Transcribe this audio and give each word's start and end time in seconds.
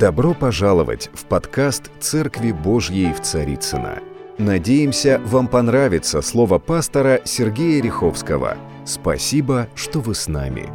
Добро 0.00 0.32
пожаловать 0.32 1.10
в 1.12 1.26
подкаст 1.26 1.90
«Церкви 2.00 2.52
Божьей 2.52 3.12
в 3.12 3.20
Царицына. 3.20 4.02
Надеемся, 4.38 5.20
вам 5.26 5.46
понравится 5.46 6.22
слово 6.22 6.58
пастора 6.58 7.20
Сергея 7.26 7.82
Риховского. 7.82 8.56
Спасибо, 8.86 9.68
что 9.74 10.00
вы 10.00 10.14
с 10.14 10.26
нами. 10.26 10.70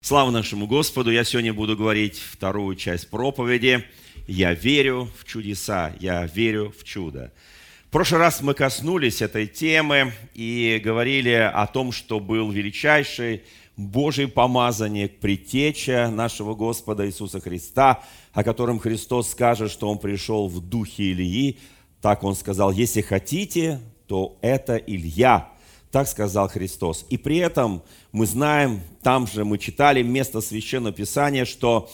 Слава 0.00 0.32
нашему 0.32 0.66
Господу! 0.66 1.12
Я 1.12 1.22
сегодня 1.22 1.54
буду 1.54 1.76
говорить 1.76 2.18
вторую 2.18 2.74
часть 2.74 3.10
проповеди. 3.10 3.84
Я 4.26 4.54
верю 4.54 5.08
в 5.16 5.24
чудеса, 5.24 5.92
я 6.00 6.26
верю 6.26 6.74
в 6.76 6.82
чудо. 6.82 7.32
В 7.86 7.90
прошлый 7.90 8.18
раз 8.18 8.42
мы 8.42 8.54
коснулись 8.54 9.22
этой 9.22 9.46
темы 9.46 10.12
и 10.34 10.80
говорили 10.82 11.30
о 11.30 11.68
том, 11.68 11.92
что 11.92 12.18
был 12.18 12.50
величайший 12.50 13.44
Божий 13.78 14.26
помазанник, 14.26 15.20
предтеча 15.20 16.10
нашего 16.10 16.56
Господа 16.56 17.06
Иисуса 17.06 17.40
Христа, 17.40 18.02
о 18.32 18.42
котором 18.42 18.80
Христос 18.80 19.30
скажет, 19.30 19.70
что 19.70 19.88
Он 19.88 19.98
пришел 19.98 20.48
в 20.48 20.60
духе 20.60 21.04
Илии. 21.12 21.58
Так 22.00 22.24
Он 22.24 22.34
сказал, 22.34 22.72
если 22.72 23.02
хотите, 23.02 23.80
то 24.08 24.36
это 24.40 24.76
Илья. 24.76 25.52
Так 25.92 26.08
сказал 26.08 26.48
Христос. 26.48 27.06
И 27.08 27.16
при 27.16 27.36
этом 27.36 27.84
мы 28.10 28.26
знаем, 28.26 28.80
там 29.00 29.28
же 29.28 29.44
мы 29.44 29.58
читали 29.58 30.02
место 30.02 30.40
Священного 30.40 30.92
Писания, 30.92 31.44
что 31.44 31.88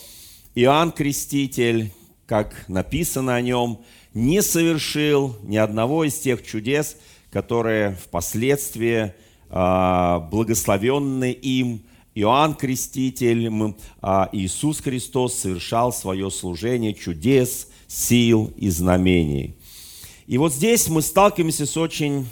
Иоанн 0.54 0.90
Креститель, 0.90 1.92
как 2.26 2.66
написано 2.66 3.34
о 3.34 3.42
нем, 3.42 3.84
не 4.14 4.40
совершил 4.40 5.36
ни 5.42 5.58
одного 5.58 6.04
из 6.04 6.14
тех 6.14 6.46
чудес, 6.46 6.96
которые 7.30 7.96
впоследствии 7.96 9.12
благословенный 9.54 11.32
им 11.32 11.82
Иоанн 12.16 12.54
Креститель, 12.54 13.50
а, 14.00 14.28
Иисус 14.32 14.80
Христос 14.80 15.34
совершал 15.34 15.92
свое 15.92 16.30
служение 16.30 16.94
чудес, 16.94 17.68
сил 17.86 18.52
и 18.56 18.68
знамений. 18.68 19.56
И 20.26 20.38
вот 20.38 20.54
здесь 20.54 20.88
мы 20.88 21.02
сталкиваемся 21.02 21.66
с 21.66 21.76
очень 21.76 22.26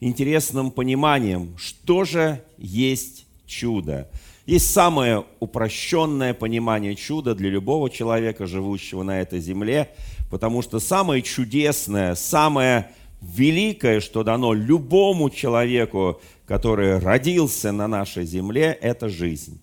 интересным 0.00 0.70
пониманием, 0.70 1.54
что 1.56 2.04
же 2.04 2.42
есть 2.56 3.26
чудо. 3.46 4.08
Есть 4.46 4.72
самое 4.72 5.24
упрощенное 5.40 6.32
понимание 6.32 6.94
чуда 6.94 7.34
для 7.34 7.50
любого 7.50 7.90
человека, 7.90 8.46
живущего 8.46 9.02
на 9.02 9.20
этой 9.20 9.40
земле, 9.40 9.90
потому 10.30 10.62
что 10.62 10.80
самое 10.80 11.22
чудесное, 11.22 12.14
самое 12.14 12.90
великое, 13.20 14.00
что 14.00 14.24
дано 14.24 14.54
любому 14.54 15.28
человеку, 15.28 16.20
который 16.48 16.98
родился 16.98 17.72
на 17.72 17.86
нашей 17.86 18.24
земле, 18.24 18.76
это 18.80 19.10
жизнь. 19.10 19.60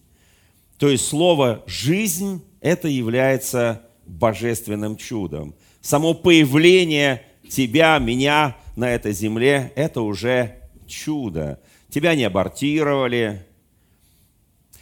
То 0.78 0.88
есть 0.88 1.08
слово 1.08 1.64
«жизнь» 1.66 2.44
это 2.62 2.88
является 2.88 3.82
божественным 4.06 4.96
чудом. 4.96 5.56
Само 5.82 6.14
появление 6.14 7.24
тебя, 7.50 7.98
меня 7.98 8.56
на 8.76 8.92
этой 8.92 9.14
земле– 9.14 9.74
это 9.76 10.02
уже 10.02 10.58
чудо. 10.86 11.60
Тебя 11.90 12.14
не 12.14 12.24
абортировали, 12.24 13.48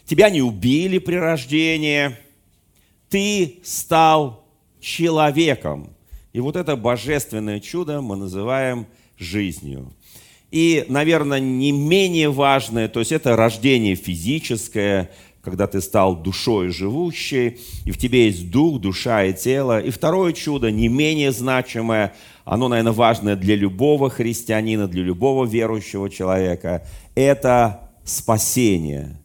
тебя 0.05 0.29
не 0.29 0.41
убили 0.41 0.97
при 0.97 1.15
рождении, 1.15 2.17
ты 3.07 3.61
стал 3.63 4.45
человеком. 4.81 5.95
И 6.33 6.41
вот 6.41 6.57
это 6.57 6.75
божественное 6.75 7.61
чудо 7.61 8.01
мы 8.01 8.17
называем 8.17 8.87
жизнью. 9.17 9.93
И, 10.53 10.85
наверное, 10.87 11.39
не 11.39 11.71
менее 11.71 12.29
важное, 12.29 12.87
то 12.87 12.99
есть 12.99 13.11
это 13.11 13.35
рождение 13.35 13.95
физическое, 13.95 15.09
когда 15.41 15.65
ты 15.65 15.81
стал 15.81 16.15
душой 16.15 16.69
живущей, 16.69 17.57
и 17.85 17.91
в 17.91 17.97
тебе 17.97 18.27
есть 18.27 18.51
дух, 18.51 18.79
душа 18.79 19.23
и 19.23 19.33
тело. 19.33 19.79
И 19.81 19.89
второе 19.89 20.31
чудо, 20.31 20.69
не 20.69 20.89
менее 20.89 21.31
значимое, 21.31 22.13
оно, 22.45 22.67
наверное, 22.67 22.93
важное 22.93 23.35
для 23.35 23.55
любого 23.55 24.11
христианина, 24.11 24.87
для 24.87 25.01
любого 25.01 25.43
верующего 25.45 26.07
человека, 26.07 26.85
это 27.15 27.89
спасение. 28.03 29.17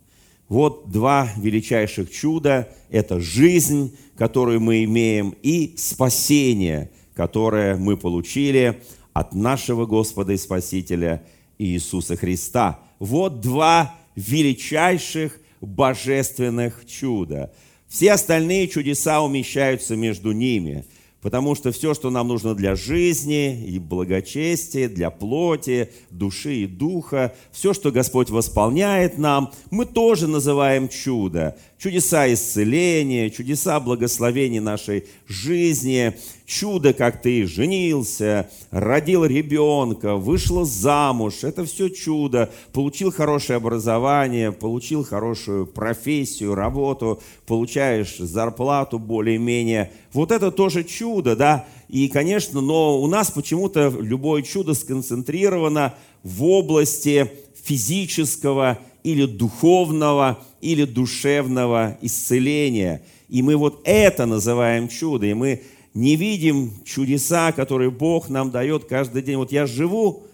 Вот 0.48 0.90
два 0.90 1.28
величайших 1.36 2.10
чуда– 2.10 2.70
это 2.90 3.20
жизнь, 3.20 3.94
которую 4.16 4.62
мы 4.62 4.82
имеем, 4.84 5.34
и 5.42 5.74
спасение, 5.76 6.90
которое 7.14 7.76
мы 7.76 7.98
получили– 7.98 8.80
от 9.12 9.34
нашего 9.34 9.86
Господа 9.86 10.32
и 10.32 10.36
Спасителя 10.36 11.22
Иисуса 11.58 12.16
Христа. 12.16 12.80
Вот 12.98 13.40
два 13.40 13.94
величайших 14.16 15.38
божественных 15.60 16.86
чуда. 16.86 17.52
Все 17.88 18.12
остальные 18.12 18.68
чудеса 18.68 19.22
умещаются 19.22 19.96
между 19.96 20.32
ними– 20.32 20.84
Потому 21.20 21.56
что 21.56 21.72
все, 21.72 21.94
что 21.94 22.10
нам 22.10 22.28
нужно 22.28 22.54
для 22.54 22.76
жизни 22.76 23.64
и 23.64 23.80
благочестия, 23.80 24.88
для 24.88 25.10
плоти, 25.10 25.90
души 26.10 26.62
и 26.62 26.66
духа, 26.66 27.34
все, 27.50 27.74
что 27.74 27.90
Господь 27.90 28.30
восполняет 28.30 29.18
нам, 29.18 29.52
мы 29.70 29.84
тоже 29.84 30.28
называем 30.28 30.88
чудо. 30.88 31.56
Чудеса 31.78 32.32
исцеления, 32.32 33.30
чудеса 33.30 33.78
благословения 33.78 34.60
нашей 34.60 35.04
жизни, 35.28 36.12
чудо, 36.44 36.92
как 36.92 37.22
ты 37.22 37.46
женился, 37.46 38.50
родил 38.72 39.24
ребенка, 39.24 40.16
вышла 40.16 40.64
замуж. 40.64 41.44
Это 41.44 41.64
все 41.64 41.88
чудо. 41.88 42.50
Получил 42.72 43.12
хорошее 43.12 43.58
образование, 43.58 44.50
получил 44.50 45.04
хорошую 45.04 45.66
профессию, 45.66 46.56
работу, 46.56 47.22
получаешь 47.46 48.16
зарплату 48.18 48.98
более-менее. 48.98 49.92
Вот 50.12 50.32
это 50.32 50.50
тоже 50.50 50.82
чудо, 50.82 51.36
да? 51.36 51.64
И, 51.88 52.08
конечно, 52.08 52.60
но 52.60 53.00
у 53.00 53.06
нас 53.06 53.30
почему-то 53.30 53.94
любое 54.00 54.42
чудо 54.42 54.74
сконцентрировано 54.74 55.94
в 56.24 56.42
области 56.42 57.30
физического 57.62 58.80
или 59.04 59.26
духовного, 59.26 60.42
или 60.60 60.84
душевного 60.84 61.98
исцеления. 62.00 63.02
И 63.28 63.42
мы 63.42 63.56
вот 63.56 63.80
это 63.84 64.26
называем 64.26 64.88
чудо. 64.88 65.26
И 65.26 65.34
мы 65.34 65.62
не 65.94 66.16
видим 66.16 66.72
чудеса, 66.84 67.52
которые 67.52 67.90
Бог 67.90 68.28
нам 68.28 68.50
дает 68.50 68.84
каждый 68.84 69.22
день. 69.22 69.36
Вот 69.36 69.52
я 69.52 69.66
живу, 69.66 70.24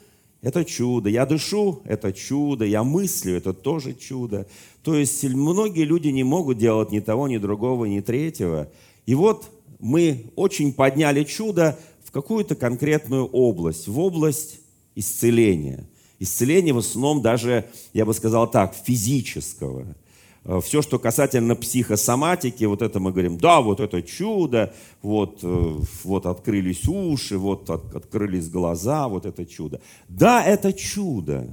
это 0.43 0.65
чудо. 0.65 1.09
Я 1.09 1.25
дышу, 1.25 1.81
это 1.85 2.13
чудо. 2.13 2.65
Я 2.67 2.85
мыслю, 2.85 3.35
это 3.35 3.53
тоже 3.53 3.95
чудо. 3.95 4.47
То 4.83 4.95
есть 4.95 5.25
многие 5.25 5.85
люди 5.85 6.09
не 6.09 6.23
могут 6.23 6.59
делать 6.59 6.93
ни 6.93 7.01
того, 7.01 7.29
ни 7.29 7.39
другого, 7.39 7.87
ни 7.87 8.01
третьего. 8.01 8.69
И 9.07 9.15
вот 9.15 9.49
мы 9.81 10.27
очень 10.37 10.73
подняли 10.73 11.25
чудо 11.25 11.79
в 12.05 12.11
какую-то 12.11 12.55
конкретную 12.55 13.25
область, 13.25 13.89
в 13.89 13.99
область 13.99 14.61
исцеления. 14.95 15.89
Исцеление 16.21 16.75
в 16.75 16.79
основном 16.79 17.23
даже, 17.23 17.65
я 17.93 18.05
бы 18.05 18.15
сказал 18.15 18.51
так, 18.51 18.75
физического. 18.75 19.87
Э, 20.45 20.61
Все, 20.63 20.83
что 20.83 20.99
касательно 20.99 21.57
психосоматики, 21.57 22.65
вот 22.65 22.83
это 22.83 23.01
мы 23.01 23.13
говорим, 23.13 23.39
да, 23.39 23.61
вот 23.61 23.81
это 23.81 24.03
чудо, 24.03 24.75
вот, 25.03 25.41
э, 25.43 25.77
вот 26.05 26.27
открылись 26.27 26.87
уши, 26.87 27.39
вот 27.39 27.71
от, 27.71 27.95
открылись 27.95 28.49
глаза, 28.49 29.09
вот 29.09 29.27
это 29.27 29.47
чудо. 29.47 29.81
Да, 30.09 30.45
это 30.45 30.73
чудо, 30.73 31.49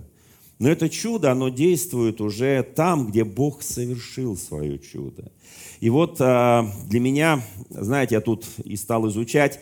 но 0.59 0.69
это 0.69 0.89
чудо, 0.89 1.31
оно 1.31 1.49
действует 1.49 2.21
уже 2.21 2.63
там, 2.63 3.07
где 3.07 3.23
Бог 3.23 3.63
совершил 3.63 4.37
свое 4.37 4.77
чудо. 4.77 5.31
И 5.79 5.89
вот 5.89 6.17
э, 6.19 6.63
для 6.85 6.99
меня, 6.99 7.41
знаете, 7.69 8.15
я 8.15 8.21
тут 8.21 8.45
и 8.63 8.75
стал 8.75 9.07
изучать 9.09 9.59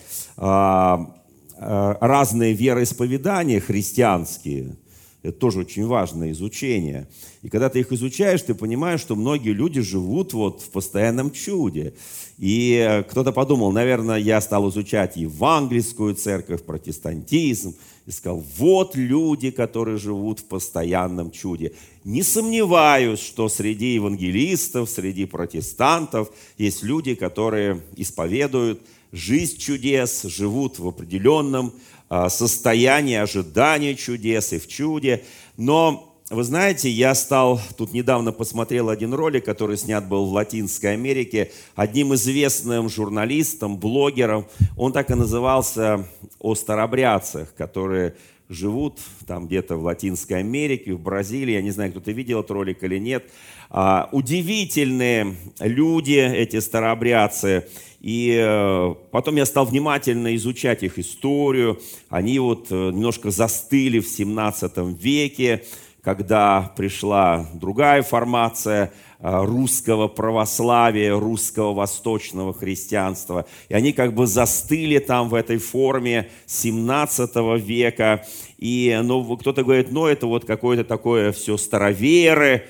разные 1.62 2.54
вероисповедания 2.54 3.60
христианские– 3.60 4.78
это 5.22 5.38
тоже 5.38 5.60
очень 5.60 5.86
важное 5.86 6.32
изучение. 6.32 7.08
И 7.42 7.50
когда 7.50 7.70
ты 7.70 7.80
их 7.80 7.92
изучаешь, 7.92 8.42
ты 8.42 8.54
понимаешь, 8.54 9.02
что 9.02 9.16
многие 9.16 9.52
люди 9.52 9.82
живут 9.82 10.34
вот 10.34 10.62
в 10.62 10.70
постоянном 10.70 11.32
чуде. 11.32 11.94
И 12.38 12.74
э, 12.76 13.04
кто-то 13.04 13.34
подумал, 13.34 13.74
наверное, 13.74 14.18
я 14.18 14.40
стал 14.40 14.70
изучать 14.70 15.18
евангельскую 15.18 16.16
церковь, 16.16 16.64
протестантизм, 16.64 17.76
и 18.06 18.12
сказал, 18.12 18.44
вот 18.58 18.96
люди, 18.96 19.52
которые 19.52 19.98
живут 19.98 20.40
в 20.40 20.46
постоянном 20.46 21.32
чуде. 21.32 21.74
Не 22.06 22.24
сомневаюсь, 22.24 23.20
что 23.20 23.50
среди 23.50 23.94
евангелистов, 23.96 24.90
среди 24.90 25.26
протестантов 25.26 26.32
есть 26.58 26.82
люди, 26.82 27.14
которые 27.14 27.82
исповедуют 27.98 28.82
жизнь 29.12 29.58
чудес, 29.58 30.24
живут 30.24 30.80
в 30.80 30.88
определенном 30.88 31.74
а, 32.10 32.30
состояние 32.30 33.22
ожидания 33.22 33.96
чудес 33.96 34.54
и 34.54 34.60
в 34.60 34.68
чуде. 34.68 35.24
Но 35.58 36.16
вы 36.30 36.44
знаете, 36.44 36.90
я 36.90 37.16
стал, 37.16 37.60
тут 37.76 37.92
недавно 37.92 38.32
посмотрел 38.32 38.90
один 38.90 39.16
ролик, 39.16 39.46
который 39.46 39.78
снят 39.78 40.08
был 40.08 40.28
в 40.28 40.34
Латинской 40.34 40.94
Америке, 40.94 41.52
одним 41.76 42.14
известным 42.14 42.88
журналистом, 42.88 43.78
блогером. 43.78 44.46
Он 44.78 44.92
так 44.92 45.10
и 45.10 45.16
назывался 45.16 46.08
«О 46.40 46.54
старобрядцах», 46.54 47.56
которые 47.56 48.16
живут 48.48 49.00
там 49.28 49.48
где-то 49.48 49.78
в 49.78 49.84
Латинской 49.84 50.40
Америке, 50.40 50.94
в 50.94 51.00
Бразилии, 51.00 51.54
я 51.54 51.62
не 51.62 51.72
знаю, 51.72 51.92
кто-то 51.92 52.12
видел 52.12 52.40
этот 52.40 52.52
ролик 52.52 52.84
или 52.84 52.98
нет. 52.98 53.30
А, 53.72 54.10
удивительные 54.12 55.36
люди, 55.60 56.14
эти 56.14 56.60
старообрядцы. 56.60 57.68
И 58.00 58.36
э, 58.42 58.96
потом 59.12 59.36
я 59.36 59.46
стал 59.46 59.66
внимательно 59.66 60.36
изучать 60.36 60.84
их 60.84 60.98
историю. 60.98 61.80
Они 62.10 62.40
вот 62.40 62.68
э, 62.72 62.74
немножко 62.74 63.30
застыли 63.30 64.00
в 64.00 64.08
17 64.08 64.72
веке, 65.00 65.66
когда 66.02 66.74
пришла 66.78 67.46
другая 67.54 68.02
формация 68.02 68.94
э, 69.20 69.44
русского 69.44 70.08
православия, 70.08 71.14
русского 71.14 71.74
восточного 71.74 72.54
христианства. 72.54 73.46
И 73.68 73.74
они 73.74 73.92
как 73.92 74.16
бы 74.16 74.26
застыли 74.26 74.98
там 75.00 75.30
в 75.30 75.36
этой 75.36 75.58
форме 75.58 76.30
17 76.48 77.36
века. 77.62 78.26
И 78.60 79.00
ну, 79.04 79.38
кто-то 79.38 79.64
говорит, 79.64 79.90
ну 79.90 80.06
это 80.06 80.28
вот 80.28 80.44
какое-то 80.44 80.84
такое 80.84 81.32
все 81.32 81.56
староверы, 81.56 82.66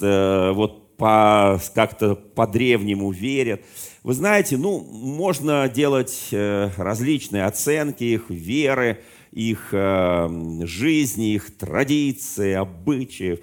вот 0.00 0.96
по, 0.98 1.58
как-то 1.74 2.14
по-древнему 2.14 3.10
верят. 3.10 3.62
Вы 4.02 4.12
знаете, 4.12 4.58
ну, 4.58 4.80
можно 4.80 5.66
делать 5.66 6.28
э, 6.30 6.68
различные 6.76 7.46
оценки 7.46 8.04
их 8.04 8.28
веры, 8.28 9.00
их 9.32 9.70
э, 9.72 10.28
жизни, 10.64 11.32
их 11.32 11.56
традиции, 11.56 12.52
обычаев. 12.52 13.40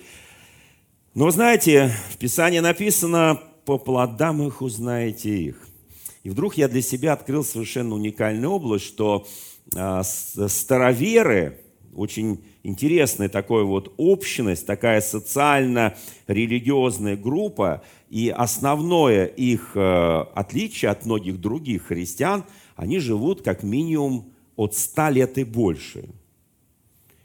Но 1.15 1.31
знаете, 1.31 1.91
в 2.11 2.17
Писании 2.17 2.59
написано, 2.59 3.41
по 3.65 3.79
плодам 3.79 4.45
их 4.45 4.61
узнаете 4.61 5.35
их. 5.35 5.67
И 6.21 6.29
вдруг 6.29 6.57
я 6.57 6.67
для 6.67 6.83
себя 6.83 7.13
открыл 7.13 7.44
совершенно 7.44 7.95
уникальную 7.95 8.51
область, 8.51 8.85
что 8.85 9.25
э, 9.75 10.01
староверы, 10.03 11.59
очень 11.97 12.41
интересная 12.63 13.27
такая 13.27 13.63
вот 13.63 13.94
общность, 13.97 14.65
такая 14.65 15.01
социально-религиозная 15.01 17.17
группа, 17.17 17.83
и 18.09 18.29
основное 18.29 19.25
их 19.25 19.71
э, 19.75 20.23
отличие 20.33 20.91
от 20.91 21.05
многих 21.05 21.41
других 21.41 21.88
христиан, 21.88 22.45
они 22.75 22.99
живут 22.99 23.41
как 23.41 23.63
минимум 23.63 24.31
от 24.55 24.75
100 24.75 25.09
лет 25.09 25.38
и 25.38 25.44
больше. 25.44 26.07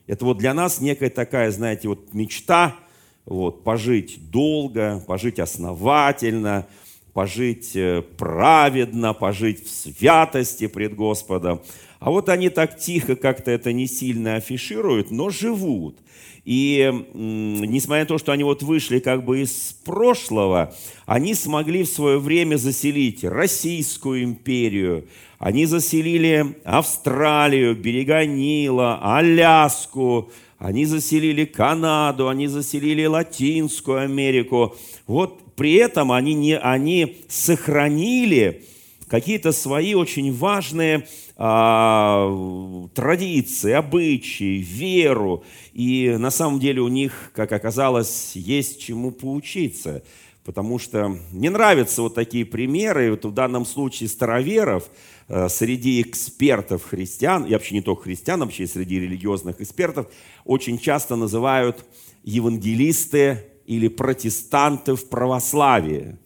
Это 0.06 0.24
вот 0.24 0.38
для 0.38 0.54
нас 0.54 0.80
некая 0.80 1.10
такая, 1.10 1.50
знаете, 1.50 1.88
вот 1.88 2.12
мечта, 2.12 2.76
вот, 3.24 3.62
пожить 3.62 4.30
долго, 4.30 5.02
пожить 5.06 5.38
основательно, 5.38 6.66
пожить 7.12 7.76
э, 7.76 8.02
праведно, 8.18 9.14
пожить 9.14 9.64
в 9.64 9.70
святости 9.70 10.66
пред 10.66 10.94
Господом. 10.94 11.60
А 12.02 12.10
вот 12.10 12.28
они 12.28 12.48
так 12.48 12.78
тихо 12.78 13.14
как-то 13.14 13.52
это 13.52 13.72
не 13.72 13.86
сильно 13.86 14.34
афишируют, 14.34 15.12
но 15.12 15.30
живут. 15.30 15.98
И 16.44 16.90
несмотря 17.14 18.02
на 18.02 18.08
то, 18.08 18.18
что 18.18 18.32
они 18.32 18.42
вот 18.42 18.64
вышли 18.64 18.98
как 18.98 19.24
бы 19.24 19.42
из 19.42 19.76
прошлого, 19.84 20.74
они 21.06 21.34
смогли 21.34 21.84
в 21.84 21.88
свое 21.88 22.18
время 22.18 22.56
заселить 22.56 23.22
Российскую 23.22 24.24
империю, 24.24 25.06
они 25.38 25.64
заселили 25.64 26.56
Австралию, 26.64 27.76
берега 27.76 28.26
Нила, 28.26 28.98
Аляску, 29.00 30.32
они 30.58 30.86
заселили 30.86 31.44
Канаду, 31.44 32.28
они 32.28 32.48
заселили 32.48 33.04
Латинскую 33.04 34.00
Америку. 34.00 34.74
Вот 35.06 35.54
при 35.54 35.74
этом 35.74 36.10
они, 36.10 36.34
не, 36.34 36.58
они 36.58 37.18
сохранили 37.28 38.64
какие-то 39.12 39.52
свои 39.52 39.92
очень 39.92 40.32
важные 40.32 41.06
а, 41.36 42.88
традиции, 42.94 43.72
обычаи, 43.72 44.62
веру. 44.62 45.44
И 45.74 46.16
на 46.18 46.30
самом 46.30 46.58
деле 46.58 46.80
у 46.80 46.88
них, 46.88 47.30
как 47.34 47.52
оказалось, 47.52 48.32
есть 48.34 48.80
чему 48.80 49.10
поучиться. 49.10 50.02
Потому 50.44 50.78
что 50.78 51.14
мне 51.30 51.50
нравятся 51.50 52.00
вот 52.00 52.14
такие 52.14 52.46
примеры, 52.46 53.10
вот 53.10 53.26
в 53.26 53.34
данном 53.34 53.66
случае 53.66 54.08
староверов, 54.08 54.88
э, 55.28 55.50
среди 55.50 56.00
экспертов 56.00 56.82
христиан, 56.84 57.44
и 57.44 57.52
вообще 57.52 57.74
не 57.74 57.82
только 57.82 58.04
христиан, 58.04 58.40
вообще 58.40 58.66
среди 58.66 58.98
религиозных 58.98 59.60
экспертов, 59.60 60.06
очень 60.46 60.78
часто 60.78 61.16
называют 61.16 61.84
евангелисты 62.24 63.44
или 63.66 63.88
протестанты 63.88 64.94
в 64.94 65.06
православии 65.10 66.16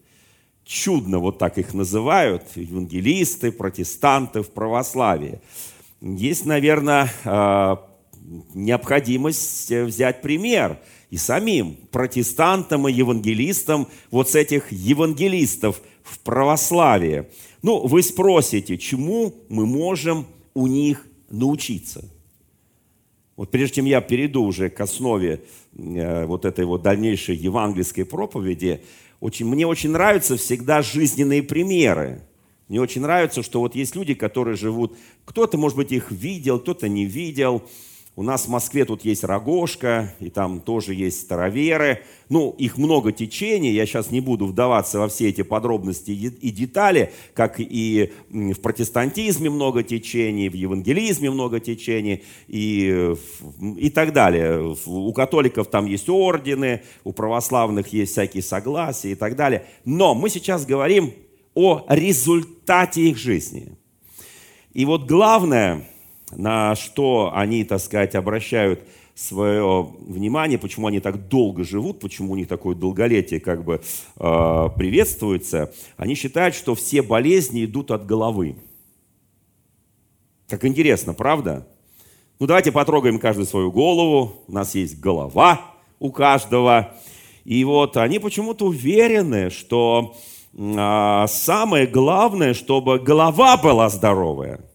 чудно 0.67 1.21
вот 1.21 1.39
так 1.39 1.59
их 1.59 1.73
называют, 1.73 2.43
евангелисты, 2.57 3.53
протестанты 3.53 4.43
в 4.43 4.51
православии. 4.51 5.41
Есть, 6.01 6.45
наверное, 6.45 7.11
а, 7.25 7.89
необходимость 8.53 9.71
взять 9.71 10.21
пример 10.21 10.79
и 11.11 11.17
самим 11.17 11.77
протестантам 11.93 12.89
и 12.89 12.93
евангелистам 12.93 13.87
вот 14.11 14.29
с 14.29 14.35
этих 14.35 14.73
евангелистов 14.73 15.81
в 16.03 16.19
православии. 16.19 17.27
Ну, 17.63 17.87
вы 17.87 18.03
спросите, 18.03 18.77
чему 18.77 19.35
мы 19.49 19.67
можем 19.67 20.27
у 20.55 20.67
них 20.67 21.07
научиться? 21.31 22.05
Вот 23.37 23.51
прежде 23.51 23.77
чем 23.77 23.85
я 23.85 24.01
перейду 24.01 24.43
уже 24.43 24.71
к 24.71 24.81
основе 24.81 25.43
э, 25.77 26.27
вот 26.27 26.45
этой 26.45 26.65
вот 26.65 26.83
дальнейшей 26.83 27.37
евангельской 27.37 28.05
проповеди, 28.05 28.81
очень, 29.21 29.47
мне 29.47 29.67
очень 29.67 29.91
нравятся 29.91 30.37
всегда 30.37 30.83
жизненные 30.83 31.43
примеры. 31.43 32.23
Мне 32.69 32.81
очень 32.81 33.01
нравится, 33.01 33.43
что 33.43 33.61
вот 33.61 33.75
есть 33.75 33.95
люди, 33.95 34.15
которые 34.15 34.57
живут, 34.57 34.97
кто-то, 35.25 35.57
может 35.57 35.77
быть, 35.77 35.93
их 35.93 36.11
видел, 36.11 36.59
кто-то 36.59 36.89
не 36.89 37.05
видел, 37.05 37.63
у 38.19 38.23
нас 38.23 38.47
в 38.47 38.49
Москве 38.49 38.87
тут 38.87 39.05
есть 39.05 39.25
Рогожка, 39.25 40.15
и 40.21 40.31
там 40.31 40.61
тоже 40.61 40.95
есть 40.95 41.21
староверы. 41.21 42.03
Ну, 42.31 42.55
их 42.57 42.79
много 42.79 43.13
течений, 43.13 43.73
я 43.73 43.85
сейчас 43.85 44.11
не 44.11 44.21
буду 44.21 44.47
вдаваться 44.47 44.99
во 44.99 45.09
все 45.09 45.29
эти 45.29 45.43
подробности 45.43 46.13
и 46.13 46.51
детали, 46.51 47.13
как 47.35 47.57
и 47.59 48.15
в 48.31 48.59
протестантизме 48.63 49.51
много 49.51 49.83
течений, 49.83 50.49
в 50.49 50.55
евангелизме 50.55 51.31
много 51.31 51.61
течений 51.61 52.25
и, 52.49 53.15
и 53.77 53.91
так 53.91 54.15
далее. 54.15 54.75
У 54.87 55.13
католиков 55.13 55.69
там 55.69 55.85
есть 55.85 56.09
ордены, 56.09 56.85
у 57.05 57.13
православных 57.13 57.89
есть 57.89 58.13
всякие 58.13 58.43
согласия 58.43 59.13
и 59.13 59.15
так 59.15 59.37
далее. 59.37 59.67
Но 59.85 60.15
мы 60.15 60.31
сейчас 60.31 60.65
говорим 60.65 61.13
о 61.55 61.85
результате 61.91 63.03
их 63.03 63.19
жизни. 63.19 63.77
И 64.73 64.87
вот 64.87 65.05
главное– 65.07 65.87
на 66.32 66.75
что 66.75 67.32
они, 67.34 67.64
так 67.64 67.81
сказать, 67.81 68.14
обращают 68.14 68.81
свое 69.14 69.88
внимание, 70.00 70.58
почему 70.58 70.88
они 70.88 71.00
так 71.00 71.28
долго 71.28 71.64
живут, 71.64 72.00
почему 72.00 72.32
у 72.32 72.37
них 72.37 72.49
такое 72.49 72.75
долголетие 72.75 73.40
как 73.40 73.64
бы 73.64 73.81
э, 74.17 74.69
приветствуется, 74.76 75.73
они 75.96 76.14
считают, 76.14 76.55
что 76.55 76.75
все 76.75 77.00
болезни 77.00 77.64
идут 77.64 77.90
от 77.90 78.05
головы. 78.05 78.56
Как 80.48 80.65
интересно, 80.67 81.15
правда? 81.15 81.67
Ну 82.39 82.46
давайте 82.46 82.72
потрогаем 82.72 83.19
каждую 83.19 83.46
свою 83.46 83.72
голову. 83.72 84.44
У 84.46 84.53
нас 84.53 84.74
есть 84.74 85.01
голова 85.01 85.62
у 85.98 86.12
каждого. 86.12 86.94
И 87.44 87.65
вот 87.65 87.96
они 87.96 88.19
почему-то 88.19 88.67
уверены, 88.67 89.48
что 89.48 90.15
э, 90.53 91.24
самое 91.29 91.86
главное, 91.86 92.53
чтобы 92.53 92.98
голова 92.98 93.56
была 93.56 93.89
здоровая– 93.89 94.60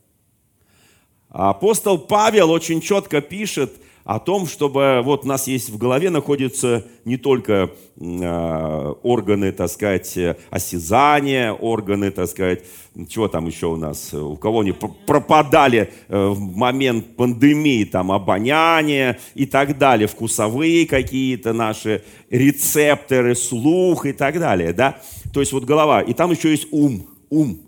Апостол 1.31 1.97
Павел 1.97 2.51
очень 2.51 2.81
четко 2.81 3.21
пишет 3.21 3.71
о 4.03 4.19
том, 4.19 4.47
чтобы 4.47 5.01
вот 5.01 5.23
у 5.23 5.27
нас 5.27 5.47
есть 5.47 5.69
в 5.69 5.77
голове 5.77 6.09
находятся 6.09 6.85
не 7.05 7.15
только 7.15 7.71
э, 7.95 8.93
органы, 9.03 9.53
так 9.53 9.69
сказать, 9.69 10.17
осязания, 10.49 11.53
органы, 11.53 12.11
так 12.11 12.27
сказать, 12.27 12.63
чего 13.07 13.29
там 13.29 13.45
еще 13.45 13.67
у 13.67 13.77
нас, 13.77 14.13
у 14.13 14.35
кого 14.35 14.61
они 14.61 14.73
пропадали 14.73 15.93
э, 16.09 16.27
в 16.27 16.57
момент 16.57 17.15
пандемии, 17.15 17.85
там 17.85 18.11
обоняние 18.11 19.19
и 19.33 19.45
так 19.45 19.77
далее, 19.77 20.07
вкусовые 20.07 20.85
какие-то 20.85 21.53
наши 21.53 22.03
рецепторы, 22.29 23.35
слух 23.35 24.05
и 24.05 24.11
так 24.11 24.37
далее, 24.37 24.73
да, 24.73 24.99
то 25.33 25.39
есть 25.39 25.53
вот 25.53 25.63
голова, 25.63 26.01
и 26.01 26.13
там 26.13 26.31
еще 26.31 26.49
есть 26.49 26.67
ум, 26.71 27.07
ум, 27.29 27.61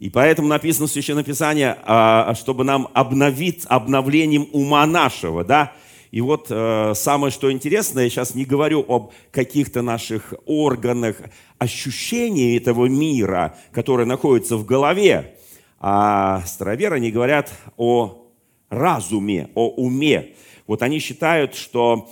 и 0.00 0.08
поэтому 0.08 0.48
написано 0.48 0.86
в 0.86 0.90
Священном 0.90 1.24
Писании, 1.24 1.74
а, 1.82 2.34
чтобы 2.34 2.64
нам 2.64 2.88
обновить 2.94 3.66
обновлением 3.68 4.48
ума 4.52 4.86
нашего, 4.86 5.44
да. 5.44 5.74
И 6.10 6.22
вот 6.22 6.46
э, 6.50 6.92
самое, 6.96 7.30
что 7.30 7.52
интересное, 7.52 8.04
я 8.04 8.10
сейчас 8.10 8.34
не 8.34 8.44
говорю 8.44 8.84
об 8.88 9.12
каких-то 9.30 9.82
наших 9.82 10.34
органах 10.46 11.16
ощущений 11.58 12.56
этого 12.56 12.86
мира, 12.86 13.56
которые 13.70 14.06
находятся 14.06 14.56
в 14.56 14.64
голове, 14.64 15.36
а 15.78 16.42
староверы, 16.46 16.96
они 16.96 17.12
говорят 17.12 17.52
о 17.76 18.26
разуме, 18.70 19.50
о 19.54 19.68
уме. 19.68 20.34
Вот 20.66 20.82
они 20.82 20.98
считают, 20.98 21.54
что 21.54 22.10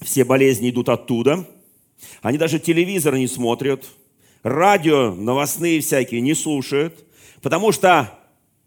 все 0.00 0.24
болезни 0.24 0.70
идут 0.70 0.88
оттуда. 0.88 1.46
Они 2.22 2.38
даже 2.38 2.58
телевизор 2.58 3.14
не 3.14 3.28
смотрят, 3.28 3.84
радио 4.48 5.14
новостные 5.14 5.80
всякие 5.80 6.20
не 6.20 6.34
слушают, 6.34 7.04
потому 7.42 7.72
что 7.72 8.18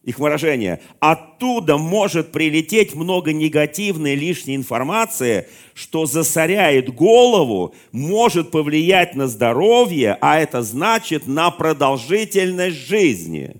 их 0.03 0.17
выражение, 0.17 0.81
оттуда 0.99 1.77
может 1.77 2.31
прилететь 2.31 2.95
много 2.95 3.33
негативной 3.33 4.15
лишней 4.15 4.55
информации, 4.55 5.47
что 5.75 6.07
засоряет 6.07 6.93
голову, 6.93 7.75
может 7.91 8.49
повлиять 8.49 9.15
на 9.15 9.27
здоровье, 9.27 10.17
а 10.19 10.39
это 10.39 10.63
значит 10.63 11.27
на 11.27 11.51
продолжительность 11.51 12.77
жизни. 12.77 13.57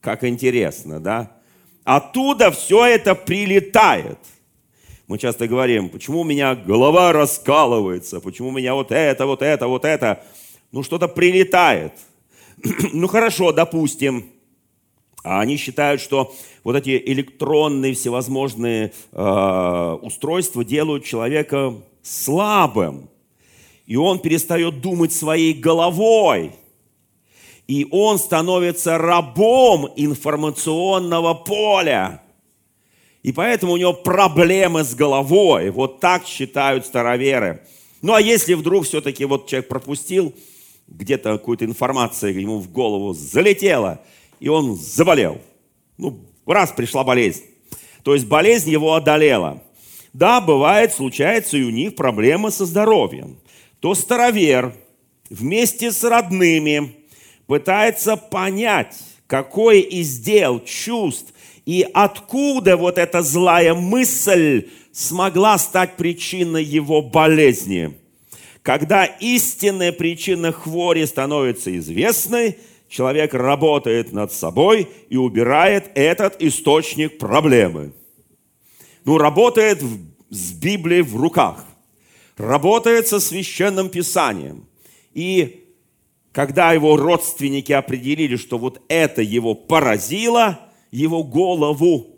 Как 0.00 0.24
интересно, 0.24 1.00
да? 1.00 1.32
Оттуда 1.84 2.50
все 2.50 2.86
это 2.86 3.14
прилетает. 3.14 4.18
Мы 5.06 5.18
часто 5.18 5.48
говорим, 5.48 5.90
почему 5.90 6.20
у 6.20 6.24
меня 6.24 6.54
голова 6.54 7.12
раскалывается, 7.12 8.20
почему 8.20 8.48
у 8.48 8.52
меня 8.52 8.74
вот 8.74 8.92
это, 8.92 9.26
вот 9.26 9.42
это, 9.42 9.66
вот 9.66 9.84
это. 9.84 10.22
Ну, 10.70 10.82
что-то 10.82 11.08
прилетает. 11.08 11.92
ну, 12.92 13.06
хорошо, 13.08 13.52
допустим, 13.52 14.30
а 15.24 15.40
они 15.40 15.56
считают, 15.56 16.00
что 16.00 16.34
вот 16.64 16.76
эти 16.76 16.90
электронные 16.90 17.94
всевозможные 17.94 18.92
э, 19.12 19.98
устройства 20.02 20.64
делают 20.64 21.04
человека 21.04 21.74
слабым. 22.02 23.08
И 23.86 23.96
он 23.96 24.20
перестает 24.20 24.80
думать 24.80 25.12
своей 25.12 25.54
головой. 25.54 26.52
И 27.66 27.86
он 27.90 28.18
становится 28.18 28.96
рабом 28.98 29.90
информационного 29.96 31.34
поля. 31.34 32.22
И 33.22 33.32
поэтому 33.32 33.72
у 33.72 33.76
него 33.76 33.92
проблемы 33.92 34.84
с 34.84 34.94
головой. 34.94 35.70
Вот 35.70 36.00
так 36.00 36.26
считают 36.26 36.86
староверы. 36.86 37.62
Ну 38.00 38.14
а 38.14 38.20
если 38.20 38.54
вдруг 38.54 38.84
все-таки 38.84 39.24
вот 39.24 39.48
человек 39.48 39.68
пропустил 39.68 40.34
где-то 40.88 41.38
какую-то 41.38 41.64
информацию, 41.64 42.40
ему 42.40 42.58
в 42.58 42.72
голову 42.72 43.12
залетела– 43.12 44.00
и 44.40 44.48
он 44.48 44.76
заболел. 44.76 45.40
Ну, 45.96 46.20
раз 46.46 46.72
пришла 46.72 47.04
болезнь. 47.04 47.44
То 48.02 48.14
есть 48.14 48.26
болезнь 48.26 48.70
его 48.70 48.94
одолела. 48.94 49.62
Да, 50.12 50.40
бывает, 50.40 50.92
случается 50.92 51.56
и 51.58 51.62
у 51.62 51.70
них 51.70 51.94
проблемы 51.94 52.50
со 52.50 52.64
здоровьем. 52.64 53.38
То 53.80 53.94
старовер 53.94 54.74
вместе 55.28 55.92
с 55.92 56.02
родными 56.04 56.94
пытается 57.46 58.16
понять, 58.16 58.96
какой 59.26 59.80
из 59.80 60.18
дел, 60.18 60.60
чувств 60.60 61.34
и 61.66 61.86
откуда 61.92 62.76
вот 62.76 62.96
эта 62.96 63.22
злая 63.22 63.74
мысль 63.74 64.68
смогла 64.92 65.58
стать 65.58 65.96
причиной 65.96 66.64
его 66.64 67.02
болезни. 67.02 67.94
Когда 68.68 69.06
истинная 69.06 69.92
причина 69.92 70.52
хвори 70.52 71.06
становится 71.06 71.74
известной, 71.78 72.58
человек 72.90 73.32
работает 73.32 74.12
над 74.12 74.30
собой 74.30 74.90
и 75.08 75.16
убирает 75.16 75.90
этот 75.94 76.42
источник 76.42 77.16
проблемы. 77.16 77.94
Ну, 79.06 79.16
работает 79.16 79.82
с 80.28 80.52
Библией 80.52 81.00
в 81.00 81.16
руках, 81.16 81.64
работает 82.36 83.08
со 83.08 83.20
священным 83.20 83.88
писанием. 83.88 84.66
И 85.14 85.64
когда 86.32 86.74
его 86.74 86.98
родственники 86.98 87.72
определили, 87.72 88.36
что 88.36 88.58
вот 88.58 88.82
это 88.88 89.22
его 89.22 89.54
поразило, 89.54 90.60
его 90.90 91.24
голову, 91.24 92.08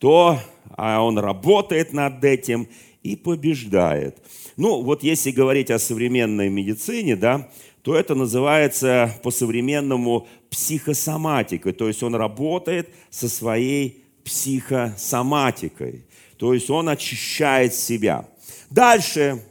то 0.00 0.40
а 0.76 1.00
он 1.04 1.20
работает 1.20 1.92
над 1.92 2.24
этим 2.24 2.66
и 3.04 3.14
побеждает. 3.14 4.18
Ну, 4.56 4.82
вот 4.82 5.02
если 5.02 5.30
говорить 5.30 5.70
о 5.70 5.78
современной 5.78 6.48
медицине, 6.48 7.16
да, 7.16 7.48
то 7.82 7.94
это 7.94 8.14
называется 8.14 9.14
по-современному 9.22 10.26
психосоматикой. 10.50 11.72
То 11.72 11.88
есть 11.88 12.02
он 12.02 12.14
работает 12.14 12.88
со 13.10 13.28
своей 13.28 14.04
психосоматикой. 14.24 16.06
То 16.38 16.54
есть 16.54 16.70
он 16.70 16.88
очищает 16.88 17.74
себя. 17.74 18.28
Дальше. 18.70 19.44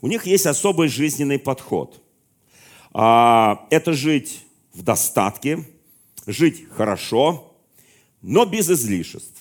У 0.00 0.08
них 0.08 0.26
есть 0.26 0.46
особый 0.46 0.88
жизненный 0.88 1.38
подход. 1.38 2.02
А, 2.92 3.66
это 3.70 3.92
жить 3.92 4.44
в 4.74 4.82
достатке, 4.82 5.64
жить 6.26 6.66
хорошо, 6.70 7.54
но 8.20 8.44
без 8.44 8.68
излишеств. 8.68 9.31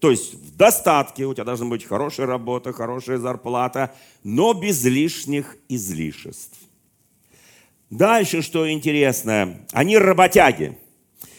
То 0.00 0.10
есть 0.10 0.34
в 0.34 0.56
достатке 0.56 1.26
у 1.26 1.34
тебя 1.34 1.44
должна 1.44 1.66
быть 1.66 1.84
хорошая 1.84 2.26
работа, 2.26 2.72
хорошая 2.72 3.18
зарплата, 3.18 3.94
но 4.22 4.54
без 4.54 4.84
лишних 4.84 5.56
излишеств. 5.68 6.58
Дальше, 7.90 8.42
что 8.42 8.70
интересно, 8.70 9.60
они 9.72 9.98
работяги. 9.98 10.78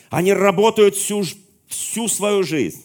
Они 0.09 0.33
работают 0.33 0.95
всю, 0.95 1.23
всю 1.67 2.07
свою 2.07 2.43
жизнь. 2.43 2.83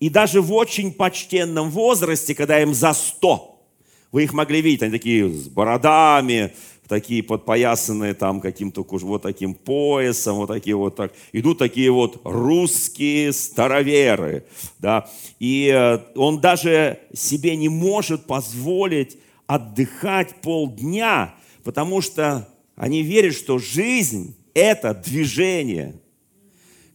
И 0.00 0.08
даже 0.08 0.40
в 0.40 0.52
очень 0.52 0.92
почтенном 0.92 1.70
возрасте, 1.70 2.34
когда 2.34 2.60
им 2.60 2.74
за 2.74 2.92
сто, 2.92 3.62
вы 4.10 4.24
их 4.24 4.32
могли 4.32 4.60
видеть, 4.60 4.82
они 4.82 4.92
такие 4.92 5.28
с 5.28 5.48
бородами, 5.48 6.54
такие 6.92 7.22
подпоясанные 7.22 8.12
там 8.12 8.42
каким-то 8.42 8.86
вот 8.86 9.22
таким 9.22 9.54
поясом, 9.54 10.36
вот 10.36 10.48
такие 10.48 10.76
вот 10.76 10.94
так. 10.94 11.14
Идут 11.32 11.56
такие 11.56 11.90
вот 11.90 12.20
русские 12.22 13.32
староверы, 13.32 14.44
да. 14.78 15.08
И 15.38 15.72
э, 15.74 16.00
он 16.16 16.42
даже 16.42 16.98
себе 17.14 17.56
не 17.56 17.70
может 17.70 18.26
позволить 18.26 19.16
отдыхать 19.46 20.42
полдня, 20.42 21.34
потому 21.64 22.02
что 22.02 22.46
они 22.76 23.02
верят, 23.02 23.34
что 23.34 23.56
жизнь– 23.56 24.36
это 24.54 24.92
движение. 24.92 25.94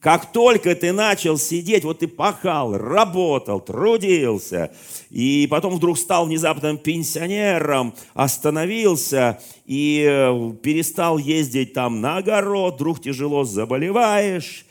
Как 0.08 0.32
только 0.32 0.74
ты 0.74 0.94
начал 0.94 1.38
сидеть, 1.38 1.84
вот 1.84 2.00
ты 2.00 2.08
пахал, 2.08 2.78
работал, 2.78 3.60
трудился, 3.60 4.72
и 5.10 5.50
потом 5.52 5.76
вдруг 5.76 5.98
стал 5.98 6.28
внезапно 6.28 6.78
пенсионером, 6.78 7.94
остановился 8.14 9.42
и 9.66 10.08
э, 10.10 10.54
перестал 10.64 11.18
ездить 11.18 11.74
там 11.74 12.00
на 12.00 12.20
огород, 12.20 12.76
вдруг 12.76 13.02
тяжело 13.02 13.44
заболеваешь, 13.44 14.66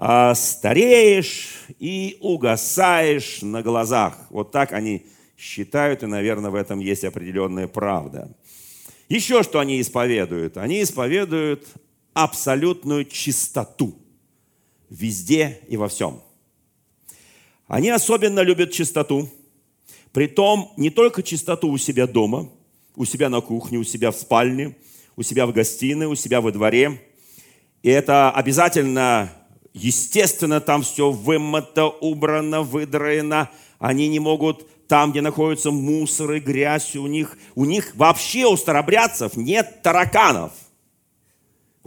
а, 0.00 0.34
стареешь 0.34 1.66
и 1.78 2.16
угасаешь 2.18 3.42
на 3.42 3.62
глазах. 3.62 4.18
Вот 4.30 4.50
так 4.50 4.72
они 4.72 5.06
считают, 5.38 6.02
и, 6.02 6.06
наверное, 6.06 6.50
в 6.50 6.56
этом 6.56 6.80
есть 6.80 7.04
определенная 7.04 7.68
правда. 7.68 8.36
Еще 9.08 9.44
что 9.44 9.60
они 9.60 9.80
исповедуют? 9.80 10.56
Они 10.56 10.82
исповедуют 10.82 11.68
абсолютную 12.12 13.04
чистоту 13.04 13.99
везде 14.90 15.60
и 15.68 15.76
во 15.76 15.88
всем. 15.88 16.20
Они 17.66 17.88
особенно 17.88 18.40
любят 18.40 18.72
чистоту. 18.72 19.30
Притом 20.12 20.72
не 20.76 20.90
только 20.90 21.22
чистоту 21.22 21.70
у 21.70 21.78
себя 21.78 22.06
дома, 22.08 22.50
у 22.96 23.04
себя 23.04 23.28
на 23.28 23.40
кухне, 23.40 23.78
у 23.78 23.84
себя 23.84 24.10
в 24.10 24.16
спальне, 24.16 24.76
у 25.16 25.22
себя 25.22 25.46
в 25.46 25.52
гостиной, 25.52 26.06
у 26.06 26.16
себя 26.16 26.40
во 26.40 26.50
дворе. 26.50 27.00
И 27.82 27.88
это 27.88 28.30
обязательно, 28.32 29.32
естественно, 29.72 30.60
там 30.60 30.82
все 30.82 31.10
вымыто, 31.12 31.86
убрано, 31.86 32.62
выдроено. 32.62 33.50
Они 33.78 34.08
не 34.08 34.18
могут 34.18 34.66
там, 34.88 35.12
где 35.12 35.20
находятся 35.20 35.70
мусор 35.70 36.32
и 36.32 36.40
грязь, 36.40 36.96
у 36.96 37.06
них, 37.06 37.38
у 37.54 37.64
них 37.64 37.92
вообще 37.94 38.46
у 38.46 38.56
старобрядцев 38.56 39.36
нет 39.36 39.82
тараканов. 39.82 40.52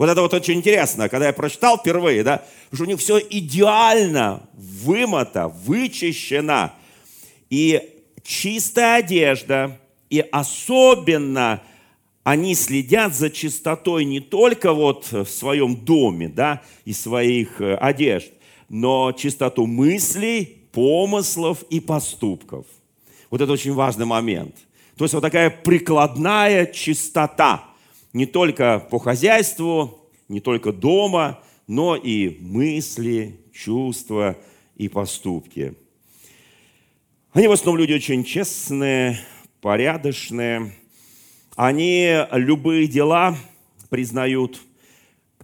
Вот 0.04 0.10
это 0.10 0.20
вот 0.20 0.34
очень 0.34 0.56
интересно, 0.56 1.08
когда 1.08 1.28
я 1.28 1.32
прочитал 1.32 1.78
впервые, 1.78 2.22
да, 2.22 2.44
что 2.70 2.82
у 2.82 2.86
них 2.86 3.00
все 3.00 3.18
идеально 3.18 4.46
вымыто, 4.52 5.48
вычищено. 5.48 6.72
И 7.48 7.80
чистая 8.22 8.96
одежда, 8.96 9.80
и 10.10 10.20
особенно 10.20 11.62
они 12.22 12.54
следят 12.54 13.14
за 13.14 13.30
чистотой 13.30 14.04
не 14.04 14.20
только 14.20 14.74
вот 14.74 15.10
в 15.10 15.24
своем 15.24 15.74
доме, 15.74 16.28
да, 16.28 16.60
и 16.84 16.92
своих 16.92 17.62
э, 17.62 17.74
одежд, 17.76 18.30
но 18.68 19.10
чистоту 19.12 19.64
мыслей, 19.64 20.66
помыслов 20.72 21.62
и 21.70 21.80
поступков– 21.80 22.66
вот 23.30 23.40
это 23.40 23.50
очень 23.50 23.72
важный 23.72 24.04
момент. 24.04 24.54
То 24.98 25.06
есть 25.06 25.14
вот 25.14 25.22
такая 25.22 25.48
прикладная 25.48 26.66
чистота. 26.66 27.64
Не 28.14 28.26
только 28.26 28.78
по 28.78 29.00
хозяйству, 29.00 30.08
не 30.28 30.40
только 30.40 30.72
дома, 30.72 31.40
но 31.66 31.96
и 31.96 32.38
мысли, 32.40 33.40
чувства 33.52 34.38
и 34.76 34.88
поступки. 34.88 35.74
Они 37.32 37.48
в 37.48 37.52
основном 37.52 37.80
люди 37.80 37.92
очень 37.92 38.22
честные, 38.22 39.18
порядочные. 39.60 40.76
Они 41.56 42.16
любые 42.30 42.86
дела 42.86 43.36
признают 43.90 44.60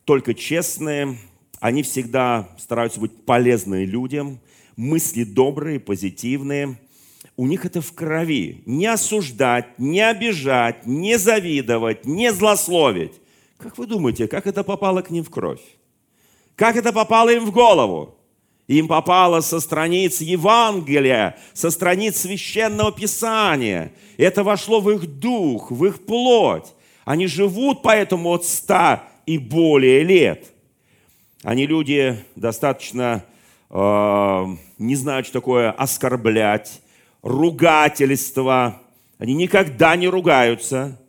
только 0.04 0.32
честные. 0.32 1.18
Они 1.58 1.82
всегда 1.82 2.48
стараются 2.56 3.00
быть 3.00 3.24
полезны 3.24 3.84
людям. 3.84 4.38
Мысли 4.76 5.24
добрые, 5.24 5.80
позитивные– 5.80 6.78
у 7.36 7.46
них 7.46 7.64
это 7.64 7.80
в 7.80 7.92
крови. 7.92 8.62
Не 8.66 8.86
осуждать, 8.86 9.78
не 9.78 10.00
обижать, 10.00 10.86
не 10.86 11.18
завидовать, 11.18 12.04
не 12.04 12.32
злословить. 12.32 13.12
Как 13.58 13.78
вы 13.78 13.86
думаете, 13.86 14.28
как 14.28 14.46
это 14.46 14.64
попало 14.64 15.02
к 15.02 15.10
ним 15.10 15.24
в 15.24 15.30
кровь? 15.30 15.60
Как 16.56 16.76
это 16.76 16.92
попало 16.92 17.30
им 17.30 17.44
в 17.44 17.52
голову? 17.52 18.16
Им 18.66 18.86
попало 18.86 19.40
со 19.40 19.58
страниц 19.58 20.20
Евангелия, 20.20 21.36
со 21.52 21.70
страниц 21.70 22.18
Священного 22.18 22.92
Писания. 22.92 23.92
Это 24.16 24.44
вошло 24.44 24.80
в 24.80 24.90
их 24.90 25.06
дух, 25.06 25.70
в 25.70 25.84
их 25.86 26.06
плоть. 26.06 26.74
Они 27.04 27.26
живут 27.26 27.82
поэтому 27.82 28.30
от 28.30 28.44
ста 28.44 29.08
и 29.26 29.38
более 29.38 30.04
лет. 30.04 30.52
Они 31.42 31.66
люди 31.66 32.22
достаточно 32.36 33.24
э, 33.70 34.46
не 34.78 34.94
знают, 34.94 35.26
что 35.26 35.40
такое 35.40 35.72
оскорблять, 35.72 36.80
ругательство. 37.22 38.80
Они 39.18 39.34
никогда 39.34 39.96
не 39.96 40.08
ругаются. 40.08 41.00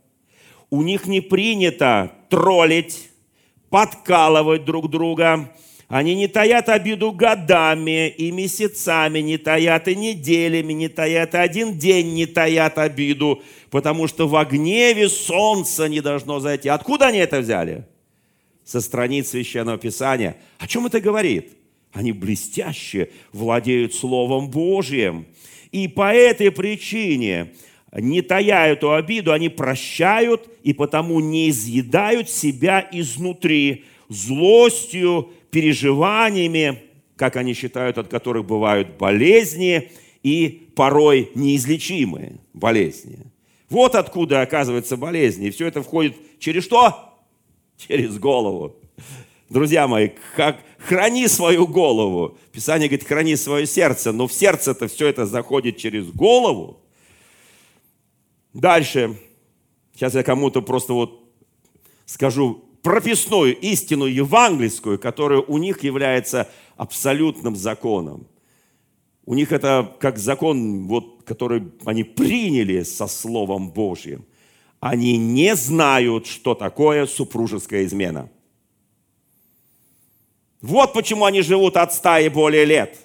У 0.69 0.81
них 0.81 1.05
не 1.05 1.21
принято 1.21 2.11
троллить, 2.29 3.09
подкалывать 3.69 4.65
друг 4.65 4.89
друга. 4.89 5.51
Они 5.87 6.15
не 6.15 6.27
таят 6.27 6.69
обиду 6.69 7.11
годами 7.11 8.07
и 8.07 8.31
месяцами, 8.31 9.19
не 9.19 9.37
таят 9.37 9.89
и 9.89 9.95
неделями, 9.95 10.71
не 10.71 10.87
таят 10.87 11.33
и 11.33 11.37
один 11.37 11.77
день 11.77 12.13
не 12.13 12.25
таят 12.25 12.77
обиду, 12.77 13.41
потому 13.69 14.07
что 14.07 14.25
в 14.25 14.45
гневе 14.45 15.09
солнце 15.09 15.89
не 15.89 15.99
должно 15.99 16.39
зайти. 16.39 16.69
Откуда 16.69 17.07
они 17.07 17.17
это 17.17 17.41
взяли? 17.41 17.85
Со 18.63 18.79
страниц 18.79 19.29
Священного 19.29 19.77
Писания. 19.77 20.37
О 20.59 20.67
чем 20.67 20.85
это 20.85 21.01
говорит? 21.01 21.57
Они 21.91 22.13
блестяще 22.13 23.09
владеют 23.33 23.93
Словом 23.93 24.49
Божьим. 24.49 25.25
И 25.71 25.87
по 25.87 26.13
этой 26.13 26.51
причине, 26.51 27.53
не 27.93 28.21
тая 28.21 28.73
эту 28.73 28.93
обиду, 28.93 29.31
они 29.31 29.49
прощают 29.49 30.49
и 30.63 30.73
потому 30.73 31.19
не 31.19 31.49
изъедают 31.49 32.29
себя 32.29 32.87
изнутри 32.91 33.85
злостью, 34.09 35.29
переживаниями, 35.51 36.83
как 37.15 37.35
они 37.35 37.53
считают, 37.53 37.97
от 37.97 38.07
которых 38.07 38.45
бывают 38.45 38.97
болезни 38.97 39.91
и 40.23 40.67
порой 40.75 41.31
неизлечимые 41.35 42.39
болезни. 42.53 43.19
Вот 43.69 43.95
откуда 43.95 44.41
оказывается 44.41 44.97
болезни. 44.97 45.47
И 45.47 45.51
все 45.51 45.67
это 45.67 45.81
входит 45.81 46.15
через 46.39 46.63
что? 46.63 47.13
Через 47.77 48.19
голову. 48.19 48.75
Друзья 49.51 49.85
мои, 49.85 50.11
как, 50.37 50.61
храни 50.77 51.27
свою 51.27 51.67
голову. 51.67 52.37
Писание 52.53 52.87
говорит, 52.87 53.05
храни 53.05 53.35
свое 53.35 53.67
сердце, 53.67 54.13
но 54.13 54.25
в 54.27 54.31
сердце-то 54.31 54.87
все 54.87 55.07
это 55.07 55.25
заходит 55.25 55.75
через 55.75 56.09
голову. 56.09 56.79
Дальше. 58.53 59.19
Сейчас 59.93 60.15
я 60.15 60.23
кому-то 60.23 60.61
просто 60.61 60.93
вот 60.93 61.33
скажу 62.05 62.63
прописную 62.81 63.53
истину 63.59 64.05
евангельскую, 64.05 64.97
которая 64.97 65.41
у 65.41 65.57
них 65.57 65.83
является 65.83 66.49
абсолютным 66.77 67.57
законом. 67.57 68.27
У 69.25 69.33
них 69.33 69.51
это 69.51 69.93
как 69.99 70.17
закон, 70.17 70.87
вот, 70.87 71.23
который 71.25 71.73
они 71.83 72.05
приняли 72.05 72.83
со 72.83 73.05
Словом 73.05 73.69
Божьим. 73.69 74.23
Они 74.79 75.17
не 75.17 75.57
знают, 75.57 76.25
что 76.25 76.55
такое 76.55 77.05
супружеская 77.05 77.83
измена– 77.83 78.29
вот 80.61 80.93
почему 80.93 81.25
они 81.25 81.41
живут 81.41 81.77
от 81.77 81.93
ста 81.93 82.19
и 82.19 82.29
более 82.29 82.65
лет. 82.65 82.97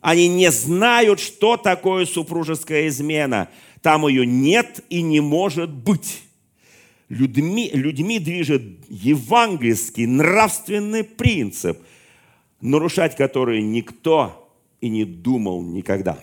Они 0.00 0.28
не 0.28 0.50
знают, 0.50 1.20
что 1.20 1.56
такое 1.56 2.04
супружеская 2.04 2.88
измена. 2.88 3.48
Там 3.80 4.06
ее 4.06 4.26
нет 4.26 4.84
и 4.90 5.00
не 5.00 5.20
может 5.20 5.70
быть. 5.70 6.22
Людьми, 7.08 7.70
людьми 7.72 8.18
движет 8.18 8.62
евангельский 8.88 10.06
нравственный 10.06 11.04
принцип, 11.04 11.78
нарушать 12.60 13.16
который 13.16 13.62
никто 13.62 14.50
и 14.80 14.88
не 14.88 15.04
думал 15.04 15.62
никогда. 15.62 16.18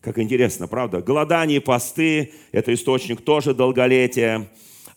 Как 0.00 0.18
интересно, 0.18 0.66
правда? 0.66 1.00
Голодание, 1.00 1.60
посты– 1.60 2.32
это 2.52 2.74
источник 2.74 3.20
тоже 3.20 3.54
долголетия. 3.54 4.48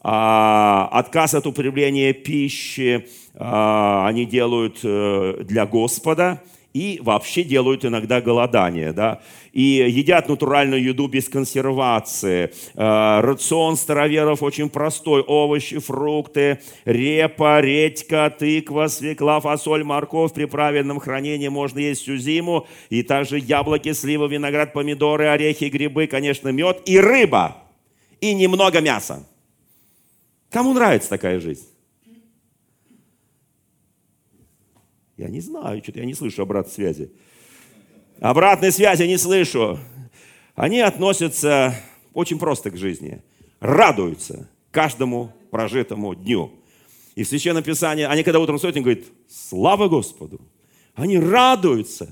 А, 0.07 0.87
отказ 0.91 1.33
от 1.33 1.47
употребления 1.47 2.13
пищи 2.13 3.07
а, 3.33 4.05
они 4.07 4.25
делают 4.25 4.81
э, 4.83 5.37
для 5.41 5.65
Господа 5.65 6.43
и 6.75 6.99
вообще 7.01 7.43
делают 7.43 7.85
иногда 7.85 8.21
голодание, 8.21 8.93
да, 8.93 9.21
и 9.51 9.63
едят 9.63 10.29
натуральную 10.29 10.83
еду 10.83 11.07
без 11.07 11.27
консервации. 11.27 12.53
А, 12.75 13.23
рацион 13.23 13.77
староверов 13.77 14.43
очень 14.43 14.69
простой. 14.69 15.23
Овощи, 15.23 15.79
фрукты, 15.79 16.59
репа, 16.85 17.59
редька, 17.61 18.29
тыква, 18.29 18.85
свекла, 18.89 19.39
фасоль, 19.39 19.83
морковь 19.83 20.33
при 20.33 20.45
правильном 20.45 20.99
хранении 20.99 21.47
можно 21.47 21.79
есть 21.79 22.03
всю 22.03 22.17
зиму. 22.17 22.67
И 22.91 23.01
также 23.01 23.39
яблоки, 23.39 23.91
сливы, 23.93 24.27
виноград, 24.27 24.71
помидоры, 24.71 25.25
орехи, 25.29 25.63
грибы, 25.65 26.05
конечно, 26.05 26.49
мед 26.49 26.83
и 26.85 26.99
рыба. 26.99 27.55
И 28.21 28.35
немного 28.35 28.81
мяса. 28.81 29.25
Кому 30.55 30.71
нравится 30.71 31.09
такая 31.09 31.41
жизнь? 31.41 31.67
Я 35.17 35.27
не 35.27 35.41
знаю, 35.41 35.83
что-то 35.83 35.99
я 35.99 36.05
не 36.05 36.13
слышу 36.13 36.43
обратной 36.43 36.71
связи. 36.71 37.11
Обратной 38.21 38.71
связи 38.71 39.03
не 39.03 39.17
слышу. 39.17 39.77
Они 40.55 40.79
относятся 40.79 41.75
очень 42.13 42.39
просто 42.39 42.71
к 42.71 42.77
жизни. 42.77 43.21
Радуются 43.59 44.49
каждому 44.71 45.33
прожитому 45.51 46.15
дню. 46.15 46.53
И 47.15 47.23
в 47.25 47.27
Священном 47.27 47.61
Писании, 47.61 48.05
они 48.05 48.23
когда 48.23 48.39
утром 48.39 48.57
они 48.63 48.79
говорят, 48.79 49.03
слава 49.27 49.89
Господу. 49.89 50.39
Они 50.93 51.19
радуются. 51.19 52.09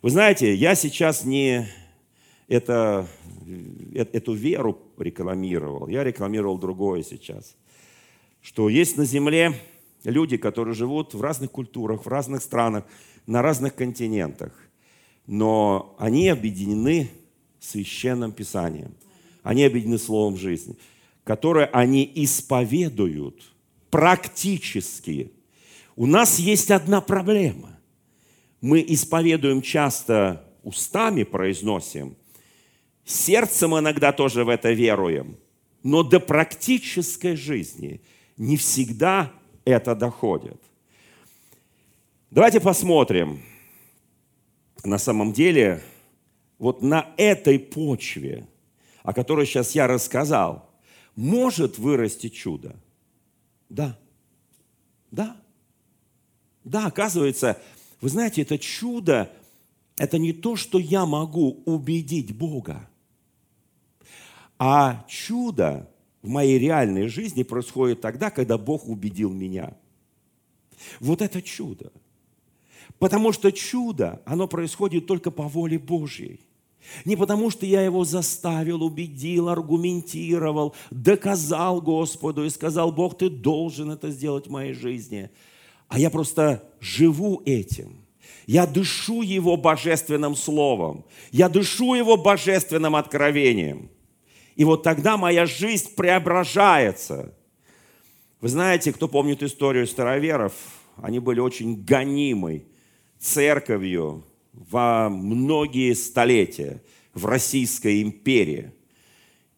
Вы 0.00 0.08
знаете, 0.08 0.54
я 0.54 0.76
сейчас 0.76 1.24
не 1.24 1.68
это, 2.48 3.06
э, 3.94 4.06
эту 4.14 4.32
веру 4.32 4.78
рекламировал, 4.96 5.88
я 5.88 6.02
рекламировал 6.02 6.56
другое 6.56 7.02
сейчас 7.02 7.54
что 8.42 8.68
есть 8.68 8.96
на 8.96 9.04
Земле 9.04 9.54
люди, 10.04 10.36
которые 10.36 10.74
живут 10.74 11.14
в 11.14 11.22
разных 11.22 11.52
культурах, 11.52 12.04
в 12.04 12.08
разных 12.08 12.42
странах, 12.42 12.84
на 13.26 13.40
разных 13.40 13.76
континентах, 13.76 14.52
но 15.26 15.94
они 15.98 16.28
объединены 16.28 17.08
священным 17.60 18.32
Писанием, 18.32 18.94
они 19.44 19.64
объединены 19.64 19.98
Словом 19.98 20.36
жизни, 20.36 20.76
которое 21.22 21.66
они 21.66 22.10
исповедуют 22.16 23.40
практически. 23.90 25.30
У 25.94 26.06
нас 26.06 26.40
есть 26.40 26.72
одна 26.72 27.00
проблема. 27.00 27.78
Мы 28.60 28.84
исповедуем 28.88 29.62
часто 29.62 30.44
устами, 30.64 31.22
произносим, 31.22 32.16
сердцем 33.04 33.78
иногда 33.78 34.12
тоже 34.12 34.44
в 34.44 34.48
это 34.48 34.72
веруем, 34.72 35.36
но 35.84 36.02
до 36.02 36.18
практической 36.18 37.36
жизни– 37.36 38.00
не 38.36 38.56
всегда 38.56 39.32
это 39.64 39.94
доходит. 39.94 40.60
Давайте 42.30 42.60
посмотрим. 42.60 43.42
На 44.84 44.98
самом 44.98 45.32
деле, 45.32 45.82
вот 46.58 46.82
на 46.82 47.12
этой 47.16 47.58
почве, 47.58 48.46
о 49.02 49.12
которой 49.12 49.46
сейчас 49.46 49.74
я 49.74 49.86
рассказал, 49.86 50.68
может 51.14 51.78
вырасти 51.78 52.28
чудо. 52.28 52.74
Да. 53.68 53.98
Да. 55.10 55.36
Да, 56.64 56.86
оказывается, 56.86 57.60
вы 58.00 58.08
знаете, 58.08 58.42
это 58.42 58.58
чудо, 58.58 59.30
это 59.96 60.18
не 60.18 60.32
то, 60.32 60.56
что 60.56 60.78
я 60.78 61.06
могу 61.06 61.62
убедить 61.64 62.34
Бога, 62.36 62.88
а 64.58 65.04
чудо 65.08 65.91
в 66.22 66.28
моей 66.28 66.58
реальной 66.58 67.08
жизни 67.08 67.42
происходит 67.42 68.00
тогда, 68.00 68.30
когда 68.30 68.56
Бог 68.56 68.88
убедил 68.88 69.30
меня. 69.30 69.74
Вот 71.00 71.20
это 71.20 71.42
чудо. 71.42 71.92
Потому 72.98 73.32
что 73.32 73.50
чудо, 73.50 74.22
оно 74.24 74.46
происходит 74.46 75.06
только 75.06 75.30
по 75.30 75.48
воле 75.48 75.78
Божьей. 75.78 76.40
Не 77.04 77.16
потому, 77.16 77.50
что 77.50 77.64
я 77.66 77.82
его 77.82 78.04
заставил, 78.04 78.82
убедил, 78.82 79.48
аргументировал, 79.48 80.74
доказал 80.90 81.80
Господу 81.80 82.44
и 82.44 82.50
сказал, 82.50 82.92
Бог, 82.92 83.18
ты 83.18 83.28
должен 83.30 83.90
это 83.90 84.10
сделать 84.10 84.46
в 84.46 84.50
моей 84.50 84.72
жизни. 84.72 85.30
А 85.88 85.98
я 85.98 86.10
просто 86.10 86.68
живу 86.80 87.42
этим. 87.44 87.98
Я 88.46 88.66
дышу 88.66 89.22
Его 89.22 89.56
божественным 89.56 90.34
словом. 90.34 91.04
Я 91.30 91.48
дышу 91.48 91.94
Его 91.94 92.16
божественным 92.16 92.94
откровением– 92.94 93.90
и 94.56 94.64
вот 94.64 94.82
тогда 94.82 95.16
моя 95.16 95.46
жизнь 95.46 95.94
преображается. 95.94 97.34
Вы 98.40 98.48
знаете, 98.48 98.92
кто 98.92 99.08
помнит 99.08 99.42
историю 99.42 99.86
староверов, 99.86 100.52
они 100.96 101.20
были 101.20 101.40
очень 101.40 101.82
гонимой 101.82 102.66
церковью 103.18 104.24
во 104.52 105.08
многие 105.08 105.94
столетия 105.94 106.82
в 107.14 107.26
Российской 107.26 108.02
империи. 108.02 108.72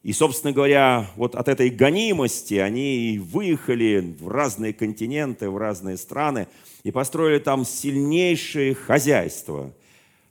И, 0.03 0.13
собственно 0.13 0.53
говоря, 0.53 1.09
вот 1.15 1.33
от 1.33 1.47
этой 1.47 1.71
гонимости 1.71 2.53
они 2.53 3.19
выехали 3.19 4.15
в 4.19 4.27
разные 4.27 4.71
континенты, 4.71 5.49
в 5.49 5.57
разные 5.57 5.97
страны 5.97 6.47
и 6.83 6.91
построили 6.91 7.39
там 7.39 7.65
сильнейшие 7.65 8.75
хозяйства, 8.75 9.73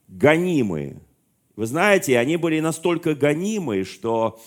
гонимые. 0.06 1.00
Вы 1.56 1.66
знаете, 1.66 2.18
они 2.18 2.36
были 2.36 2.60
настолько 2.60 3.14
гонимые, 3.14 3.84
что 3.84 4.40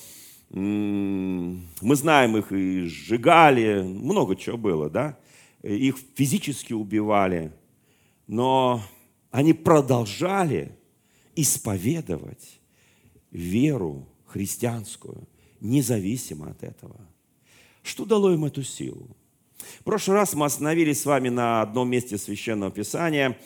мы 0.50 1.96
знаем 1.96 2.38
их 2.38 2.52
и 2.52 2.84
сжигали, 2.84 3.82
много 3.82 4.36
чего 4.36 4.58
было, 4.58 4.90
да? 4.90 5.18
Их 5.64 5.98
физически 6.16 6.74
убивали, 6.74 7.52
но 8.28 8.82
они 9.32 9.54
продолжали 9.54 10.78
исповедовать 11.36 12.60
веру 13.32 14.08
христианскую, 14.26 15.28
независимо 15.60 16.52
от 16.52 16.64
этого. 16.64 17.00
Что 17.84 18.06
дало 18.06 18.34
им 18.34 18.46
эту 18.46 18.64
силу? 18.64 19.16
В 19.80 19.84
прошлый 19.84 20.18
раз 20.18 20.34
мы 20.34 20.46
остановились 20.46 21.02
с 21.02 21.06
вами 21.06 21.30
на 21.30 21.62
одном 21.62 21.90
месте 21.90 22.18
Священного 22.18 22.72
Писания, 22.72 23.38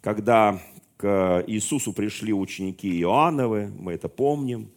когда 0.00 0.60
к 1.00 1.42
Иисусу 1.46 1.94
пришли 1.94 2.30
ученики 2.30 3.00
Иоанновы, 3.00 3.72
мы 3.78 3.94
это 3.94 4.10
помним, 4.10 4.68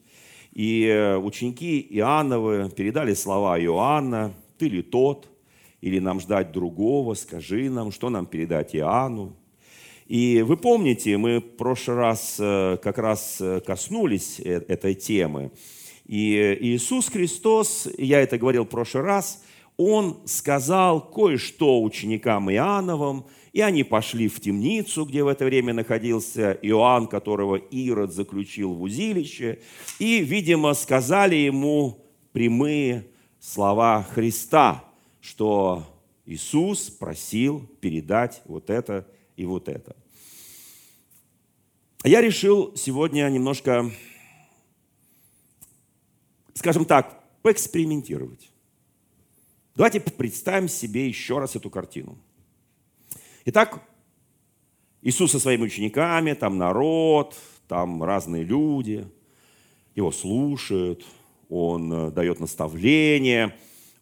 и 0.54 0.86
э, 0.86 1.18
ученики 1.18 1.86
Иоанновы 1.90 2.70
передали 2.70 3.14
слова 3.14 3.60
Иоанна, 3.60 4.34
«Ты 4.58 4.70
ли 4.70 4.82
тот, 4.82 5.28
или 5.82 6.00
нам 6.00 6.22
ждать 6.22 6.54
другого, 6.54 7.14
скажи 7.16 7.70
нам, 7.70 7.92
что 7.92 8.10
нам 8.10 8.26
передать 8.26 8.74
Иоанну?» 8.74 9.36
И 10.08 10.42
вы 10.48 10.56
помните, 10.56 11.18
мы 11.18 11.40
в 11.40 11.58
прошлый 11.58 11.98
раз 11.98 12.38
э, 12.40 12.78
как 12.82 13.00
раз 13.00 13.42
э, 13.42 13.60
коснулись 13.60 14.40
этой 14.40 14.94
темы. 14.94 15.52
И 16.06 16.58
Иисус 16.62 17.10
Христос, 17.10 17.90
я 17.98 18.22
это 18.22 18.38
говорил 18.38 18.64
в 18.64 18.70
прошлый 18.70 19.04
раз, 19.04 19.44
Он 19.76 20.20
сказал 20.26 21.02
кое-что 21.02 21.84
ученикам 21.84 22.50
Иоанновым, 22.50 23.26
и 23.54 23.62
они 23.62 23.84
пошли 23.84 24.28
в 24.28 24.40
темницу, 24.42 25.06
где 25.06 25.24
в 25.24 25.28
это 25.28 25.46
время 25.46 25.74
находился 25.74 26.58
Иоанн, 26.64 27.08
которого 27.08 27.56
Ирод 27.56 28.12
заключил 28.12 28.74
в 28.74 28.82
узилище, 28.82 29.62
и, 30.00 30.22
видимо, 30.24 30.74
сказали 30.74 31.36
ему 31.36 32.04
прямые 32.32 33.08
слова 33.40 34.02
Христа, 34.02 34.84
что 35.22 35.86
Иисус 36.26 36.90
просил 36.90 37.68
передать 37.80 38.42
вот 38.46 38.72
это 38.72 39.08
и 39.38 39.46
вот 39.46 39.70
это. 39.70 39.96
Я 42.04 42.22
решил 42.22 42.76
сегодня 42.76 43.30
немножко, 43.30 43.92
скажем 46.56 46.86
так, 46.86 47.24
поэкспериментировать. 47.44 48.50
Давайте 49.76 50.00
представим 50.00 50.68
себе 50.68 51.08
еще 51.08 51.38
раз 51.38 51.56
эту 51.56 51.70
картину– 51.70 52.18
Итак, 53.46 53.82
Иисус 55.02 55.32
со 55.32 55.40
своими 55.40 55.64
учениками, 55.64 56.32
там 56.32 56.58
народ, 56.58 57.36
там 57.68 58.02
разные 58.02 58.46
люди, 58.46 59.06
его 59.96 60.14
слушают, 60.14 61.06
он 61.50 61.92
э, 61.92 62.12
дает 62.12 62.40
наставления, 62.40 63.54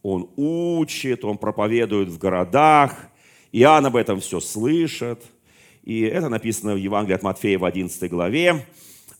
он 0.03 0.29
учит, 0.35 1.25
он 1.25 1.39
проповедует 1.39 2.09
в 2.09 2.19
городах. 2.19 2.95
Иоанн 3.51 3.87
об 3.87 3.95
этом 3.95 4.19
все 4.19 4.39
слышит. 4.39 5.23
И 5.81 6.01
это 6.01 6.29
написано 6.29 6.75
в 6.75 6.77
Евангелии 6.77 7.15
от 7.15 7.23
Матфея 7.23 7.57
в 7.57 7.65
11 7.65 8.11
главе. 8.11 8.67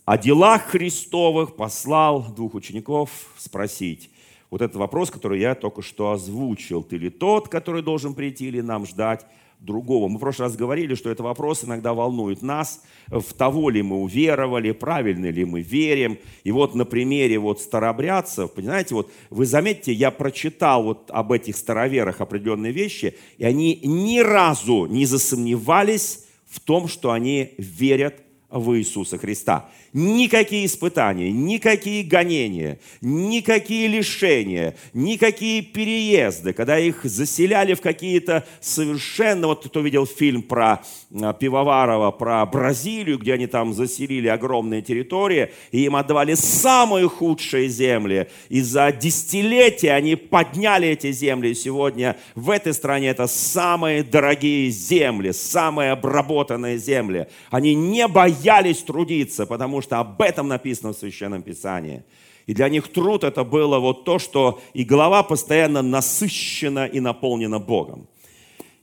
О 0.05 0.19
делах 0.19 0.67
Христовых 0.67 1.55
послал 1.55 2.31
двух 2.31 2.53
учеников 2.53 3.10
спросить. 3.38 4.12
Вот 4.51 4.62
этот 4.62 4.75
вопрос, 4.75 5.10
который 5.10 5.39
я 5.39 5.55
только 5.55 5.81
что 5.81 6.12
озвучил. 6.12 6.84
Ты 6.84 6.97
ли 6.97 7.10
тот, 7.10 7.47
который 7.49 7.81
должен 7.81 8.13
прийти 8.13 8.49
или 8.49 8.62
нам 8.62 8.86
ждать? 8.86 9.25
Другого. 9.62 10.08
Мы 10.08 10.17
в 10.17 10.19
прошлый 10.19 10.47
раз 10.47 10.58
говорили, 10.58 10.95
что 10.95 11.10
этот 11.10 11.21
вопрос 11.21 11.63
иногда 11.63 11.93
волнует 11.93 12.41
нас, 12.41 12.82
в 13.08 13.34
того 13.34 13.69
ли 13.69 13.82
мы 13.82 14.02
уверовали, 14.02 14.71
правильно 14.71 15.30
ли 15.30 15.45
мы 15.45 15.62
верим. 15.62 16.17
И 16.43 16.52
вот 16.52 16.76
на 16.76 16.84
примере 16.84 17.38
вот 17.38 17.62
старобрядцев, 17.62 18.52
понимаете, 18.52 18.95
вот 18.95 19.12
вы 19.30 19.45
заметите, 19.45 19.93
я 19.93 20.10
прочитал 20.12 20.84
вот 20.84 21.12
об 21.12 21.32
этих 21.32 21.56
староверах 21.56 22.21
определенные 22.21 22.71
вещи, 22.71 23.15
и 23.38 23.45
они 23.45 23.80
ни 23.84 24.19
разу 24.19 24.88
не 24.88 25.06
засомневались 25.06 26.26
в 26.47 26.60
том, 26.60 26.88
что 26.88 27.12
они 27.12 27.54
верят 27.58 28.15
в 28.50 28.78
Иисуса 28.78 29.17
Христа. 29.17 29.69
Никакие 29.93 30.67
испытания, 30.67 31.32
никакие 31.32 32.04
гонения, 32.04 32.80
никакие 33.01 33.88
лишения, 33.88 34.75
никакие 34.93 35.62
переезды, 35.62 36.54
когда 36.54 36.80
их 36.80 37.01
заселяли 37.04 37.73
в 37.73 37.82
какие-то 37.82 38.45
совершенно... 38.62 39.47
Вот 39.47 39.65
кто 39.65 39.82
видел 39.82 40.06
фильм 40.06 40.43
про 40.43 40.82
а, 41.21 41.34
Пивоварова, 41.34 42.12
про 42.12 42.45
Бразилию, 42.45 43.17
где 43.17 43.34
они 43.34 43.47
там 43.47 43.73
заселили 43.73 44.30
огромные 44.30 44.82
территории, 44.82 45.51
и 45.71 45.84
им 45.84 45.97
отдавали 45.97 46.36
самые 46.36 47.10
худшие 47.10 47.67
земли. 47.67 48.27
И 48.47 48.62
за 48.62 48.93
десятилетия 48.93 49.91
они 49.91 50.15
подняли 50.15 50.88
эти 50.88 51.12
земли. 51.12 51.49
И 51.49 51.56
сегодня 51.56 52.15
в 52.36 52.49
этой 52.49 52.73
стране 52.73 53.10
это 53.10 53.27
самые 53.27 54.04
дорогие 54.04 54.69
земли, 54.69 55.34
самые 55.34 55.91
обработанные 55.91 56.77
земли. 56.77 57.27
Они 57.49 57.75
не 57.75 58.08
боялись 58.08 58.82
трудиться, 58.84 59.45
потому 59.45 59.81
что 59.82 60.00
об 60.00 60.22
этом 60.22 60.48
написано 60.48 60.94
в 60.94 60.98
Священном 60.98 61.41
Писании. 61.44 62.04
И 62.48 62.54
для 62.54 62.70
них 62.70 62.88
труд 62.88 63.24
это 63.24 63.44
было 63.44 63.80
вот 63.80 64.04
то, 64.04 64.20
что 64.20 64.62
и 64.74 64.84
голова 64.84 65.24
постоянно 65.24 65.82
насыщена 65.82 66.86
и 66.86 67.00
наполнена 67.00 67.60
Богом. 67.60 68.08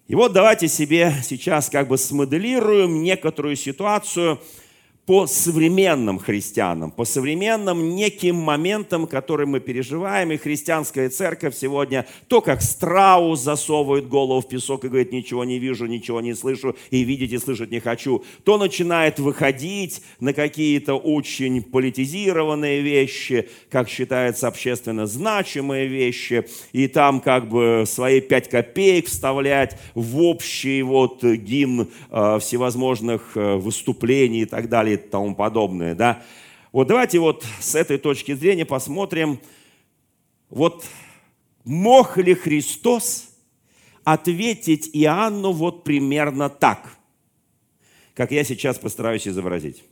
И 0.07 0.15
вот 0.15 0.33
давайте 0.33 0.69
себе 0.69 1.13
сейчас 1.23 1.69
как 1.69 1.89
бы 1.89 1.99
смоделируем 1.99 3.03
некоторую 3.03 3.57
ситуацию– 3.57 4.41
по 5.09 5.27
современным 5.27 6.19
христианам, 6.19 6.91
по 6.91 7.07
современным 7.07 7.97
неким 7.97 8.37
моментам, 8.37 9.07
которые 9.07 9.47
мы 9.47 9.59
переживаем. 9.59 10.33
И 10.33 10.37
христианская 10.37 11.09
церковь 11.09 11.57
сегодня 11.57 12.05
то, 12.27 12.43
как 12.43 12.61
страус 12.61 13.41
засовывает 13.41 14.07
голову 14.07 14.43
в 14.43 14.49
песок 14.49 14.85
и 14.85 14.89
говорит, 14.89 15.11
ничего 15.11 15.45
не 15.45 15.59
вижу, 15.59 15.87
ничего 15.87 16.21
не 16.21 16.35
слышу, 16.35 16.77
и 16.91 17.05
видеть 17.05 17.33
и 17.33 17.39
слышать 17.39 17.71
не 17.71 17.81
хочу, 17.81 18.23
то 18.45 18.59
начинает 18.59 19.19
выходить 19.19 20.03
на 20.21 20.35
какие-то 20.35 20.97
очень 20.97 21.63
политизированные 21.63 22.83
вещи, 22.83 23.49
как 23.71 23.89
считается 23.89 24.47
общественно 24.47 25.07
значимые 25.07 25.87
вещи, 25.87 26.45
и 26.73 26.87
там 26.87 27.23
как 27.23 27.49
бы 27.49 27.85
свои 27.87 28.21
пять 28.21 28.51
копеек 28.51 29.07
вставлять 29.07 29.79
в 29.95 30.21
общий 30.21 30.83
вот 30.83 31.25
гимн 31.25 31.89
э, 32.11 32.39
всевозможных 32.43 33.35
э, 33.37 33.57
выступлений 33.57 34.43
и 34.43 34.45
так 34.45 34.69
далее 34.69 34.98
и 35.07 35.09
тому 35.09 35.35
подобное, 35.35 35.95
да. 35.95 36.23
Вот 36.73 36.89
давайте 36.89 37.19
вот 37.19 37.45
с 37.61 37.75
этой 37.75 37.99
точки 37.99 38.35
зрения 38.35 38.65
посмотрим, 38.65 39.41
вот 40.51 40.85
мог 41.65 42.17
ли 42.17 42.35
Христос 42.35 43.31
ответить 44.05 44.91
Иоанну 44.93 45.53
вот 45.53 45.85
примерно 45.85 46.49
так, 46.49 46.97
как 48.15 48.33
я 48.33 48.45
сейчас 48.45 48.79
постараюсь 48.79 49.29
изобразить. 49.29 49.85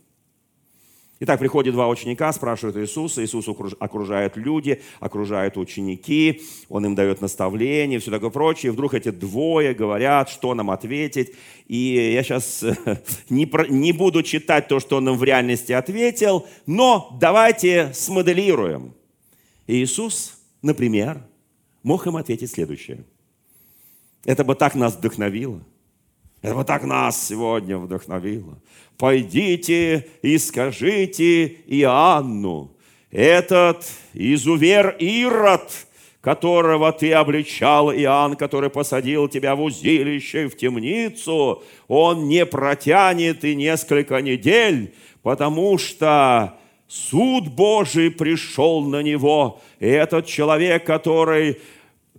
Итак, 1.19 1.39
приходят 1.39 1.73
два 1.73 1.87
ученика, 1.87 2.31
спрашивают 2.31 2.77
Иисуса, 2.77 3.25
Иисус 3.25 3.47
окружает 3.79 4.37
люди, 4.37 4.81
окружают 4.99 5.57
ученики, 5.57 6.43
Он 6.69 6.85
им 6.85 6.95
дает 6.95 7.21
наставления, 7.21 7.99
все 7.99 8.11
такое 8.11 8.29
прочее. 8.29 8.71
И 8.71 8.73
вдруг 8.73 8.93
эти 8.93 9.09
двое 9.09 9.73
говорят, 9.73 10.29
что 10.29 10.53
нам 10.53 10.69
ответить. 10.69 11.33
И 11.67 12.11
я 12.13 12.21
сейчас 12.21 12.63
не, 13.29 13.49
не 13.69 13.93
буду 13.93 14.21
читать 14.21 14.67
то, 14.67 14.79
что 14.79 14.97
Он 14.97 15.09
им 15.09 15.17
в 15.17 15.23
реальности 15.23 15.71
ответил, 15.71 16.45
но 16.67 17.17
давайте 17.19 17.91
смоделируем. 17.93 18.93
Иисус, 19.65 20.37
например, 20.61 21.25
мог 21.81 22.05
им 22.05 22.15
ответить 22.15 22.51
следующее. 22.51 23.03
Это 24.23 24.43
бы 24.43 24.53
так 24.53 24.75
нас 24.75 24.95
вдохновило– 24.95 25.63
это 26.47 26.63
так 26.63 26.83
нас 26.83 27.27
сегодня 27.27 27.77
вдохновило. 27.77 28.57
Пойдите 28.97 30.07
и 30.21 30.37
скажите 30.37 31.45
Иоанну, 31.67 32.71
этот 33.11 33.85
изувер 34.13 34.95
Ирод, 34.99 35.71
которого 36.21 36.91
ты 36.91 37.13
обличал, 37.13 37.91
Иоанн, 37.91 38.35
который 38.35 38.69
посадил 38.69 39.27
тебя 39.27 39.55
в 39.55 39.61
узилище 39.61 40.45
и 40.45 40.47
в 40.47 40.57
темницу, 40.57 41.63
он 41.87 42.27
не 42.27 42.45
протянет 42.45 43.43
и 43.43 43.55
несколько 43.55 44.21
недель, 44.21 44.93
потому 45.21 45.77
что 45.77 46.57
суд 46.87 47.49
Божий 47.49 48.09
пришел 48.09 48.83
на 48.83 49.03
него. 49.03 49.61
И 49.79 49.87
этот 49.87 50.25
человек, 50.25 50.85
который 50.85 51.61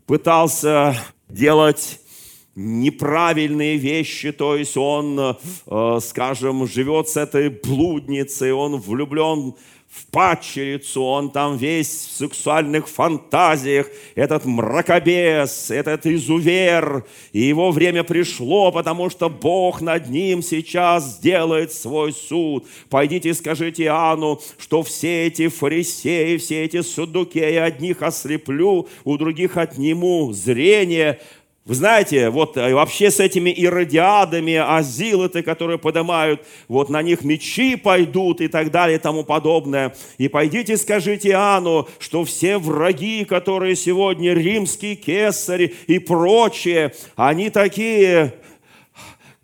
пытался 0.07 0.97
делать 1.29 2.01
неправильные 2.59 3.77
вещи, 3.77 4.33
то 4.33 4.57
есть 4.57 4.77
он, 4.77 5.19
э, 5.21 5.99
скажем, 6.03 6.67
живет 6.67 7.09
с 7.09 7.17
этой 7.17 7.51
блудницей, 7.51 8.53
он 8.53 8.81
влюблен 8.81 9.55
в 9.89 10.07
падчерицу, 10.11 11.03
он 11.03 11.31
там 11.31 11.57
весь 11.57 11.89
в 11.89 12.17
сексуальных 12.17 12.89
фантазиях, 12.89 13.87
этот 14.15 14.45
мракобес, 14.45 15.71
этот 15.71 16.05
изувер, 16.05 17.07
и 17.33 17.41
его 17.41 17.71
время 17.71 18.05
пришло, 18.05 18.71
потому 18.71 19.09
что 19.09 19.31
Бог 19.31 19.81
над 19.81 20.11
ним 20.11 20.43
сейчас 20.43 21.17
сделает 21.17 21.73
свой 21.73 22.13
суд. 22.13 22.67
Пойдите 22.91 23.31
и 23.31 23.35
скажите 23.35 23.85
Иоанну, 23.85 24.41
что 24.59 24.83
все 24.83 25.27
эти 25.27 25.49
фарисеи, 25.49 26.37
все 26.37 26.65
эти 26.65 26.83
судукеи, 26.83 27.57
одних 27.57 28.03
ослеплю, 28.03 28.89
у 29.05 29.17
других 29.17 29.57
отниму 29.57 30.33
зрение, 30.33 31.19
вы 31.69 31.75
знаете, 31.75 32.31
вот 32.31 32.57
э, 32.57 32.73
вообще 32.73 33.11
с 33.11 33.21
этими 33.21 33.51
иродиадами, 33.51 34.55
азилы-то, 34.55 35.43
которые 35.43 35.79
поднимают, 35.79 36.43
вот 36.67 36.89
на 36.89 37.03
них 37.03 37.25
мечи 37.25 37.77
пойдут 37.77 38.41
и 38.41 38.49
так 38.49 38.71
далее 38.71 38.97
и 38.97 38.99
тому 38.99 39.23
подобное. 39.23 39.95
И 40.17 40.29
пойдите 40.29 40.79
скажите 40.79 41.29
Иоанну, 41.29 41.87
что 41.99 42.25
все 42.25 42.57
враги, 42.57 43.27
которые 43.27 43.77
сегодня 43.77 44.33
римские 44.33 44.97
кесари 44.97 45.75
и 45.87 45.99
прочие, 45.99 46.95
они 47.17 47.51
такие 47.51 48.33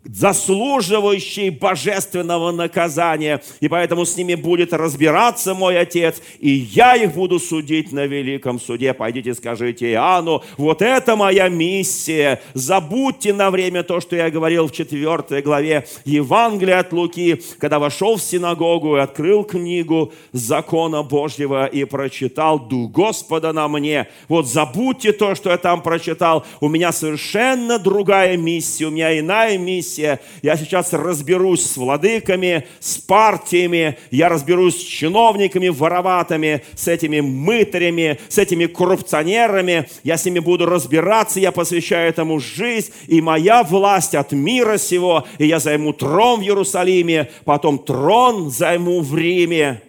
заслуживающие 0.05 1.51
божественного 1.51 2.51
наказания. 2.51 3.41
И 3.59 3.67
поэтому 3.67 4.05
с 4.05 4.15
ними 4.15 4.35
будет 4.35 4.73
разбираться 4.73 5.53
мой 5.53 5.79
Отец, 5.79 6.21
и 6.39 6.49
я 6.49 6.95
их 6.95 7.13
буду 7.13 7.39
судить 7.39 7.91
на 7.91 8.05
великом 8.05 8.59
суде. 8.59 8.93
Пойдите 8.93 9.33
скажите 9.33 9.91
Иоанну, 9.91 10.43
вот 10.57 10.81
это 10.81 11.15
моя 11.15 11.49
миссия. 11.49 12.41
Забудьте 12.53 13.33
на 13.33 13.51
время 13.51 13.83
то, 13.83 13.99
что 13.99 14.15
я 14.15 14.29
говорил 14.29 14.67
в 14.67 14.71
4 14.71 15.41
главе 15.41 15.87
Евангелия 16.05 16.79
от 16.79 16.93
Луки, 16.93 17.41
когда 17.59 17.79
вошел 17.79 18.17
в 18.17 18.21
синагогу 18.21 18.97
и 18.97 18.99
открыл 18.99 19.43
книгу 19.43 20.13
закона 20.31 21.03
Божьего 21.03 21.65
и 21.65 21.83
прочитал 21.85 22.59
«Дух 22.59 22.91
Господа 22.91 23.53
на 23.53 23.67
мне». 23.67 24.07
Вот 24.27 24.47
забудьте 24.47 25.11
то, 25.11 25.35
что 25.35 25.49
я 25.49 25.57
там 25.57 25.81
прочитал. 25.81 26.45
У 26.61 26.69
меня 26.69 26.91
совершенно 26.91 27.79
другая 27.79 28.37
миссия, 28.37 28.85
у 28.85 28.91
меня 28.91 29.17
иная 29.19 29.57
миссия 29.57 29.94
миссия. 29.95 30.19
Я 30.41 30.57
сейчас 30.57 30.93
разберусь 30.93 31.65
с 31.65 31.77
владыками, 31.77 32.67
с 32.79 32.97
партиями, 32.97 33.97
я 34.11 34.29
разберусь 34.29 34.75
с 34.75 34.83
чиновниками 34.83 35.69
вороватыми, 35.69 36.63
с 36.75 36.87
этими 36.87 37.21
мытарями, 37.21 38.19
с 38.27 38.37
этими 38.37 38.65
коррупционерами. 38.65 39.87
Я 40.03 40.17
с 40.17 40.25
ними 40.25 40.39
буду 40.39 40.65
разбираться, 40.65 41.39
я 41.39 41.51
посвящаю 41.51 42.09
этому 42.09 42.39
жизнь, 42.39 42.91
и 43.07 43.21
моя 43.21 43.63
власть 43.63 44.15
от 44.15 44.31
мира 44.31 44.77
сего, 44.77 45.25
и 45.37 45.47
я 45.47 45.59
займу 45.59 45.93
трон 45.93 46.39
в 46.39 46.43
Иерусалиме, 46.43 47.31
потом 47.45 47.79
трон 47.79 48.49
займу 48.49 49.01
в 49.01 49.15
Риме, 49.15 49.81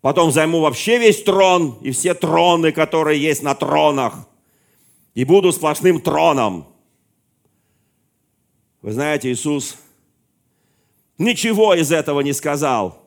потом 0.00 0.30
займу 0.30 0.60
вообще 0.60 0.98
весь 0.98 1.22
трон 1.22 1.78
и 1.82 1.90
все 1.90 2.14
троны, 2.14 2.72
которые 2.72 3.20
есть 3.20 3.42
на 3.42 3.54
тронах, 3.54 4.14
и 5.14 5.24
буду 5.24 5.52
сплошным 5.52 6.00
троном. 6.00 6.73
Вы 8.84 8.92
знаете, 8.92 9.32
Иисус 9.32 9.78
ничего 11.16 11.72
из 11.72 11.90
этого 11.90 12.20
не 12.20 12.34
сказал 12.34 13.02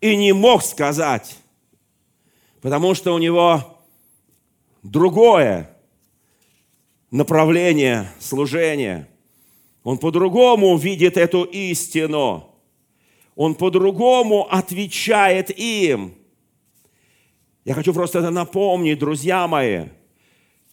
и 0.00 0.16
не 0.16 0.32
мог 0.32 0.64
сказать, 0.64 1.38
потому 2.60 2.92
что 2.96 3.14
у 3.14 3.18
него 3.18 3.78
другое 4.82 5.70
направление 7.12 8.10
служения. 8.18 9.08
Он 9.84 9.98
по-другому 9.98 10.76
видит 10.76 11.16
эту 11.16 11.44
истину. 11.44 12.52
Он 13.36 13.54
по-другому 13.54 14.48
отвечает 14.50 15.56
им. 15.56 16.16
Я 17.64 17.74
хочу 17.74 17.94
просто 17.94 18.18
это 18.18 18.30
напомнить, 18.30 18.98
друзья 18.98 19.46
мои– 19.46 19.84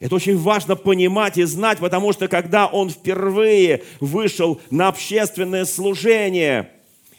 это 0.04 0.16
очень 0.16 0.38
важно 0.38 0.76
понимать 0.76 1.38
и 1.38 1.44
знать, 1.44 1.78
потому 1.78 2.12
что 2.12 2.28
когда 2.28 2.68
он 2.68 2.90
впервые 2.90 3.84
вышел 4.02 4.60
на 4.70 4.90
общественное 4.90 5.64
служение, 5.64 6.72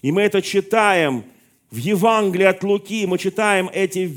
и 0.02 0.12
мы 0.12 0.20
это 0.20 0.42
читаем 0.42 1.24
в 1.70 1.78
Евангелии 1.78 2.44
от 2.44 2.62
Луки, 2.62 3.06
мы 3.06 3.16
читаем 3.16 3.70
эти 3.72 4.14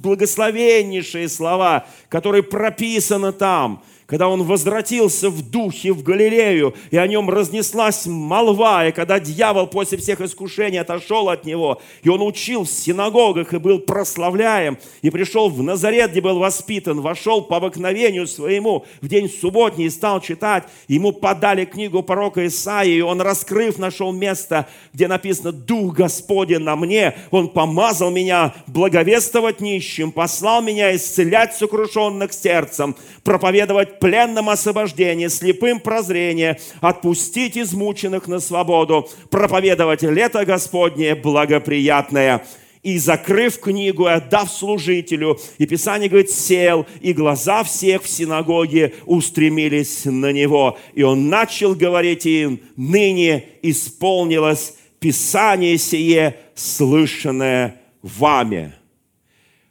благословеннейшие 0.00 1.28
слова, 1.28 1.84
которые 2.08 2.42
прописаны 2.42 3.32
там– 3.32 3.82
когда 4.06 4.28
он 4.28 4.44
возвратился 4.44 5.30
в 5.30 5.42
духе 5.42 5.92
в 5.92 6.02
Галилею, 6.02 6.74
и 6.90 6.96
о 6.96 7.06
нем 7.06 7.28
разнеслась 7.28 8.06
молва, 8.06 8.86
и 8.86 8.92
когда 8.92 9.18
дьявол 9.18 9.66
после 9.66 9.98
всех 9.98 10.20
искушений 10.20 10.78
отошел 10.78 11.28
от 11.28 11.44
него, 11.44 11.80
и 12.02 12.08
он 12.08 12.22
учил 12.22 12.64
в 12.64 12.70
синагогах 12.70 13.52
и 13.52 13.58
был 13.58 13.80
прославляем, 13.80 14.78
и 15.02 15.10
пришел 15.10 15.50
в 15.50 15.62
Назарет, 15.62 16.12
где 16.12 16.20
был 16.20 16.38
воспитан, 16.38 17.00
вошел 17.00 17.42
по 17.42 17.56
обыкновению 17.56 18.28
своему 18.28 18.86
в 19.00 19.08
день 19.08 19.28
субботний 19.28 19.86
и 19.86 19.90
стал 19.90 20.20
читать, 20.20 20.64
ему 20.86 21.12
подали 21.12 21.64
книгу 21.64 22.02
пророка 22.02 22.46
Исаии, 22.46 22.98
и 22.98 23.02
он, 23.02 23.20
раскрыв, 23.20 23.78
нашел 23.78 24.12
место, 24.12 24.68
где 24.92 25.08
написано 25.08 25.50
«Дух 25.50 25.94
Господень 25.94 26.60
на 26.60 26.76
мне, 26.76 27.16
Он 27.30 27.48
помазал 27.48 28.10
меня 28.10 28.54
благовествовать 28.68 29.60
нищим, 29.60 30.12
послал 30.12 30.62
меня 30.62 30.94
исцелять 30.94 31.54
сокрушенных 31.54 32.32
сердцем, 32.32 32.94
проповедовать 33.24 33.95
пленным 34.00 34.48
освобождение, 34.48 35.28
слепым 35.28 35.80
прозрение, 35.80 36.58
отпустить 36.80 37.56
измученных 37.56 38.28
на 38.28 38.40
свободу, 38.40 39.08
проповедовать 39.30 40.02
лето 40.02 40.44
Господнее 40.44 41.14
благоприятное. 41.14 42.44
И 42.82 42.98
закрыв 42.98 43.58
книгу 43.58 44.06
и 44.06 44.12
отдав 44.12 44.48
служителю, 44.48 45.40
и 45.58 45.66
Писание 45.66 46.08
говорит, 46.08 46.30
сел, 46.30 46.86
и 47.00 47.12
глаза 47.12 47.64
всех 47.64 48.04
в 48.04 48.08
синагоге 48.08 48.94
устремились 49.06 50.04
на 50.04 50.30
него. 50.30 50.78
И 50.94 51.02
он 51.02 51.28
начал 51.28 51.74
говорить 51.74 52.26
им, 52.26 52.60
ныне 52.76 53.44
исполнилось 53.62 54.74
Писание 55.00 55.78
сие, 55.78 56.36
слышанное 56.54 57.80
вами. 58.02 58.72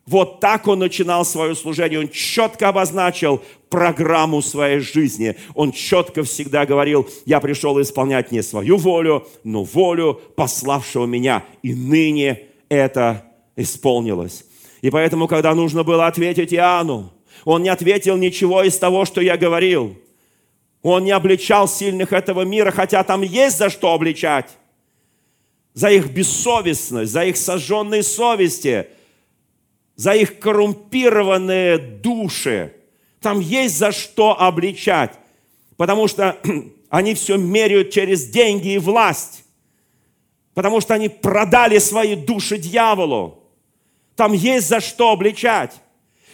Вот 0.08 0.40
так 0.40 0.68
он 0.68 0.80
начинал 0.80 1.26
свое 1.26 1.56
служение. 1.56 2.00
Он 2.00 2.10
четко 2.10 2.70
обозначил 2.70 3.42
программу 3.70 4.42
своей 4.44 4.80
жизни. 4.80 5.36
Он 5.56 5.72
четко 5.72 6.24
всегда 6.24 6.66
говорил, 6.68 7.10
я 7.26 7.40
пришел 7.40 7.82
исполнять 7.82 8.32
не 8.32 8.44
свою 8.44 8.78
волю, 8.78 9.28
но 9.44 9.64
волю 9.64 10.22
пославшего 10.36 11.08
меня. 11.08 11.44
И 11.64 11.74
ныне 11.74 12.44
это 12.70 13.24
исполнилось. 13.56 14.46
И 14.82 14.92
поэтому, 14.92 15.28
когда 15.28 15.56
нужно 15.56 15.84
было 15.84 16.06
ответить 16.06 16.54
Иоанну, 16.54 17.12
он 17.44 17.64
не 17.64 17.70
ответил 17.70 18.16
ничего 18.16 18.62
из 18.62 18.78
того, 18.78 19.06
что 19.06 19.22
я 19.22 19.38
говорил. 19.38 19.98
Он 20.84 21.04
не 21.04 21.12
обличал 21.12 21.68
сильных 21.68 22.14
этого 22.14 22.42
мира, 22.42 22.70
хотя 22.70 23.04
там 23.04 23.24
есть 23.24 23.58
за 23.58 23.72
что 23.72 23.94
обличать. 23.94 24.52
За 25.74 25.90
их 25.90 26.12
бессовестность, 26.12 27.12
за 27.12 27.26
их 27.26 27.38
сожженные 27.38 28.04
совести– 28.04 28.86
за 29.96 30.14
их 30.14 30.40
коррумпированные 30.40 31.78
души. 31.78 32.74
Там 33.22 33.40
есть 33.40 33.78
за 33.78 33.92
что 33.92 34.40
обличать, 34.40 35.14
потому 35.78 36.08
что 36.08 36.38
они 36.90 37.14
все 37.14 37.38
меряют 37.38 37.92
через 37.92 38.26
деньги 38.26 38.74
и 38.74 38.78
власть, 38.78 39.44
потому 40.54 40.82
что 40.82 40.94
они 40.94 41.10
продали 41.10 41.80
свои 41.80 42.16
души 42.16 42.58
дьяволу. 42.58 43.40
Там 44.16 44.34
есть 44.34 44.68
за 44.68 44.80
что 44.80 45.12
обличать, 45.12 45.74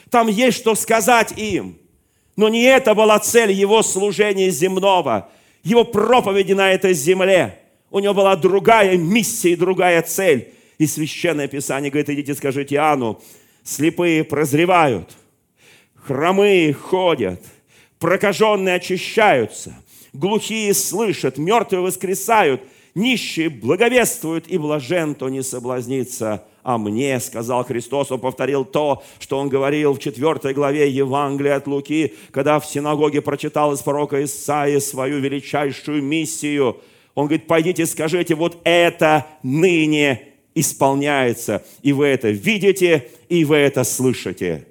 там 0.09 0.27
есть 0.27 0.57
что 0.57 0.75
сказать 0.75 1.33
им. 1.37 1.77
Но 2.35 2.49
не 2.49 2.63
это 2.63 2.95
была 2.95 3.19
цель 3.19 3.51
его 3.51 3.83
служения 3.83 4.49
земного, 4.49 5.29
его 5.63 5.83
проповеди 5.83 6.53
на 6.53 6.71
этой 6.71 6.93
земле. 6.93 7.59
У 7.89 7.99
него 7.99 8.13
была 8.13 8.35
другая 8.35 8.97
миссия 8.97 9.51
и 9.51 9.55
другая 9.55 10.01
цель. 10.01 10.53
И 10.77 10.87
Священное 10.87 11.47
Писание 11.47 11.91
говорит, 11.91 12.09
идите 12.09 12.33
скажите 12.33 12.75
Иоанну, 12.75 13.21
слепые 13.63 14.23
прозревают, 14.23 15.09
хромые 15.95 16.73
ходят, 16.73 17.43
прокаженные 17.99 18.75
очищаются, 18.75 19.75
глухие 20.13 20.73
слышат, 20.73 21.37
мертвые 21.37 21.81
воскресают, 21.81 22.61
нищие 22.95 23.49
благовествуют, 23.49 24.47
и 24.47 24.57
блажен, 24.57 25.15
кто 25.15 25.29
не 25.29 25.43
соблазнится 25.43 26.45
а 26.63 26.77
мне, 26.77 27.19
сказал 27.19 27.63
Христос, 27.65 28.11
он 28.11 28.19
повторил 28.19 28.65
то, 28.65 29.03
что 29.19 29.39
он 29.39 29.49
говорил 29.49 29.93
в 29.93 29.99
4 29.99 30.53
главе 30.53 30.89
Евангелия 30.89 31.55
от 31.55 31.67
Луки, 31.67 32.13
когда 32.31 32.59
в 32.59 32.65
синагоге 32.65 33.21
прочитал 33.21 33.73
из 33.73 33.79
пророка 33.79 34.23
Исаии 34.23 34.79
свою 34.79 35.19
величайшую 35.19 36.03
миссию. 36.03 36.77
Он 37.15 37.25
говорит, 37.25 37.47
пойдите 37.47 37.85
скажите, 37.85 38.35
вот 38.35 38.59
это 38.63 39.25
ныне 39.43 40.29
исполняется, 40.53 41.65
и 41.81 41.93
вы 41.93 42.07
это 42.07 42.29
видите, 42.29 43.09
и 43.31 43.45
вы 43.45 43.55
это 43.55 43.85
слышите. 43.85 44.67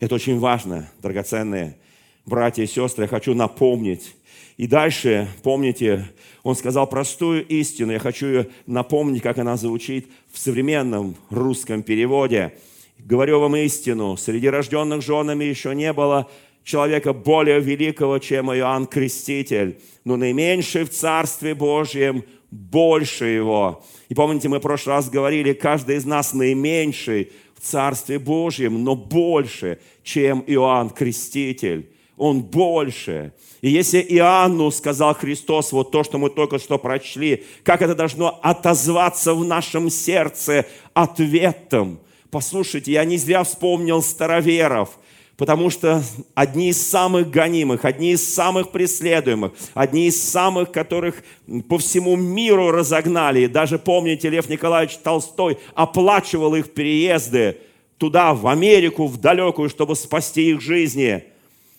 Это 0.00 0.14
очень 0.14 0.38
важно, 0.38 0.90
драгоценные 1.02 1.76
братья 2.24 2.62
и 2.62 2.66
сестры. 2.66 3.04
Я 3.04 3.08
хочу 3.08 3.34
напомнить, 3.34 4.14
И 4.56 4.66
дальше, 4.66 5.28
помните, 5.42 6.08
он 6.42 6.56
сказал 6.56 6.86
простую 6.86 7.46
истину. 7.46 7.92
Я 7.92 7.98
хочу 7.98 8.26
ее 8.26 8.48
напомнить, 8.66 9.22
как 9.22 9.36
она 9.36 9.58
звучит 9.58 10.06
в 10.32 10.38
современном 10.38 11.16
русском 11.28 11.82
переводе. 11.82 12.54
Говорю 12.98 13.40
вам 13.40 13.56
истину, 13.56 14.16
среди 14.16 14.48
рожденных 14.48 15.02
женами 15.02 15.44
еще 15.44 15.74
не 15.74 15.92
было 15.92 16.30
человека 16.64 17.12
более 17.12 17.60
великого, 17.60 18.18
чем 18.20 18.50
Иоанн 18.54 18.86
Креститель, 18.86 19.80
но 20.04 20.16
наименьший 20.16 20.84
в 20.84 20.90
Царстве 20.90 21.54
Божьем 21.54 22.24
больше 22.50 23.26
его. 23.26 23.84
И 24.08 24.14
помните, 24.14 24.48
мы 24.48 24.58
в 24.58 24.62
прошлый 24.62 24.96
раз 24.96 25.10
говорили, 25.10 25.52
каждый 25.52 25.96
из 25.96 26.06
нас 26.06 26.32
наименьший 26.32 27.30
в 27.58 27.64
Царстве 27.64 28.18
Божьем, 28.18 28.84
но 28.84 28.94
больше, 28.94 29.78
чем 30.02 30.44
Иоанн 30.46 30.90
Креститель. 30.90 31.90
Он 32.16 32.42
больше. 32.42 33.32
И 33.60 33.70
если 33.70 34.00
Иоанну 34.00 34.70
сказал 34.70 35.14
Христос 35.14 35.72
вот 35.72 35.90
то, 35.90 36.02
что 36.04 36.18
мы 36.18 36.30
только 36.30 36.58
что 36.58 36.78
прочли, 36.78 37.44
как 37.62 37.82
это 37.82 37.94
должно 37.94 38.38
отозваться 38.42 39.34
в 39.34 39.44
нашем 39.44 39.90
сердце 39.90 40.66
ответом. 40.94 42.00
Послушайте, 42.30 42.92
я 42.92 43.04
не 43.04 43.16
зря 43.16 43.44
вспомнил 43.44 44.02
староверов– 44.02 44.98
Потому 45.38 45.70
что 45.70 46.02
одни 46.34 46.70
из 46.70 46.84
самых 46.84 47.30
гонимых, 47.30 47.84
одни 47.84 48.10
из 48.10 48.34
самых 48.34 48.72
преследуемых, 48.72 49.52
одни 49.72 50.08
из 50.08 50.20
самых, 50.20 50.72
которых 50.72 51.22
по 51.68 51.78
всему 51.78 52.16
миру 52.16 52.72
разогнали. 52.72 53.46
Даже 53.46 53.78
помните, 53.78 54.30
Лев 54.30 54.48
Николаевич 54.48 54.96
Толстой 54.96 55.58
оплачивал 55.76 56.56
их 56.56 56.74
переезды 56.74 57.56
туда, 57.98 58.34
в 58.34 58.48
Америку, 58.48 59.06
в 59.06 59.18
далекую, 59.18 59.68
чтобы 59.70 59.94
спасти 59.94 60.50
их 60.50 60.60
жизни. 60.60 61.22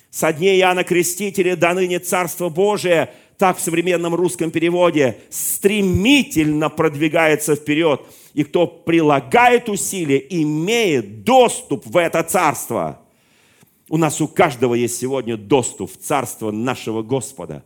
Со 0.10 0.32
дней 0.32 0.58
Иоанна 0.62 0.86
Крестителя 0.86 1.58
до 1.58 1.74
ныне 1.74 2.00
Царство 2.00 2.48
Божие, 2.48 3.10
так 3.38 3.58
в 3.58 3.62
современном 3.62 4.16
русском 4.16 4.52
переводе, 4.52 5.18
стремительно 5.30 6.70
продвигается 6.70 7.58
вперед. 7.58 8.04
И 8.34 8.46
кто 8.46 8.68
прилагает 8.68 9.68
усилия, 9.68 10.26
имеет 10.30 11.26
доступ 11.26 11.86
в 11.86 11.98
это 11.98 12.24
царство– 12.24 13.02
у 13.90 13.98
нас 13.98 14.22
у 14.22 14.28
каждого 14.28 14.76
есть 14.76 14.98
сегодня 14.98 15.36
доступ 15.36 15.92
в 15.92 15.98
Царство 15.98 16.52
нашего 16.52 17.02
Господа. 17.02 17.64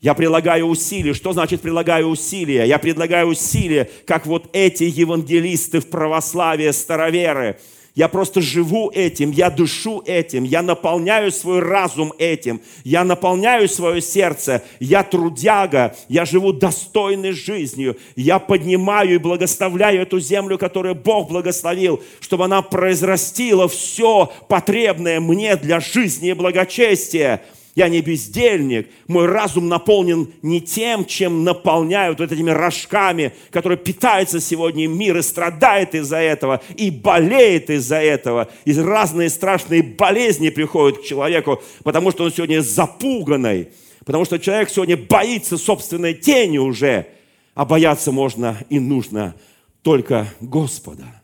Я 0.00 0.14
прилагаю 0.14 0.66
усилия. 0.66 1.14
Что 1.14 1.32
значит 1.32 1.62
прилагаю 1.62 2.08
усилия? 2.08 2.64
Я 2.64 2.78
предлагаю 2.78 3.28
усилия, 3.28 3.90
как 4.06 4.26
вот 4.26 4.50
эти 4.52 4.84
евангелисты 4.84 5.80
в 5.80 5.88
православии, 5.88 6.70
староверы– 6.70 7.58
я 7.94 8.08
просто 8.08 8.40
живу 8.40 8.90
этим, 8.90 9.30
я 9.30 9.50
душу 9.50 10.02
этим, 10.04 10.42
я 10.42 10.62
наполняю 10.62 11.30
свой 11.30 11.60
разум 11.60 12.12
этим, 12.18 12.60
я 12.82 13.04
наполняю 13.04 13.68
свое 13.68 14.02
сердце, 14.02 14.64
я 14.80 15.04
трудяга, 15.04 15.94
я 16.08 16.24
живу 16.24 16.52
достойной 16.52 17.30
жизнью, 17.30 17.96
я 18.16 18.40
поднимаю 18.40 19.14
и 19.14 19.18
благословляю 19.18 20.02
эту 20.02 20.18
землю, 20.18 20.58
которую 20.58 20.96
Бог 20.96 21.28
благословил, 21.28 22.02
чтобы 22.18 22.46
она 22.46 22.62
произрастила 22.62 23.68
все 23.68 24.32
потребное 24.48 25.20
мне 25.20 25.54
для 25.54 25.78
жизни 25.78 26.30
и 26.30 26.34
благочестия. 26.34 27.42
Я 27.74 27.88
не 27.88 28.02
бездельник. 28.02 28.88
Мой 29.08 29.26
разум 29.26 29.68
наполнен 29.68 30.32
не 30.42 30.60
тем, 30.60 31.04
чем 31.04 31.42
наполняют 31.42 32.20
вот 32.20 32.30
этими 32.30 32.50
рожками, 32.50 33.32
которые 33.50 33.78
питаются 33.78 34.40
сегодня 34.40 34.86
мир 34.86 35.16
и 35.16 35.22
страдает 35.22 35.94
из-за 35.94 36.18
этого, 36.18 36.62
и 36.76 36.90
болеет 36.92 37.70
из-за 37.70 37.96
этого. 37.96 38.48
И 38.64 38.72
разные 38.78 39.28
страшные 39.28 39.82
болезни 39.82 40.50
приходят 40.50 41.00
к 41.00 41.04
человеку, 41.04 41.60
потому 41.82 42.12
что 42.12 42.24
он 42.24 42.32
сегодня 42.32 42.60
запуганный, 42.60 43.70
потому 44.04 44.24
что 44.24 44.38
человек 44.38 44.70
сегодня 44.70 44.96
боится 44.96 45.58
собственной 45.58 46.14
тени 46.14 46.58
уже, 46.58 47.08
а 47.54 47.64
бояться 47.64 48.12
можно 48.12 48.56
и 48.68 48.78
нужно 48.78 49.34
только 49.82 50.28
Господа. 50.40 51.22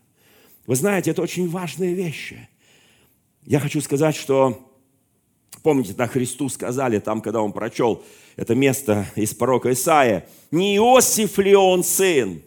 Вы 0.67 0.75
знаете, 0.75 1.11
это 1.11 1.21
очень 1.21 1.49
важные 1.49 1.93
вещи. 1.93 2.49
Я 3.45 3.59
хочу 3.59 3.79
сказать, 3.79 4.15
что 4.15 4.70
Помните, 5.63 5.93
на 5.95 6.07
Христу 6.07 6.49
сказали, 6.49 6.99
там, 6.99 7.21
когда 7.21 7.41
он 7.41 7.53
прочел 7.53 8.03
это 8.35 8.55
место 8.55 9.05
из 9.15 9.33
пророка 9.33 9.71
Исаия, 9.71 10.27
не 10.49 10.77
Иосиф 10.77 11.37
ли 11.37 11.55
он 11.55 11.83
сын? 11.83 12.41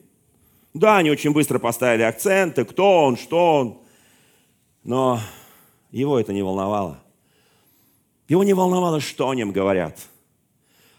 Да, 0.73 0.99
они 0.99 1.11
очень 1.11 1.33
быстро 1.33 1.61
поставили 1.61 2.03
акценты, 2.03 2.65
кто 2.65 3.05
он, 3.05 3.17
что 3.17 3.59
он. 3.59 3.79
Но 4.83 5.21
его 5.93 6.19
это 6.19 6.33
не 6.33 6.43
волновало. 6.43 7.01
Его 8.27 8.43
не 8.43 8.55
волновало, 8.55 9.01
что 9.01 9.31
о 9.31 9.35
нем 9.35 9.53
говорят. 9.53 9.97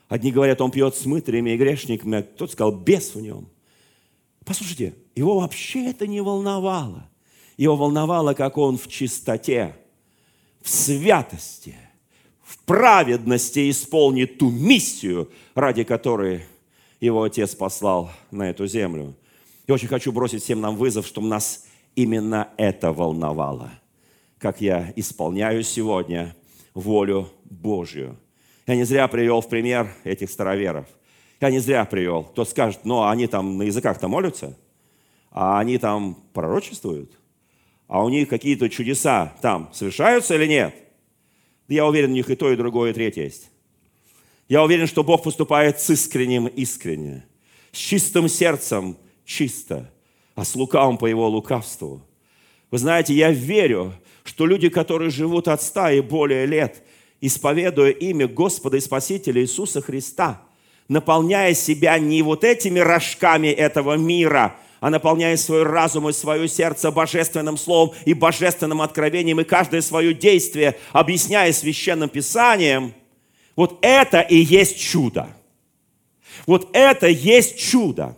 Одни 0.07 0.31
говорят, 0.31 0.61
он 0.61 0.71
пьет 0.71 0.95
с 0.95 1.05
мытарями 1.05 1.49
и 1.49 1.57
грешниками, 1.57 2.19
а 2.19 2.23
кто-то 2.23 2.53
сказал, 2.53 2.71
бес 2.71 3.15
в 3.15 3.19
нем. 3.19 3.49
Послушайте, 4.45 4.93
его 5.15 5.39
вообще 5.39 5.89
это 5.89 6.07
не 6.07 6.21
волновало. 6.21 7.09
Его 7.57 7.75
волновало, 7.75 8.33
как 8.33 8.57
он 8.57 8.77
в 8.77 8.87
чистоте, 8.87 9.75
в 10.61 10.69
святости– 10.69 11.75
праведности 12.65 13.69
исполнит 13.69 14.37
ту 14.37 14.49
миссию, 14.49 15.29
ради 15.53 15.83
которой 15.83 16.45
его 16.99 17.23
Отец 17.23 17.55
послал 17.55 18.11
на 18.31 18.49
эту 18.49 18.67
землю. 18.67 19.15
Я 19.67 19.73
очень 19.73 19.87
хочу 19.87 20.11
бросить 20.11 20.43
всем 20.43 20.61
нам 20.61 20.75
вызов, 20.75 21.05
чтобы 21.05 21.27
нас 21.27 21.65
именно 21.95 22.49
это 22.57 22.91
волновало. 22.91 23.71
Как 24.37 24.61
я 24.61 24.93
исполняю 24.95 25.63
сегодня 25.63 26.35
волю 26.73 27.29
Божью. 27.45 28.17
Я 28.67 28.75
не 28.75 28.83
зря 28.83 29.07
привел 29.07 29.41
в 29.41 29.49
пример 29.49 29.93
этих 30.03 30.29
староверов. 30.29 30.87
Я 31.39 31.49
не 31.49 31.59
зря 31.59 31.85
привел. 31.85 32.23
Кто 32.23 32.45
скажет, 32.45 32.81
ну, 32.83 33.07
они 33.07 33.27
там 33.27 33.57
на 33.57 33.63
языках-то 33.63 34.07
молятся, 34.07 34.57
а 35.31 35.59
они 35.59 35.77
там 35.77 36.17
пророчествуют, 36.33 37.11
а 37.87 38.03
у 38.03 38.09
них 38.09 38.29
какие-то 38.29 38.69
чудеса 38.69 39.33
там 39.41 39.69
совершаются 39.73 40.35
или 40.35 40.47
нет? 40.47 40.84
Я 41.67 41.85
уверен, 41.85 42.11
у 42.11 42.13
них 42.13 42.29
и 42.29 42.35
то, 42.35 42.51
и 42.51 42.55
другое, 42.55 42.91
и 42.91 42.93
третье 42.93 43.23
есть. 43.23 43.49
Я 44.47 44.63
уверен, 44.63 44.87
что 44.87 45.03
Бог 45.03 45.23
поступает 45.23 45.79
с 45.79 45.89
искренним 45.89 46.47
искренне, 46.47 47.25
с 47.71 47.77
чистым 47.77 48.29
сердцем 48.29 48.97
чисто, 49.25 49.91
а 50.35 50.45
с 50.45 50.55
лукавым 50.55 50.97
по 50.97 51.07
его 51.07 51.27
лукавству. 51.27 52.01
Вы 52.69 52.77
знаете, 52.77 53.13
я 53.13 53.31
верю, 53.31 53.93
что 54.23 54.45
люди, 54.45 54.69
которые 54.69 55.09
живут 55.09 55.47
от 55.47 55.61
ста 55.61 55.91
и 55.91 56.01
более 56.01 56.45
лет, 56.45 56.83
исповедуя 57.21 57.89
имя 57.89 58.27
Господа 58.27 58.77
и 58.77 58.81
Спасителя 58.81 59.41
Иисуса 59.41 59.81
Христа, 59.81 60.43
наполняя 60.87 61.53
себя 61.55 61.97
не 61.97 62.21
вот 62.21 62.43
этими 62.43 62.79
рожками 62.79 63.47
этого 63.47 63.95
мира– 63.95 64.57
а 64.79 64.89
наполняя 64.89 65.37
свой 65.37 65.63
разум 65.63 66.09
и 66.09 66.13
свое 66.13 66.47
сердце 66.47 66.91
божественным 66.91 67.57
словом 67.57 67.95
и 68.05 68.13
божественным 68.13 68.81
откровением, 68.81 69.41
и 69.41 69.43
каждое 69.43 69.81
свое 69.81 70.13
действие 70.13 70.77
объясняя 70.91 71.51
священным 71.51 72.09
писанием, 72.09 72.93
вот 73.55 73.79
это 73.81 74.19
и 74.19 74.37
есть 74.37 74.79
чудо. 74.79 75.29
Вот 76.45 76.69
это 76.73 77.07
есть 77.07 77.57
чудо. 77.57 78.15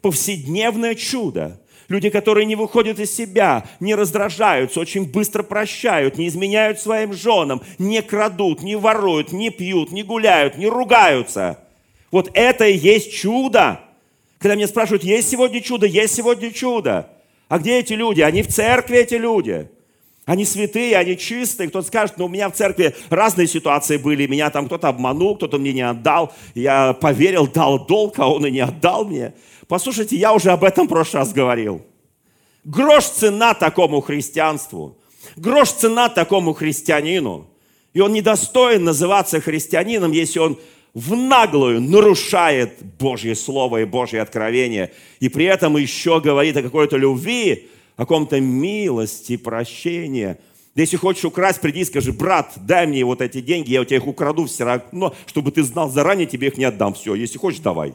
Повседневное 0.00 0.94
чудо. 0.94 1.60
Люди, 1.88 2.08
которые 2.08 2.46
не 2.46 2.54
выходят 2.54 3.00
из 3.00 3.12
себя, 3.12 3.66
не 3.80 3.96
раздражаются, 3.96 4.78
очень 4.78 5.10
быстро 5.10 5.42
прощают, 5.42 6.18
не 6.18 6.28
изменяют 6.28 6.78
своим 6.78 7.12
женам, 7.12 7.62
не 7.78 8.00
крадут, 8.00 8.62
не 8.62 8.76
воруют, 8.76 9.32
не 9.32 9.50
пьют, 9.50 9.90
не 9.90 10.04
гуляют, 10.04 10.56
не 10.56 10.68
ругаются. 10.68 11.58
Вот 12.12 12.30
это 12.34 12.66
и 12.66 12.76
есть 12.76 13.12
чудо. 13.12 13.80
Когда 14.40 14.54
меня 14.54 14.68
спрашивают, 14.68 15.04
есть 15.04 15.28
сегодня 15.28 15.60
чудо? 15.60 15.86
Есть 15.86 16.14
сегодня 16.14 16.50
чудо. 16.50 17.10
А 17.48 17.58
где 17.58 17.78
эти 17.78 17.92
люди? 17.92 18.22
Они 18.22 18.42
в 18.42 18.48
церкви, 18.48 18.96
эти 18.96 19.14
люди. 19.14 19.68
Они 20.24 20.46
святые, 20.46 20.96
они 20.96 21.18
чистые. 21.18 21.68
Кто-то 21.68 21.86
скажет, 21.86 22.16
ну 22.16 22.24
у 22.24 22.28
меня 22.28 22.48
в 22.48 22.54
церкви 22.54 22.94
разные 23.10 23.46
ситуации 23.46 23.98
были. 23.98 24.26
Меня 24.26 24.48
там 24.48 24.64
кто-то 24.64 24.88
обманул, 24.88 25.36
кто-то 25.36 25.58
мне 25.58 25.74
не 25.74 25.82
отдал. 25.82 26.32
Я 26.54 26.94
поверил, 26.94 27.48
дал 27.48 27.84
долг, 27.84 28.18
а 28.18 28.28
он 28.28 28.46
и 28.46 28.50
не 28.50 28.60
отдал 28.60 29.04
мне. 29.04 29.34
Послушайте, 29.68 30.16
я 30.16 30.32
уже 30.32 30.52
об 30.52 30.64
этом 30.64 30.86
в 30.86 30.88
прошлый 30.88 31.20
раз 31.20 31.34
говорил. 31.34 31.82
Грош 32.64 33.04
цена 33.04 33.52
такому 33.52 34.00
христианству. 34.00 34.96
Грош 35.36 35.70
цена 35.72 36.08
такому 36.08 36.54
христианину. 36.54 37.46
И 37.92 38.00
он 38.00 38.14
недостоин 38.14 38.84
называться 38.84 39.38
христианином, 39.40 40.12
если 40.12 40.38
он 40.38 40.58
в 40.94 41.14
наглую 41.14 41.80
нарушает 41.80 42.82
Божье 42.98 43.34
Слово 43.34 43.82
и 43.82 43.84
Божье 43.84 44.20
откровение, 44.20 44.92
и 45.20 45.28
при 45.28 45.44
этом 45.44 45.76
еще 45.76 46.20
говорит 46.20 46.56
о 46.56 46.62
какой-то 46.62 46.96
любви, 46.96 47.68
о 47.96 48.02
каком-то 48.02 48.40
милости, 48.40 49.36
прощении. 49.36 50.36
Да 50.74 50.82
если 50.82 50.96
хочешь 50.96 51.24
украсть, 51.24 51.60
приди 51.60 51.80
и 51.80 51.84
скажи, 51.84 52.12
брат, 52.12 52.52
дай 52.56 52.86
мне 52.86 53.04
вот 53.04 53.20
эти 53.20 53.40
деньги, 53.40 53.72
я 53.72 53.82
у 53.82 53.84
тебя 53.84 53.96
их 53.96 54.06
украду 54.06 54.46
все 54.46 54.64
равно, 54.64 55.14
чтобы 55.26 55.52
ты 55.52 55.62
знал 55.62 55.90
заранее, 55.90 56.26
тебе 56.26 56.48
их 56.48 56.56
не 56.56 56.64
отдам. 56.64 56.94
Все, 56.94 57.14
если 57.14 57.38
хочешь, 57.38 57.60
давай. 57.60 57.94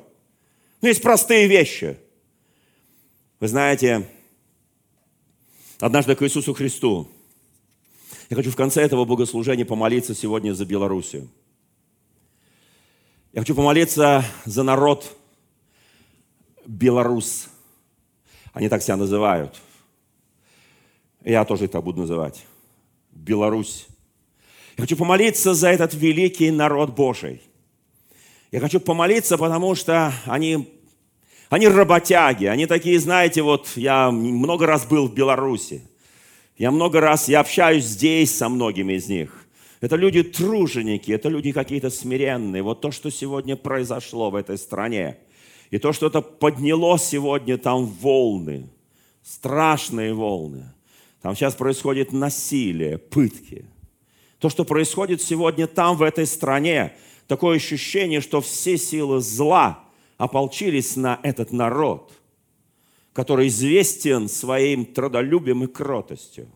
Ну, 0.82 0.88
есть 0.88 1.02
простые 1.02 1.48
вещи. 1.48 1.98
Вы 3.40 3.48
знаете, 3.48 4.08
однажды 5.80 6.16
к 6.16 6.24
Иисусу 6.24 6.54
Христу, 6.54 7.10
я 8.30 8.36
хочу 8.36 8.52
в 8.52 8.56
конце 8.56 8.82
этого 8.82 9.06
богослужения 9.06 9.66
помолиться 9.66 10.16
сегодня 10.16 10.54
за 10.54 10.66
Белоруссию. 10.66 11.30
Я 13.36 13.42
хочу 13.42 13.54
помолиться 13.54 14.24
за 14.46 14.64
народ 14.64 15.14
Белорус. 16.66 17.50
Они 18.54 18.70
так 18.70 18.82
себя 18.82 18.96
называют. 18.96 19.60
Я 21.22 21.44
тоже 21.44 21.66
это 21.66 21.82
буду 21.82 22.00
называть. 22.00 22.46
Беларусь. 23.12 23.88
Я 24.78 24.84
хочу 24.84 24.96
помолиться 24.96 25.54
за 25.54 25.68
этот 25.68 25.94
великий 25.96 26.50
народ 26.50 26.96
Божий. 26.96 27.42
Я 28.54 28.62
хочу 28.62 28.80
помолиться, 28.80 29.38
потому 29.38 29.76
что 29.76 30.14
они, 30.28 30.74
они 31.50 31.68
работяги, 31.68 32.46
они 32.46 32.68
такие, 32.68 32.98
знаете, 33.02 33.42
вот 33.42 33.68
я 33.76 34.12
много 34.12 34.66
раз 34.66 34.86
был 34.86 35.10
в 35.10 35.14
Беларуси. 35.14 35.82
Я 36.58 36.72
много 36.72 37.02
раз, 37.02 37.28
я 37.28 37.42
общаюсь 37.42 37.84
здесь 37.84 38.34
со 38.34 38.48
многими 38.48 38.94
из 38.94 39.10
них. 39.10 39.45
Это 39.86 39.98
люди 39.98 40.24
труженики, 40.24 41.12
это 41.12 41.30
люди 41.30 41.52
какие-то 41.52 41.92
смиренные. 41.92 42.64
Вот 42.64 42.82
то, 42.82 42.90
что 42.90 43.12
сегодня 43.12 43.56
произошло 43.56 44.32
в 44.32 44.36
этой 44.36 44.58
стране. 44.58 45.20
И 45.70 45.78
то, 45.78 45.94
что 45.94 46.08
это 46.08 46.22
подняло 46.22 46.98
сегодня 46.98 47.60
там 47.60 47.86
волны, 47.86 48.68
страшные 49.22 50.16
волны. 50.16 50.74
Там 51.22 51.36
сейчас 51.36 51.54
происходит 51.54 52.14
насилие, 52.14 52.98
пытки. 52.98 53.66
То, 54.40 54.50
что 54.50 54.66
происходит 54.66 55.22
сегодня 55.22 55.68
там, 55.68 55.98
в 55.98 56.02
этой 56.02 56.26
стране, 56.26 56.96
такое 57.28 57.58
ощущение, 57.58 58.22
что 58.22 58.42
все 58.42 58.80
силы 58.80 59.22
зла 59.22 59.84
ополчились 60.18 60.96
на 60.96 61.20
этот 61.22 61.52
народ, 61.52 62.12
который 63.14 63.50
известен 63.50 64.30
своим 64.30 64.84
трудолюбием 64.84 65.64
и 65.64 65.68
кротостью. 65.68 66.48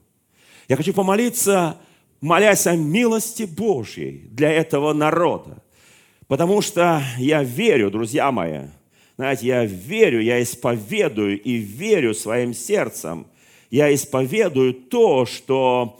Я 0.67 0.77
хочу 0.77 0.95
помолиться, 0.95 1.77
молясь 2.21 2.67
о 2.67 2.75
милости 2.75 3.43
Божьей 3.43 4.27
для 4.31 4.51
этого 4.51 4.93
народа. 4.93 5.63
Потому 6.27 6.61
что 6.61 7.01
я 7.17 7.43
верю, 7.43 7.89
друзья 7.89 8.31
мои, 8.31 8.67
знаете, 9.17 9.47
я 9.47 9.65
верю, 9.65 10.21
я 10.21 10.41
исповедую 10.41 11.41
и 11.41 11.57
верю 11.57 12.13
своим 12.13 12.53
сердцем, 12.53 13.27
я 13.69 13.93
исповедую 13.93 14.73
то, 14.73 15.25
что 15.25 15.99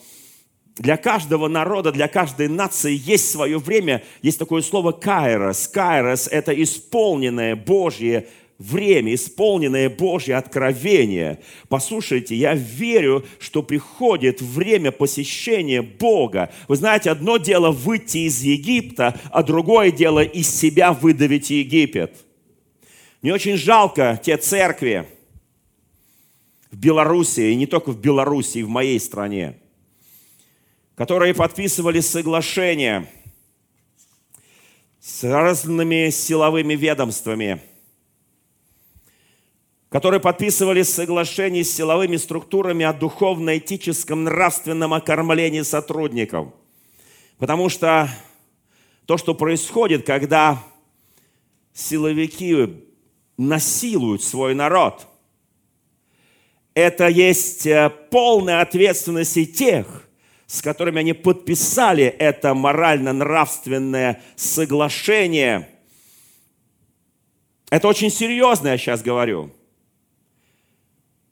для 0.80 0.96
каждого 0.96 1.48
народа, 1.48 1.92
для 1.92 2.08
каждой 2.08 2.48
нации 2.48 2.96
есть 2.96 3.30
свое 3.30 3.58
время. 3.58 4.04
Есть 4.22 4.40
такое 4.40 4.62
слово 4.62 4.94
«кайрос». 4.94 5.68
«Кайрос»– 5.68 6.28
это 6.32 6.52
исполненное 6.64 7.56
Божье 7.58 8.28
время, 8.60 9.16
исполненное 9.16 9.90
Божье 9.90 10.36
откровение. 10.36 11.40
Послушайте, 11.68 12.36
я 12.36 12.54
верю, 12.54 13.26
что 13.40 13.64
приходит 13.64 14.42
время 14.42 14.92
посещения 14.92 15.82
Бога. 15.82 16.52
Вы 16.68 16.76
знаете, 16.76 17.10
одно 17.10 17.38
дело 17.38 17.72
выйти 17.72 18.20
из 18.20 18.44
Египта, 18.44 19.20
а 19.32 19.42
другое 19.42 19.92
дело 19.92 20.24
из 20.24 20.48
себя 20.48 20.94
выдавить 20.94 21.50
Египет. 21.50 22.14
Мне 23.24 23.34
очень 23.34 23.58
жалко 23.58 24.20
те 24.24 24.38
церкви 24.38 25.08
в 26.72 26.78
Беларуси, 26.78 27.52
и 27.52 27.56
не 27.56 27.66
только 27.66 27.92
в 27.92 28.00
Беларуси, 28.00 28.60
и 28.60 28.64
в 28.64 28.70
моей 28.70 29.00
стране– 29.00 29.58
которые 31.00 31.34
подписывали 31.34 32.02
соглашения 32.02 33.10
с 35.00 35.24
разными 35.24 36.10
силовыми 36.10 36.74
ведомствами, 36.74 37.62
которые 39.90 40.20
подписывали 40.20 40.84
соглашения 40.84 41.64
с 41.64 41.76
силовыми 41.76 42.16
структурами 42.18 42.86
о 42.86 42.94
духовно-этическом 42.94 44.24
нравственном 44.24 44.94
окормлении 44.94 45.64
сотрудников. 45.64 46.50
Потому 47.40 47.70
что 47.70 48.08
то, 49.06 49.18
что 49.18 49.34
происходит, 49.34 50.06
когда 50.06 50.64
силовики 51.74 52.84
насилуют 53.38 54.22
свой 54.22 54.54
народ, 54.54 55.08
это 56.76 57.08
есть 57.08 57.66
э, 57.66 57.90
полная 58.12 58.62
ответственность 58.62 59.36
и 59.38 59.48
тех, 59.48 60.08
с 60.46 60.62
которыми 60.62 61.00
они 61.00 61.14
подписали 61.14 62.04
это 62.04 62.54
морально-нравственное 62.54 64.22
соглашение. 64.36 65.68
Это 67.72 67.88
очень 67.88 68.12
серьезно, 68.12 68.68
я 68.70 68.78
сейчас 68.78 69.02
говорю. 69.02 69.52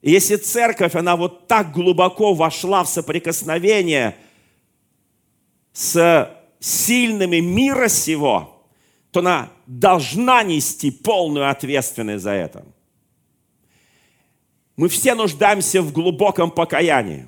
И 0.08 0.12
если 0.12 0.38
церковь, 0.38 0.96
она 0.96 1.18
вот 1.18 1.48
так 1.48 1.74
глубоко 1.74 2.34
вошла 2.34 2.86
в 2.86 2.88
соприкосновение 2.88 4.16
с 5.74 6.34
сильными 6.62 7.42
мира 7.42 7.90
сего, 7.90 8.64
то 9.12 9.20
она 9.20 9.52
должна 9.66 10.44
нести 10.44 10.92
полную 10.92 11.50
ответственность 11.50 12.24
за 12.24 12.32
это. 12.32 12.66
Мы 14.78 14.88
все 14.88 15.14
нуждаемся 15.14 15.82
в 15.82 15.92
глубоком 15.92 16.52
покаянии. 16.52 17.28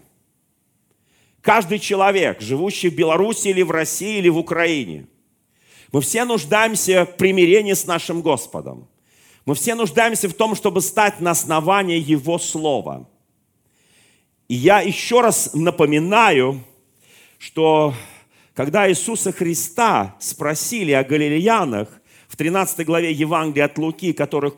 Каждый 1.42 1.80
человек, 1.80 2.40
живущий 2.40 2.90
в 2.90 2.96
Беларуси 2.96 3.50
или 3.50 3.62
в 3.62 3.72
России 3.72 4.20
или 4.20 4.30
в 4.30 4.38
Украине, 4.38 5.06
мы 5.92 6.00
все 6.00 6.24
нуждаемся 6.24 7.06
в 7.06 7.18
примирении 7.18 7.74
с 7.74 7.86
нашим 7.86 8.22
Господом. 8.22 8.89
Мы 9.50 9.56
все 9.56 9.74
нуждаемся 9.74 10.30
в 10.30 10.34
том, 10.36 10.54
чтобы 10.54 10.80
стать 10.80 11.22
на 11.22 11.32
основании 11.32 11.98
Его 11.98 12.38
Слова. 12.38 13.10
И 14.48 14.54
я 14.54 14.82
еще 14.82 15.22
раз 15.22 15.56
напоминаю, 15.56 16.64
что 17.40 17.96
когда 18.54 18.88
Иисуса 18.88 19.32
Христа 19.32 20.16
спросили 20.20 20.92
о 20.92 21.04
галилеянах 21.04 21.90
в 22.28 22.38
13 22.38 22.86
главе 22.86 23.12
Евангелия 23.12 23.66
от 23.66 23.80
Луки, 23.80 24.14
которых 24.14 24.54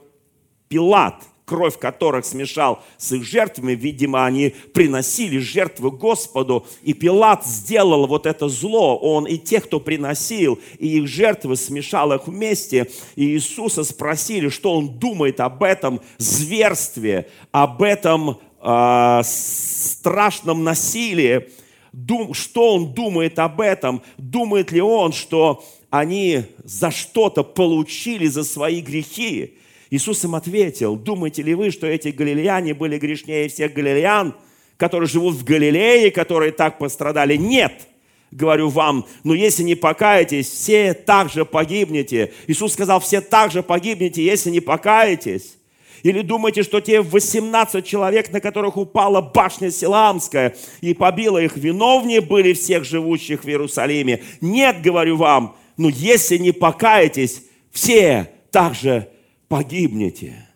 Пилат 0.68 1.24
кровь 1.52 1.78
которых 1.78 2.24
смешал 2.24 2.82
с 2.98 3.12
их 3.12 3.26
жертвами. 3.26 3.74
Видимо, 3.74 4.26
они 4.26 4.56
приносили 4.74 5.38
жертвы 5.38 5.92
Господу, 5.92 6.66
и 6.82 6.94
Пилат 6.94 7.46
сделал 7.46 8.08
вот 8.08 8.26
это 8.26 8.48
зло. 8.48 8.98
Он 8.98 9.26
и 9.26 9.38
тех, 9.38 9.66
кто 9.66 9.82
приносил, 9.82 10.60
и 10.80 11.00
их 11.00 11.10
жертвы 11.10 11.58
смешал 11.58 12.14
их 12.14 12.26
вместе. 12.28 12.90
И 13.18 13.26
Иисуса 13.26 13.84
спросили, 13.84 14.48
что 14.48 14.78
он 14.78 14.98
думает 14.98 15.42
об 15.42 15.62
этом 15.62 16.00
зверстве, 16.18 17.28
об 17.52 17.82
этом 17.82 18.40
э, 18.62 19.22
страшном 19.26 20.64
насилии, 20.64 21.50
дум, 21.92 22.34
что 22.34 22.76
он 22.76 22.94
думает 22.94 23.38
об 23.40 23.60
этом, 23.60 24.02
думает 24.18 24.72
ли 24.72 24.80
он, 24.80 25.12
что 25.12 25.66
они 25.90 26.46
за 26.64 26.92
что-то 26.92 27.44
получили 27.44 28.28
за 28.28 28.46
свои 28.46 28.80
грехи. 28.80 29.58
Иисус 29.92 30.24
им 30.24 30.36
ответил, 30.36 30.96
думаете 30.96 31.44
ли 31.44 31.54
вы, 31.54 31.70
что 31.70 31.86
эти 31.86 32.08
галилеяне 32.08 32.74
были 32.74 32.98
грешнее 32.98 33.50
всех 33.50 33.74
галилеян, 33.74 34.34
которые 34.78 35.08
живут 35.08 35.36
в 35.36 35.44
Галилее, 35.44 36.12
которые 36.12 36.54
так 36.54 36.78
пострадали? 36.78 37.36
Нет, 37.36 37.88
говорю 38.32 38.70
вам, 38.70 39.06
но 39.26 39.34
если 39.34 39.64
не 39.64 39.76
покаетесь, 39.76 40.48
все 40.48 40.94
также 40.94 41.44
погибнете. 41.44 42.32
Иисус 42.48 42.72
сказал, 42.72 43.02
все 43.02 43.20
также 43.20 43.64
погибнете, 43.64 44.24
если 44.24 44.50
не 44.50 44.62
покаетесь. 44.62 45.58
Или 46.04 46.22
думаете, 46.22 46.64
что 46.64 46.80
те 46.80 47.02
18 47.02 47.86
человек, 47.86 48.32
на 48.32 48.40
которых 48.40 48.78
упала 48.78 49.20
башня 49.20 49.72
Силамская 49.72 50.56
и 50.80 50.94
побила 50.94 51.38
их, 51.38 51.58
виновнее 51.58 52.22
были 52.22 52.54
всех 52.54 52.86
живущих 52.86 53.44
в 53.44 53.48
Иерусалиме? 53.50 54.24
Нет, 54.40 54.82
говорю 54.82 55.18
вам, 55.18 55.58
но 55.76 55.90
если 55.90 56.38
не 56.38 56.54
покаетесь, 56.54 57.44
все 57.72 58.32
также 58.52 59.10
погибнете. 59.52 60.48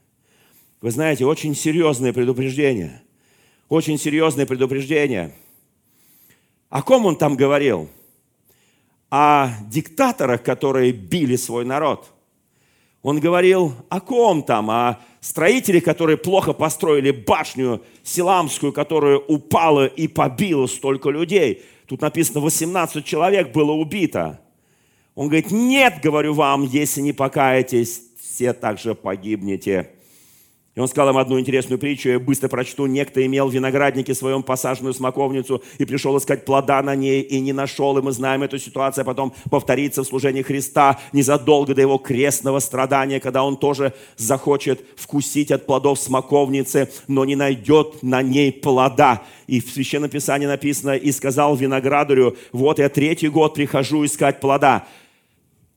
Вы 0.79 0.89
знаете, 0.89 1.25
очень 1.25 1.53
серьезное 1.53 2.13
предупреждение. 2.13 3.01
Очень 3.67 3.99
серьезное 3.99 4.45
предупреждение. 4.45 5.33
О 6.69 6.81
ком 6.81 7.05
он 7.05 7.17
там 7.17 7.35
говорил? 7.35 7.89
О 9.11 9.49
диктаторах, 9.67 10.43
которые 10.43 10.93
били 10.93 11.35
свой 11.35 11.65
народ. 11.65 12.09
Он 13.01 13.19
говорил 13.19 13.73
о 13.89 13.99
ком 13.99 14.43
там? 14.43 14.71
О 14.71 15.01
строителях, 15.19 15.83
которые 15.83 16.15
плохо 16.15 16.53
построили 16.53 17.11
башню 17.11 17.83
Силамскую, 18.01 18.71
которая 18.71 19.17
упала 19.17 19.87
и 19.87 20.07
побила 20.07 20.67
столько 20.67 21.09
людей. 21.09 21.63
Тут 21.85 21.99
написано, 21.99 22.39
18 22.39 23.03
человек 23.03 23.51
было 23.51 23.73
убито. 23.73 24.39
Он 25.15 25.27
говорит, 25.27 25.51
нет, 25.51 25.99
говорю 26.01 26.33
вам, 26.33 26.63
если 26.63 27.01
не 27.01 27.11
покаетесь, 27.11 28.01
все 28.35 28.51
также 28.51 28.95
погибнете. 28.95 29.91
И 30.75 30.79
он 30.81 30.89
сказал 30.89 31.11
им 31.11 31.17
одну 31.17 31.39
интересную 31.39 31.79
притчу, 31.79 32.09
я 32.09 32.19
быстро 32.19 32.49
прочту. 32.49 32.85
Некто 32.85 33.25
имел 33.25 33.47
в 33.47 33.53
винограднике 33.53 34.13
своем 34.13 34.43
посаженную 34.43 34.93
смоковницу 34.93 35.63
и 35.77 35.85
пришел 35.85 36.17
искать 36.17 36.43
плода 36.43 36.81
на 36.81 36.95
ней, 36.95 37.21
и 37.21 37.39
не 37.39 37.53
нашел. 37.53 37.97
И 37.97 38.01
мы 38.01 38.11
знаем 38.11 38.43
эту 38.43 38.59
ситуацию, 38.59 39.03
а 39.03 39.05
потом 39.05 39.33
повторится 39.49 40.03
в 40.03 40.05
служении 40.05 40.41
Христа 40.41 40.99
незадолго 41.13 41.73
до 41.73 41.79
его 41.79 41.97
крестного 41.97 42.59
страдания, 42.59 43.21
когда 43.21 43.45
он 43.45 43.55
тоже 43.55 43.93
захочет 44.17 44.85
вкусить 44.97 45.49
от 45.49 45.65
плодов 45.65 45.97
смоковницы, 45.97 46.89
но 47.07 47.23
не 47.23 47.37
найдет 47.37 48.03
на 48.03 48.21
ней 48.21 48.51
плода. 48.51 49.23
И 49.47 49.61
в 49.61 49.69
Священном 49.69 50.09
Писании 50.09 50.45
написано, 50.45 50.97
и 50.97 51.13
сказал 51.13 51.55
виноградарю, 51.55 52.35
вот 52.51 52.79
я 52.79 52.89
третий 52.89 53.29
год 53.29 53.53
прихожу 53.53 54.03
искать 54.03 54.41
плода. 54.41 54.85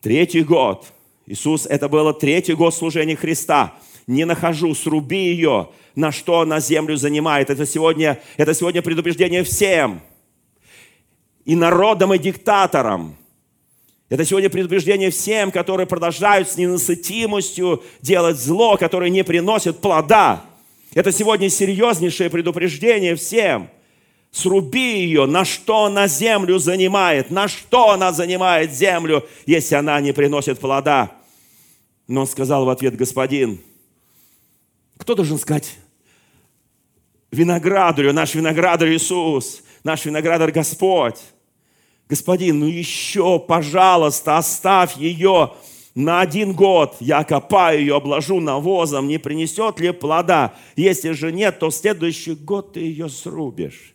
Третий 0.00 0.42
год– 0.42 0.86
Иисус, 1.28 1.66
это 1.66 1.90
было 1.90 2.14
третий 2.14 2.54
год 2.54 2.74
служения 2.74 3.14
Христа. 3.14 3.74
Не 4.06 4.24
нахожу, 4.24 4.74
сруби 4.74 5.26
ее, 5.26 5.68
на 5.94 6.10
что 6.10 6.40
она 6.40 6.58
землю 6.58 6.96
занимает. 6.96 7.50
Это 7.50 7.66
сегодня, 7.66 8.18
это 8.38 8.54
сегодня 8.54 8.80
предупреждение 8.80 9.44
всем. 9.44 10.00
И 11.44 11.54
народам, 11.54 12.14
и 12.14 12.18
диктаторам. 12.18 13.14
Это 14.08 14.24
сегодня 14.24 14.48
предупреждение 14.48 15.10
всем, 15.10 15.50
которые 15.50 15.86
продолжают 15.86 16.48
с 16.48 16.56
ненасытимостью 16.56 17.82
делать 18.00 18.38
зло, 18.38 18.78
которые 18.78 19.10
не 19.10 19.22
приносят 19.22 19.82
плода. 19.82 20.42
Это 20.94 21.12
сегодня 21.12 21.50
серьезнейшее 21.50 22.30
предупреждение 22.30 23.16
всем. 23.16 23.68
Сруби 24.30 25.00
ее, 25.00 25.26
на 25.26 25.44
что 25.44 25.84
она 25.84 26.06
землю 26.06 26.58
занимает, 26.58 27.30
на 27.30 27.48
что 27.48 27.90
она 27.90 28.12
занимает 28.12 28.72
землю, 28.72 29.28
если 29.44 29.74
она 29.74 30.00
не 30.00 30.12
приносит 30.12 30.58
плода. 30.58 31.17
Но 32.08 32.22
он 32.22 32.26
сказал 32.26 32.64
в 32.64 32.70
ответ, 32.70 32.96
господин, 32.96 33.60
кто 34.96 35.14
должен 35.14 35.38
сказать 35.38 35.76
виноградарю, 37.30 38.14
наш 38.14 38.34
виноградарь 38.34 38.94
Иисус, 38.94 39.62
наш 39.84 40.06
виноградарь 40.06 40.50
Господь? 40.50 41.18
Господин, 42.08 42.60
ну 42.60 42.66
еще, 42.66 43.38
пожалуйста, 43.38 44.38
оставь 44.38 44.96
ее 44.96 45.52
на 45.94 46.22
один 46.22 46.54
год. 46.54 46.96
Я 47.00 47.22
копаю 47.24 47.80
ее, 47.80 47.96
обложу 47.96 48.40
навозом, 48.40 49.06
не 49.06 49.18
принесет 49.18 49.78
ли 49.78 49.90
плода? 49.90 50.54
Если 50.76 51.10
же 51.10 51.30
нет, 51.30 51.58
то 51.58 51.68
в 51.68 51.74
следующий 51.74 52.34
год 52.34 52.72
ты 52.72 52.80
ее 52.80 53.10
срубишь. 53.10 53.94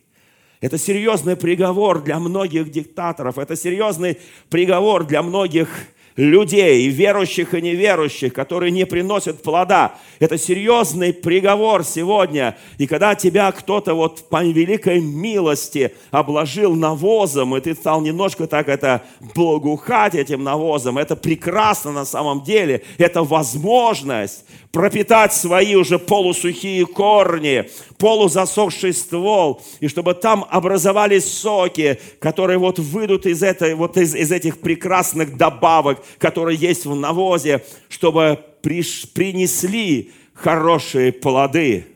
Это 0.60 0.78
серьезный 0.78 1.36
приговор 1.36 2.02
для 2.02 2.20
многих 2.20 2.70
диктаторов, 2.70 3.38
это 3.38 3.56
серьезный 3.56 4.18
приговор 4.48 5.04
для 5.04 5.22
многих 5.22 5.68
людей, 6.16 6.88
верующих 6.88 7.54
и 7.54 7.62
неверующих, 7.62 8.32
которые 8.32 8.70
не 8.70 8.86
приносят 8.86 9.42
плода. 9.42 9.94
Это 10.20 10.38
серьезный 10.38 11.12
приговор 11.12 11.84
сегодня. 11.84 12.56
И 12.78 12.86
когда 12.86 13.14
тебя 13.14 13.50
кто-то 13.52 13.94
вот 13.94 14.28
по 14.28 14.44
великой 14.44 15.00
милости 15.00 15.92
обложил 16.10 16.74
навозом, 16.74 17.56
и 17.56 17.60
ты 17.60 17.74
стал 17.74 18.00
немножко 18.00 18.46
так 18.46 18.68
это 18.68 19.02
благоухать 19.34 20.14
этим 20.14 20.44
навозом, 20.44 20.98
это 20.98 21.16
прекрасно 21.16 21.92
на 21.92 22.04
самом 22.04 22.44
деле. 22.44 22.82
Это 22.98 23.24
возможность 23.24 24.44
пропитать 24.70 25.32
свои 25.32 25.74
уже 25.76 25.98
полусухие 25.98 26.84
корни, 26.86 27.70
полузасохший 28.04 28.92
ствол, 28.92 29.62
и 29.80 29.88
чтобы 29.88 30.12
там 30.12 30.44
образовались 30.50 31.24
соки, 31.24 31.98
которые 32.18 32.58
вот 32.58 32.78
выйдут 32.78 33.24
из, 33.24 33.42
этой, 33.42 33.74
вот 33.74 33.96
из, 33.96 34.14
из 34.14 34.30
этих 34.30 34.60
прекрасных 34.60 35.38
добавок, 35.38 36.04
которые 36.18 36.58
есть 36.58 36.84
в 36.84 36.94
навозе, 36.94 37.64
чтобы 37.88 38.38
приш, 38.60 39.10
принесли 39.10 40.12
хорошие 40.34 41.12
плоды. 41.12 41.86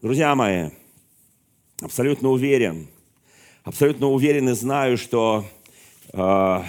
Друзья 0.00 0.34
мои, 0.34 0.70
абсолютно 1.80 2.28
уверен, 2.30 2.88
абсолютно 3.62 4.08
уверен 4.08 4.48
и 4.48 4.54
знаю, 4.54 4.98
что 4.98 5.44
э, 6.12 6.62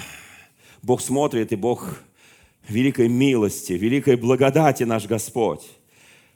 Бог 0.83 1.01
смотрит 1.01 1.51
и 1.51 1.55
Бог 1.55 1.97
великой 2.69 3.09
милости, 3.09 3.73
великой 3.73 4.15
благодати 4.15 4.83
наш 4.83 5.07
Господь. 5.07 5.63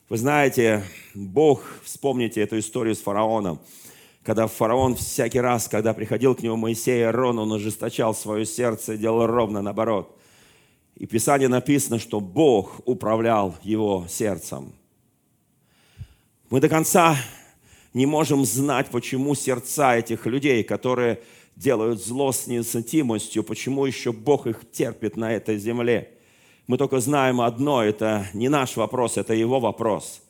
Вы 0.10 0.16
знаете, 0.16 0.86
Бог, 1.14 1.62
вспомните 1.84 2.40
эту 2.40 2.58
историю 2.60 2.96
с 2.96 3.00
фараоном, 3.00 3.60
когда 4.24 4.48
фараон 4.48 4.96
всякий 4.96 5.42
раз, 5.42 5.68
когда 5.68 5.94
приходил 5.94 6.34
к 6.34 6.42
нему 6.42 6.56
Моисей 6.56 7.00
и 7.00 7.04
Арон, 7.04 7.40
он 7.40 7.52
ожесточал 7.52 8.16
свое 8.16 8.46
сердце 8.46 8.94
и 8.94 8.98
делал 8.98 9.28
ровно 9.28 9.62
наоборот. 9.62 10.18
И 10.96 11.06
в 11.06 11.10
Писании 11.10 11.48
написано, 11.48 12.00
что 12.00 12.22
Бог 12.22 12.80
управлял 12.86 13.58
его 13.64 14.06
сердцем. 14.08 14.72
Мы 16.50 16.62
до 16.62 16.70
конца 16.70 17.18
не 17.94 18.06
можем 18.06 18.46
знать, 18.46 18.88
почему 18.88 19.36
сердца 19.36 19.98
этих 19.98 20.26
людей, 20.26 20.64
которые 20.64 21.20
делают 21.58 22.02
зло 22.02 22.32
с 22.32 22.48
несантимостью, 22.48 23.44
почему 23.44 23.86
еще 23.86 24.14
Бог 24.14 24.48
их 24.48 24.72
терпит 24.72 25.18
на 25.18 25.34
этой 25.34 25.58
земле– 25.58 26.14
мы 26.68 26.78
только 26.78 27.00
знаем 27.00 27.40
одно, 27.40 27.82
это 27.82 28.28
не 28.34 28.50
наш 28.50 28.76
вопрос, 28.76 29.18
это 29.18 29.34
его 29.34 29.60
вопрос. 29.60 30.22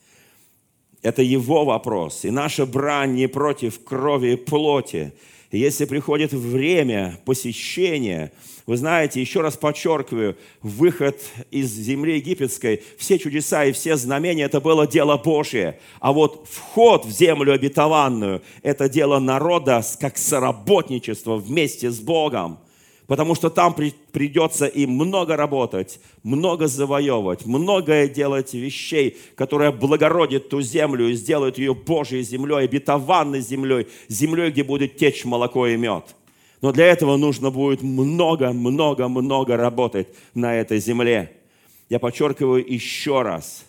Это 1.01 1.21
его 1.21 1.65
вопрос. 1.65 2.25
И 2.25 2.31
наша 2.31 2.65
брань 2.65 3.15
не 3.15 3.27
против 3.27 3.83
крови 3.83 4.33
и 4.33 4.35
плоти. 4.35 5.13
И 5.51 5.57
если 5.57 5.85
приходит 5.85 6.33
время 6.33 7.19
посещения, 7.25 8.31
вы 8.65 8.77
знаете, 8.77 9.21
еще 9.21 9.41
раз 9.41 9.55
подчеркиваю, 9.55 10.37
выход 10.61 11.19
из 11.51 11.71
земли 11.71 12.17
египетской, 12.17 12.83
все 12.97 13.17
чудеса 13.17 13.65
и 13.65 13.71
все 13.71 13.95
знамения, 13.95 14.43
это 14.43 14.59
было 14.59 14.85
дело 14.85 15.17
Божье. 15.17 15.79
А 15.99 16.11
вот 16.11 16.47
вход 16.51 17.05
в 17.05 17.11
землю 17.11 17.53
обетованную, 17.53 18.41
это 18.61 18.89
дело 18.89 19.19
народа, 19.19 19.81
как 19.99 20.17
соработничество 20.17 21.37
вместе 21.37 21.89
с 21.89 21.99
Богом 21.99 22.59
потому 23.07 23.35
что 23.35 23.49
там 23.49 23.73
при, 23.73 23.93
придется 24.11 24.65
им 24.67 24.91
много 24.91 25.35
работать, 25.35 25.99
много 26.23 26.67
завоевывать, 26.67 27.45
многое 27.45 28.07
делать 28.07 28.53
вещей, 28.53 29.17
которые 29.35 29.69
облагородят 29.69 30.49
ту 30.49 30.61
землю 30.61 31.09
и 31.09 31.13
сделают 31.13 31.57
ее 31.57 31.73
Божьей 31.73 32.21
землей, 32.21 32.65
обетованной 32.65 33.41
землей, 33.41 33.87
землей, 34.09 34.51
где 34.51 34.63
будет 34.63 34.97
течь 34.97 35.25
молоко 35.25 35.67
и 35.67 35.77
мед. 35.77 36.15
Но 36.61 36.71
для 36.71 36.87
этого 36.87 37.17
нужно 37.17 37.49
будет 37.49 37.81
много, 37.81 38.51
много, 38.51 39.07
много 39.07 39.57
работать 39.57 40.07
на 40.33 40.55
этой 40.55 40.79
земле. 40.79 41.31
Я 41.89 41.99
подчеркиваю 41.99 42.65
еще 42.67 43.21
раз, 43.21 43.65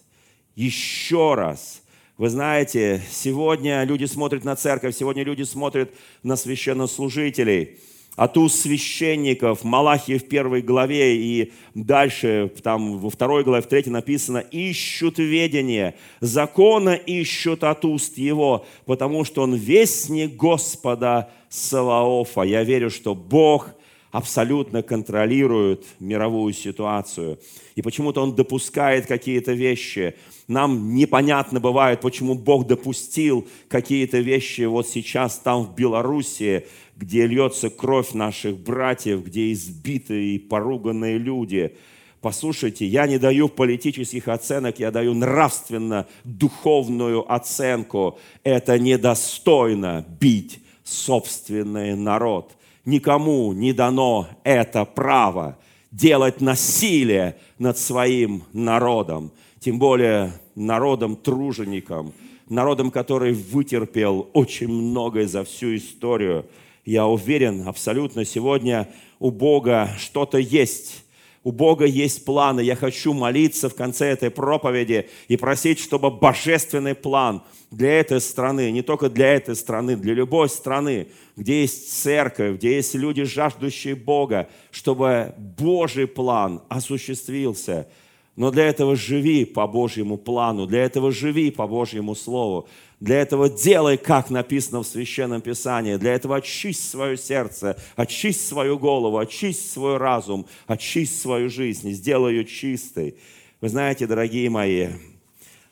еще 0.57 1.34
раз. 1.34 1.82
Вы 2.16 2.30
знаете, 2.30 3.01
сегодня 3.12 3.84
люди 3.84 4.07
смотрят 4.07 4.43
на 4.43 4.57
церковь, 4.57 4.97
сегодня 4.97 5.22
люди 5.22 5.45
смотрят 5.45 5.95
на 6.24 6.34
священнослужителей– 6.34 7.78
от 8.18 8.36
уст 8.36 8.62
священников, 8.62 9.62
Малахии 9.62 10.18
в 10.18 10.26
первой 10.26 10.60
главе 10.60 11.16
и 11.16 11.52
дальше, 11.74 12.50
там 12.64 12.98
во 12.98 13.10
второй 13.10 13.44
главе, 13.44 13.62
в 13.62 13.68
третьей 13.68 13.92
написано, 13.92 14.38
ищут 14.38 15.18
ведение, 15.18 15.94
закона 16.20 16.94
ищут 16.94 17.62
от 17.62 17.84
уст 17.84 18.18
его, 18.18 18.66
потому 18.86 19.24
что 19.24 19.42
он 19.42 19.54
вестник 19.54 20.34
Господа 20.34 21.30
Саваофа. 21.48 22.42
Я 22.42 22.64
верю, 22.64 22.90
что 22.90 23.14
Бог 23.14 23.70
абсолютно 24.11 24.82
контролирует 24.82 25.84
мировую 26.00 26.54
ситуацию. 26.54 27.38
И 27.74 27.82
почему-то 27.82 28.22
он 28.22 28.34
допускает 28.34 29.04
какие-то 29.06 29.52
вещи. 29.52 30.14
Нам 30.46 30.94
непонятно 30.94 31.61
бывает, 31.61 32.00
почему 32.00 32.34
Бог 32.34 32.66
допустил 32.66 33.46
какие-то 33.68 34.18
вещи 34.18 34.62
вот 34.62 34.88
сейчас 34.88 35.38
там 35.38 35.64
в 35.64 35.74
Белоруссии, 35.74 36.66
где 36.96 37.26
льется 37.26 37.68
кровь 37.70 38.12
наших 38.12 38.59
братьев, 38.59 39.24
где 39.24 39.52
избитые 39.52 40.36
и 40.36 40.38
поруганные 40.38 41.18
люди. 41.18 41.74
Послушайте, 42.20 42.84
я 42.84 43.06
не 43.06 43.18
даю 43.18 43.48
политических 43.48 44.26
оценок, 44.26 44.80
я 44.80 44.90
даю 44.90 45.14
нравственно-духовную 45.14 47.32
оценку. 47.32 48.18
Это 48.42 48.76
недостойно 48.78 50.04
бить 50.20 50.59
собственный 50.82 51.94
народ. 51.94 52.57
Никому 52.84 53.52
не 53.52 53.72
дано 53.72 54.28
это 54.44 54.84
право 54.84 55.58
делать 55.90 56.40
насилие 56.40 57.36
над 57.58 57.78
своим 57.78 58.44
народом, 58.52 59.32
тем 59.60 59.78
более 59.78 60.32
народом-тружеником, 60.54 62.12
народом, 62.48 62.90
который 62.90 63.32
вытерпел 63.32 64.28
очень 64.32 64.68
многое 64.68 65.26
за 65.26 65.44
всю 65.44 65.76
историю– 65.76 66.46
я 66.88 67.06
уверен 67.06 67.68
абсолютно, 67.68 68.24
сегодня 68.24 68.88
у 69.18 69.30
Бога 69.30 69.90
что-то 69.98 70.38
есть. 70.38 71.04
У 71.45 71.53
Бога 71.53 71.84
есть 71.84 72.24
планы. 72.24 72.61
Я 72.61 72.76
хочу 72.76 73.12
молиться 73.12 73.68
в 73.68 73.74
конце 73.74 74.09
этой 74.09 74.30
проповеди 74.30 75.09
и 75.28 75.36
просить, 75.36 75.78
чтобы 75.78 76.11
божественный 76.11 76.95
план 76.95 77.43
для 77.70 78.01
этой 78.01 78.20
страны, 78.20 78.70
не 78.70 78.82
только 78.82 79.09
для 79.09 79.34
этой 79.34 79.57
страны, 79.57 79.97
для 79.97 80.14
любой 80.14 80.49
страны, 80.49 81.09
где 81.36 81.62
есть 81.62 81.93
церковь, 82.03 82.57
где 82.57 82.76
есть 82.76 82.95
люди, 82.95 83.24
жаждущие 83.24 83.95
Бога, 83.95 84.49
чтобы 84.70 85.34
Божий 85.36 86.07
план 86.07 86.62
осуществился– 86.68 87.86
но 88.39 88.53
для 88.53 88.66
этого 88.66 88.95
живи 88.95 89.45
по 89.45 89.66
Божьему 89.66 90.16
плану, 90.16 90.66
для 90.66 90.84
этого 90.84 91.11
живи 91.11 91.51
по 91.51 91.66
Божьему 91.66 92.14
Слову, 92.14 92.68
для 93.01 93.20
этого 93.20 93.49
делай, 93.49 93.96
как 93.96 94.28
написано 94.30 94.82
в 94.82 94.86
Священном 94.86 95.40
Писании, 95.40 95.96
для 95.96 96.14
этого 96.14 96.36
очисть 96.36 96.90
свое 96.90 97.16
сердце, 97.16 97.78
очисть 97.94 98.46
свою 98.46 98.78
голову, 98.78 99.18
очисть 99.18 99.70
свой 99.70 99.99
разум, 99.99 100.46
очисть 100.66 101.20
свою 101.20 101.49
жизнь, 101.49 101.92
сделай 101.92 102.34
ее 102.34 102.44
чистой. 102.44 103.16
Вы 103.61 103.68
знаете, 103.68 104.07
дорогие 104.07 104.51
мои, 104.51 104.88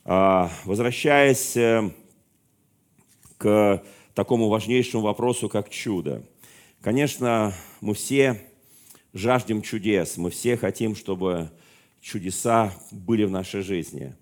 а, 0.05 0.51
возвращаясь 0.65 1.57
э, 1.57 1.91
к 3.39 3.83
такому 4.15 4.49
важнейшему 4.49 5.03
вопросу, 5.03 5.49
как 5.49 5.69
чудо. 5.69 6.23
Конечно, 6.81 7.53
мы 7.81 7.95
все 7.95 8.41
жаждем 9.13 9.63
чудес, 9.63 10.17
мы 10.17 10.31
все 10.31 10.57
хотим, 10.57 10.95
чтобы 10.95 11.51
чудеса 12.01 12.73
были 12.93 13.25
в 13.25 13.31
нашей 13.31 13.63
жизни. 13.63 14.15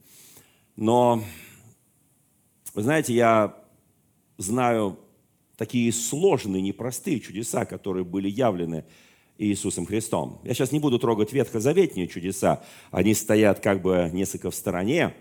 Но, 0.76 1.22
вы 2.74 2.82
знаете, 2.82 3.14
я 3.14 3.54
знаю 4.36 4.98
такие 5.56 5.92
сложные, 5.92 6.60
непростые 6.60 7.20
чудеса, 7.20 7.64
которые 7.64 8.04
были 8.04 8.28
явлены 8.28 8.84
Иисусом 9.38 9.86
Христом. 9.86 10.40
Я 10.44 10.54
сейчас 10.54 10.72
не 10.72 10.80
буду 10.80 10.98
трогать 10.98 11.32
ветхозаветные 11.32 12.08
чудеса, 12.08 12.62
они 12.90 13.14
стоят 13.14 13.60
как 13.60 13.82
бы 13.82 14.10
несколько 14.12 14.50
в 14.50 14.54
стороне. 14.54 15.14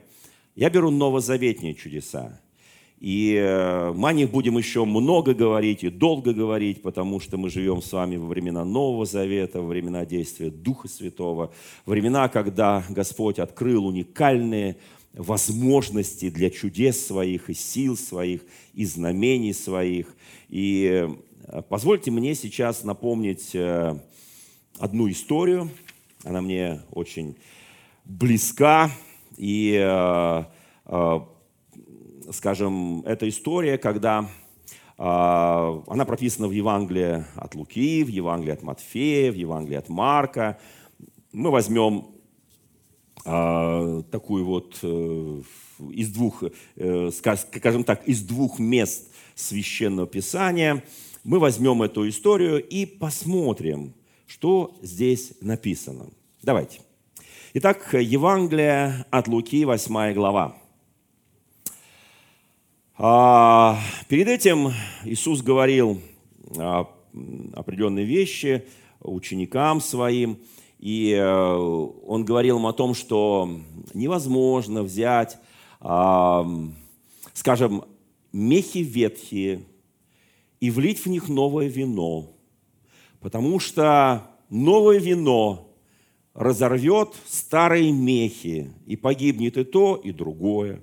Я 0.55 0.69
беру 0.69 0.91
новозаветные 0.91 1.73
чудеса. 1.73 2.39
И 2.99 3.35
э, 3.35 3.91
мы 3.93 4.09
о 4.09 4.13
них 4.13 4.31
будем 4.31 4.57
еще 4.57 4.85
много 4.85 5.33
говорить 5.33 5.83
и 5.83 5.89
долго 5.89 6.31
говорить, 6.31 6.81
потому 6.81 7.19
что 7.19 7.37
мы 7.37 7.49
живем 7.49 7.81
с 7.81 7.91
вами 7.91 8.15
во 8.15 8.27
времена 8.27 8.63
Нового 8.63 9.05
Завета, 9.05 9.61
во 9.61 9.67
времена 9.67 10.05
действия 10.05 10.49
Духа 10.49 10.87
Святого, 10.87 11.51
времена, 11.85 12.29
когда 12.29 12.81
Господь 12.87 13.39
открыл 13.39 13.87
уникальные 13.87 14.77
возможности 15.13 16.29
для 16.29 16.49
чудес 16.49 17.05
своих 17.05 17.49
и 17.49 17.53
сил 17.53 17.95
своих, 17.95 18.41
и 18.73 18.85
знамений 18.85 19.53
своих. 19.53 20.15
И 20.49 21.07
э, 21.47 21.61
позвольте 21.69 22.11
мне 22.11 22.35
сейчас 22.35 22.83
напомнить 22.83 23.51
э, 23.53 23.95
одну 24.79 25.09
историю. 25.09 25.69
Она 26.23 26.41
мне 26.41 26.81
очень 26.91 27.37
близка. 28.05 28.89
И, 29.37 29.79
э, 29.79 30.43
скажем, 32.31 33.01
эта 33.05 33.29
история, 33.29 33.77
когда 33.77 34.29
она 34.95 36.05
прописана 36.05 36.47
в 36.47 36.51
Евангелии 36.51 37.25
от 37.35 37.55
Луки, 37.55 38.03
в 38.03 38.09
Евангелии 38.09 38.53
от 38.53 38.61
Матфея, 38.61 39.31
в 39.31 39.35
Евангелии 39.35 39.75
от 39.75 39.89
Марка. 39.89 40.59
Мы 41.31 41.49
возьмем 41.49 42.12
такую 43.23 44.45
вот 44.45 44.83
из 44.83 46.11
двух, 46.11 46.43
скажем 47.11 47.83
так, 47.83 48.07
из 48.07 48.21
двух 48.21 48.59
мест 48.59 49.09
Священного 49.35 50.07
Писания. 50.07 50.83
Мы 51.23 51.39
возьмем 51.39 51.81
эту 51.81 52.07
историю 52.09 52.61
и 52.61 52.85
посмотрим, 52.85 53.93
что 54.27 54.75
здесь 54.81 55.33
написано. 55.41 56.09
Давайте. 56.41 56.81
Итак, 57.53 57.93
Евангелие 57.93 59.05
от 59.09 59.27
Луки, 59.27 59.63
8 59.63 60.13
глава. 60.13 60.57
А, 62.97 63.79
перед 64.07 64.27
этим 64.27 64.71
Иисус 65.05 65.41
говорил 65.41 66.01
определенные 67.53 68.05
вещи 68.05 68.65
ученикам 68.99 69.81
своим, 69.81 70.39
и 70.83 71.13
э, 71.13 71.23
он 71.23 72.25
говорил 72.25 72.57
им 72.57 72.65
о 72.65 72.73
том, 72.73 72.93
что 72.93 73.49
невозможно 73.93 74.83
взять, 74.83 75.37
скажем, 75.79 77.85
мехи 78.33 78.79
ветхие 78.79 79.63
и 80.59 80.69
влить 80.69 80.99
в 80.99 81.05
них 81.05 81.29
новое 81.29 81.67
вино, 81.67 82.33
потому 83.21 83.61
что 83.61 84.29
новое 84.49 84.99
вино 84.99 85.73
разорвет 86.33 87.13
старые 87.27 87.93
мехи, 87.93 88.73
и 88.85 88.97
погибнет 88.97 89.57
и 89.57 89.63
то, 89.63 89.95
и 89.95 90.11
другое. 90.11 90.81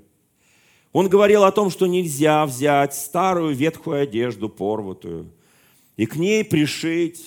Он 0.95 1.11
говорил 1.11 1.45
о 1.45 1.53
том, 1.53 1.69
что 1.69 1.87
нельзя 1.87 2.47
взять 2.47 2.95
старую 2.95 3.55
ветхую 3.55 4.01
одежду 4.01 4.49
порватую 4.49 5.31
и 5.99 6.07
к 6.07 6.17
ней 6.17 6.43
пришить 6.43 7.23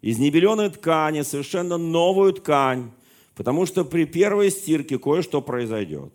из 0.00 0.18
небеленой 0.18 0.70
ткани 0.70 1.22
совершенно 1.22 1.76
новую 1.76 2.32
ткань, 2.32 2.90
потому 3.34 3.66
что 3.66 3.84
при 3.84 4.04
первой 4.04 4.50
стирке 4.50 4.98
кое-что 4.98 5.42
произойдет. 5.42 6.12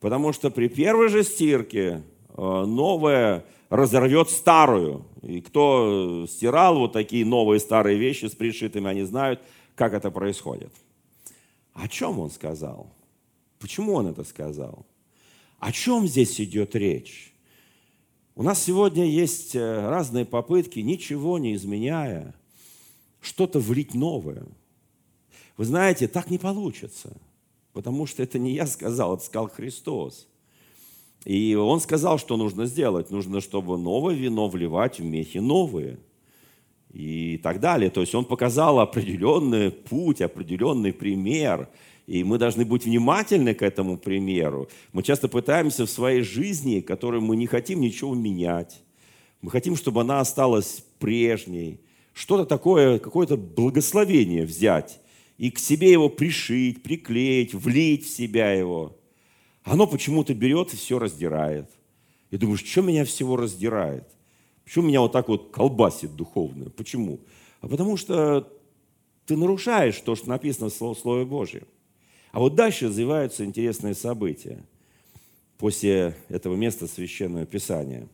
Потому 0.00 0.32
что 0.32 0.50
при 0.50 0.68
первой 0.68 1.08
же 1.08 1.22
стирке 1.22 2.02
Э, 2.34 2.64
новое 2.66 3.44
разорвет 3.68 4.30
старую. 4.30 5.04
И 5.22 5.40
кто 5.40 6.26
стирал 6.28 6.78
вот 6.78 6.92
такие 6.92 7.24
новые 7.24 7.60
старые 7.60 7.98
вещи 7.98 8.26
с 8.26 8.32
пришитыми, 8.32 8.88
они 8.88 9.02
знают, 9.02 9.40
как 9.74 9.92
это 9.92 10.10
происходит. 10.10 10.72
О 11.72 11.88
чем 11.88 12.18
он 12.18 12.30
сказал? 12.30 12.92
Почему 13.58 13.94
он 13.94 14.08
это 14.08 14.24
сказал? 14.24 14.86
О 15.58 15.72
чем 15.72 16.06
здесь 16.06 16.40
идет 16.40 16.74
речь? 16.74 17.32
У 18.34 18.42
нас 18.42 18.62
сегодня 18.62 19.04
есть 19.04 19.54
э, 19.54 19.88
разные 19.88 20.24
попытки, 20.24 20.78
ничего 20.80 21.38
не 21.38 21.54
изменяя, 21.54 22.34
что-то 23.22 23.58
влить 23.58 23.94
новое. 23.94 24.44
Вы 25.56 25.64
знаете, 25.64 26.08
так 26.08 26.30
не 26.30 26.38
получится, 26.38 27.16
потому 27.72 28.06
что 28.06 28.22
это 28.22 28.38
не 28.38 28.52
я 28.52 28.66
сказал, 28.66 29.14
это 29.14 29.24
сказал 29.24 29.48
Христос. 29.48 30.28
И 31.24 31.54
он 31.54 31.80
сказал, 31.80 32.18
что 32.18 32.36
нужно 32.36 32.66
сделать. 32.66 33.10
Нужно, 33.10 33.40
чтобы 33.40 33.78
новое 33.78 34.14
вино 34.14 34.48
вливать 34.48 34.98
в 34.98 35.04
мехи 35.04 35.38
новые. 35.38 35.98
И 36.92 37.38
так 37.42 37.60
далее. 37.60 37.90
То 37.90 38.00
есть 38.00 38.14
он 38.14 38.24
показал 38.24 38.80
определенный 38.80 39.70
путь, 39.70 40.20
определенный 40.20 40.92
пример. 40.92 41.68
И 42.06 42.24
мы 42.24 42.38
должны 42.38 42.64
быть 42.64 42.84
внимательны 42.84 43.54
к 43.54 43.62
этому 43.62 43.96
примеру. 43.96 44.68
Мы 44.92 45.02
часто 45.02 45.28
пытаемся 45.28 45.86
в 45.86 45.90
своей 45.90 46.22
жизни, 46.22 46.80
которой 46.80 47.20
мы 47.20 47.36
не 47.36 47.46
хотим 47.46 47.80
ничего 47.80 48.14
менять. 48.14 48.82
Мы 49.40 49.50
хотим, 49.50 49.76
чтобы 49.76 50.00
она 50.00 50.20
осталась 50.20 50.84
прежней. 50.98 51.80
Что-то 52.12 52.44
такое, 52.44 52.98
какое-то 52.98 53.36
благословение 53.36 54.44
взять 54.44 55.00
и 55.38 55.50
к 55.50 55.58
себе 55.58 55.90
его 55.90 56.08
пришить, 56.08 56.82
приклеить, 56.82 57.54
влить 57.54 58.06
в 58.06 58.10
себя 58.10 58.52
его– 58.52 58.96
оно 59.64 59.86
почему-то 59.86 60.34
берет 60.34 60.72
и 60.74 60.76
все 60.76 60.98
раздирает. 60.98 61.70
И 62.30 62.36
думаешь, 62.36 62.64
что 62.64 62.82
меня 62.82 63.04
всего 63.04 63.36
раздирает? 63.36 64.08
Почему 64.64 64.88
меня 64.88 65.00
вот 65.00 65.12
так 65.12 65.28
вот 65.28 65.50
колбасит 65.50 66.16
духовно? 66.16 66.70
Почему? 66.70 67.20
А 67.60 67.68
потому 67.68 67.96
что 67.96 68.50
ты 69.26 69.36
нарушаешь 69.36 69.98
то, 70.00 70.16
что 70.16 70.28
написано 70.28 70.68
в 70.68 70.98
Слове 70.98 71.24
Божьем. 71.24 71.66
А 72.32 72.40
вот 72.40 72.54
дальше 72.54 72.86
развиваются 72.88 73.44
интересные 73.44 73.94
события 73.94 74.64
после 75.58 76.16
этого 76.28 76.56
места 76.56 76.88
Священного 76.88 77.46
Писания. 77.46 78.08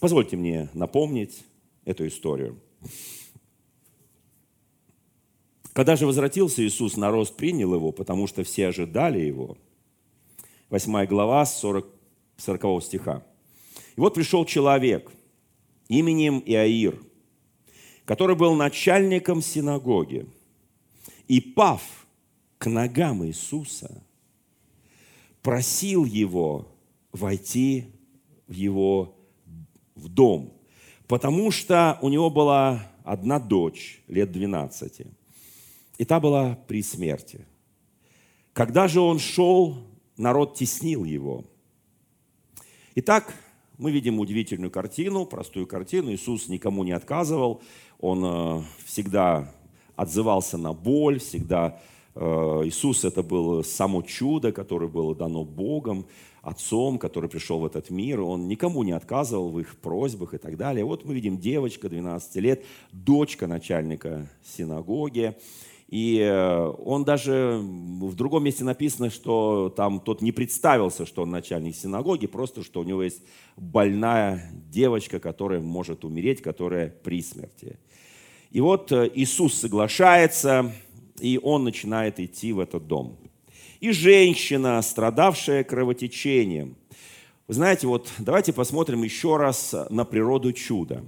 Позвольте 0.00 0.36
мне 0.36 0.70
напомнить 0.72 1.44
эту 1.84 2.06
историю. 2.06 2.58
Когда 5.72 5.96
же 5.96 6.06
возвратился 6.06 6.64
Иисус, 6.64 6.96
народ 6.96 7.36
принял 7.36 7.74
его, 7.74 7.90
потому 7.92 8.26
что 8.26 8.44
все 8.44 8.68
ожидали 8.68 9.20
его– 9.20 9.56
8 10.74 11.06
глава, 11.06 11.46
40, 11.46 11.86
40 12.36 12.82
стиха. 12.82 13.22
И 13.96 14.00
вот 14.00 14.14
пришел 14.14 14.44
человек 14.44 15.08
именем 15.88 16.42
Иаир, 16.44 17.00
который 18.04 18.34
был 18.34 18.54
начальником 18.54 19.40
синагоги, 19.40 20.26
и, 21.28 21.40
пав 21.40 21.80
к 22.58 22.68
ногам 22.68 23.24
Иисуса, 23.24 24.02
просил 25.42 26.04
его 26.04 26.68
войти 27.12 27.92
в 28.48 28.54
его 28.54 29.16
в 29.94 30.08
дом, 30.08 30.52
потому 31.14 31.52
что 31.52 31.96
у 32.02 32.08
него 32.08 32.28
была 32.28 32.88
одна 33.04 33.38
дочь 33.38 34.02
лет 34.08 34.32
12, 34.32 35.02
и 35.96 36.04
та 36.04 36.18
была 36.18 36.58
при 36.66 36.82
смерти. 36.82 37.46
Когда 38.52 38.88
же 38.88 38.98
он 38.98 39.20
шел 39.20 39.76
народ 40.16 40.56
теснил 40.56 41.04
его. 41.04 41.44
Итак, 42.96 43.32
мы 43.78 43.92
видим 43.92 44.18
удивительную 44.18 44.72
картину, 44.72 45.24
простую 45.24 45.68
картину. 45.68 46.10
Иисус 46.10 46.48
никому 46.48 46.82
не 46.82 46.90
отказывал, 46.90 47.62
Он 48.00 48.24
э, 48.24 48.62
всегда 48.84 49.54
отзывался 49.94 50.58
на 50.58 50.72
боль, 50.72 51.20
всегда 51.20 51.80
э, 52.16 52.20
Иисус 52.64 53.04
это 53.04 53.22
было 53.22 53.62
само 53.62 54.02
чудо, 54.02 54.50
которое 54.50 54.88
было 54.88 55.14
дано 55.14 55.44
Богом, 55.44 56.06
Отцом, 56.44 56.98
который 56.98 57.30
пришел 57.30 57.58
в 57.58 57.66
этот 57.66 57.90
мир. 57.90 58.20
Он 58.20 58.48
никому 58.48 58.82
не 58.82 58.92
отказывал 58.92 59.50
в 59.50 59.60
их 59.60 59.76
просьбах 59.78 60.34
и 60.34 60.38
так 60.38 60.56
далее. 60.56 60.84
Вот 60.84 61.04
мы 61.04 61.14
видим 61.14 61.38
девочка 61.38 61.88
12 61.88 62.36
лет, 62.36 62.64
дочка 62.92 63.46
начальника 63.46 64.28
синагоги. 64.44 65.36
И 65.88 66.18
э, 66.18 66.72
он 66.84 67.04
даже 67.04 67.60
в 67.62 68.14
другом 68.14 68.44
месте 68.44 68.64
написано, 68.64 69.10
что 69.10 69.72
там 69.76 70.00
тот 70.00 70.22
не 70.22 70.32
представился, 70.32 71.06
что 71.06 71.22
он 71.22 71.30
начальник 71.30 71.76
синагоги, 71.76 72.26
просто 72.26 72.62
что 72.62 72.80
у 72.80 72.84
него 72.84 73.02
есть 73.02 73.22
больная 73.56 74.50
девочка, 74.70 75.20
которая 75.20 75.60
может 75.60 76.04
умереть, 76.04 76.42
которая 76.42 76.88
при 76.88 77.22
смерти. 77.22 77.78
И 78.50 78.60
вот 78.60 78.92
э, 78.92 79.10
Иисус 79.14 79.54
соглашается, 79.54 80.72
и 81.20 81.38
он 81.42 81.64
начинает 81.64 82.18
идти 82.18 82.52
в 82.52 82.60
этот 82.60 82.86
дом. 82.86 83.16
И 83.84 83.92
женщина, 83.92 84.80
страдавшая 84.80 85.62
кровотечением. 85.62 86.74
Вы 87.46 87.52
знаете, 87.52 87.86
вот 87.86 88.10
давайте 88.18 88.54
посмотрим 88.54 89.02
еще 89.02 89.36
раз 89.36 89.74
на 89.90 90.06
природу 90.06 90.54
чуда. 90.54 91.04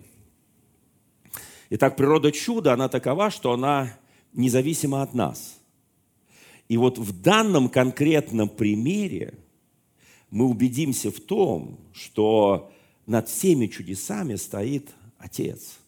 Итак, 1.71 1.97
природа 1.97 2.31
чуда, 2.33 2.75
она 2.75 2.91
такова, 2.91 3.31
что 3.31 3.53
она 3.55 3.99
независима 4.35 5.01
от 5.01 5.15
нас. 5.15 5.59
И 6.69 6.77
вот 6.77 6.99
в 6.99 7.19
данном 7.23 7.71
конкретном 7.71 8.51
примере 8.51 9.33
мы 10.29 10.45
убедимся 10.45 11.11
в 11.11 11.19
том, 11.19 11.81
что 11.95 12.71
над 13.07 13.27
всеми 13.31 13.69
чудесами 13.69 14.35
стоит 14.35 14.91
Отец. 15.17 15.79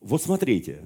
Вот 0.00 0.22
смотрите, 0.22 0.80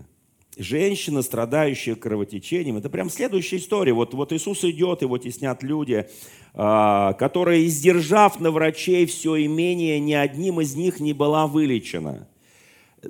женщина, 0.58 1.22
страдающая 1.22 1.94
кровотечением, 1.94 2.76
это 2.76 2.90
прям 2.90 3.10
следующая 3.10 3.56
история. 3.56 3.92
Вот, 3.92 4.14
вот 4.14 4.32
Иисус 4.32 4.64
идет, 4.64 5.02
его 5.02 5.16
теснят 5.18 5.62
люди, 5.62 6.06
а, 6.54 7.12
которые, 7.14 7.66
издержав 7.66 8.40
на 8.40 8.50
врачей 8.50 9.06
все 9.06 9.44
имение, 9.44 10.00
ни 10.00 10.12
одним 10.12 10.60
из 10.60 10.74
них 10.74 11.00
не 11.00 11.12
была 11.12 11.46
вылечена. 11.46 12.28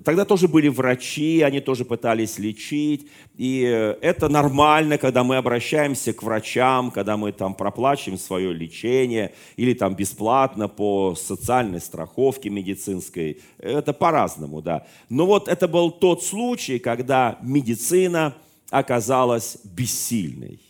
Тогда 0.04 0.26
тоже 0.26 0.48
были 0.48 0.68
врачи, 0.68 1.40
они 1.40 1.60
тоже 1.60 1.84
пытались 1.84 2.38
лечить. 2.38 3.08
И 3.36 3.60
это 4.02 4.28
нормально, 4.28 4.98
когда 4.98 5.24
мы 5.24 5.36
обращаемся 5.36 6.12
к 6.12 6.22
врачам, 6.22 6.90
когда 6.90 7.16
мы 7.16 7.32
там 7.32 7.54
проплачиваем 7.54 8.18
свое 8.18 8.52
лечение 8.52 9.32
или 9.56 9.72
там 9.72 9.94
бесплатно 9.94 10.68
по 10.68 11.14
социальной 11.14 11.80
страховке 11.80 12.50
медицинской. 12.50 13.40
Это 13.58 13.94
по-разному, 13.94 14.60
да. 14.60 14.86
Но 15.08 15.24
вот 15.24 15.48
это 15.48 15.66
был 15.66 15.90
тот 15.90 16.22
случай, 16.22 16.78
когда 16.78 17.38
медицина 17.40 18.34
оказалась 18.70 19.56
бессильной. 19.64 20.60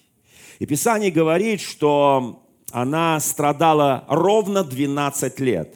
И 0.60 0.66
Писание 0.66 1.10
говорит, 1.10 1.60
что 1.60 2.44
она 2.70 3.18
страдала 3.18 4.04
ровно 4.08 4.62
12 4.62 5.40
лет. 5.40 5.74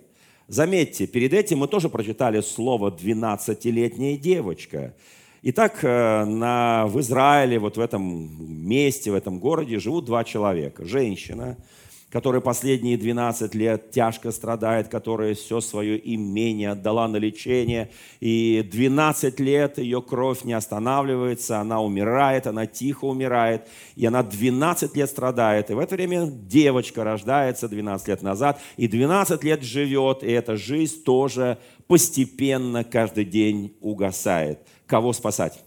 Заметьте, 0.49 1.07
перед 1.07 1.33
этим 1.33 1.59
мы 1.59 1.69
тоже 1.69 1.89
прочитали 1.89 2.41
слово 2.41 2.91
«двенадцатилетняя 2.91 4.17
девочка». 4.17 4.95
Итак, 5.43 5.81
э, 5.83 6.25
на, 6.25 6.87
в 6.87 7.01
Израиле, 7.01 7.59
вот 7.59 7.77
в 7.77 7.81
этом 7.81 8.65
месте, 8.69 9.11
в 9.11 9.15
этом 9.15 9.41
городе 9.41 9.79
живут 9.81 10.05
два 10.05 10.25
человека. 10.25 10.85
Женщина– 10.85 11.57
которая 12.13 12.43
последние 12.43 12.99
12 12.99 13.55
лет 13.55 13.91
тяжко 13.91 14.33
страдает, 14.33 14.89
которая 14.89 15.35
все 15.35 15.63
свое 15.63 15.99
имение 16.15 16.73
отдала 16.73 17.09
на 17.09 17.17
лечение, 17.17 17.91
и 18.21 18.69
12 18.71 19.41
лет 19.41 19.79
ее 19.79 20.03
кровь 20.03 20.45
не 20.45 20.53
останавливается, 20.53 21.59
она 21.59 21.81
умирает, 21.81 22.47
она 22.47 22.67
тихо 22.67 23.07
умирает, 23.07 23.67
и 23.97 24.05
она 24.05 24.23
12 24.23 24.95
лет 24.95 25.09
страдает. 25.09 25.71
И 25.71 25.75
в 25.75 25.79
это 25.79 25.95
время 25.95 26.27
девочка 26.27 27.03
рождается 27.03 27.67
12 27.67 28.09
лет 28.09 28.21
назад, 28.21 28.61
и 28.77 28.89
12 28.89 29.43
лет 29.43 29.63
живет, 29.63 30.23
и 30.23 30.31
эта 30.31 30.59
жизнь 30.59 31.03
тоже 31.05 31.57
постепенно 31.87 32.85
каждый 32.85 33.25
день 33.25 33.75
угасает. 33.81 34.59
Кого 34.87 35.15
спасать? 35.15 35.65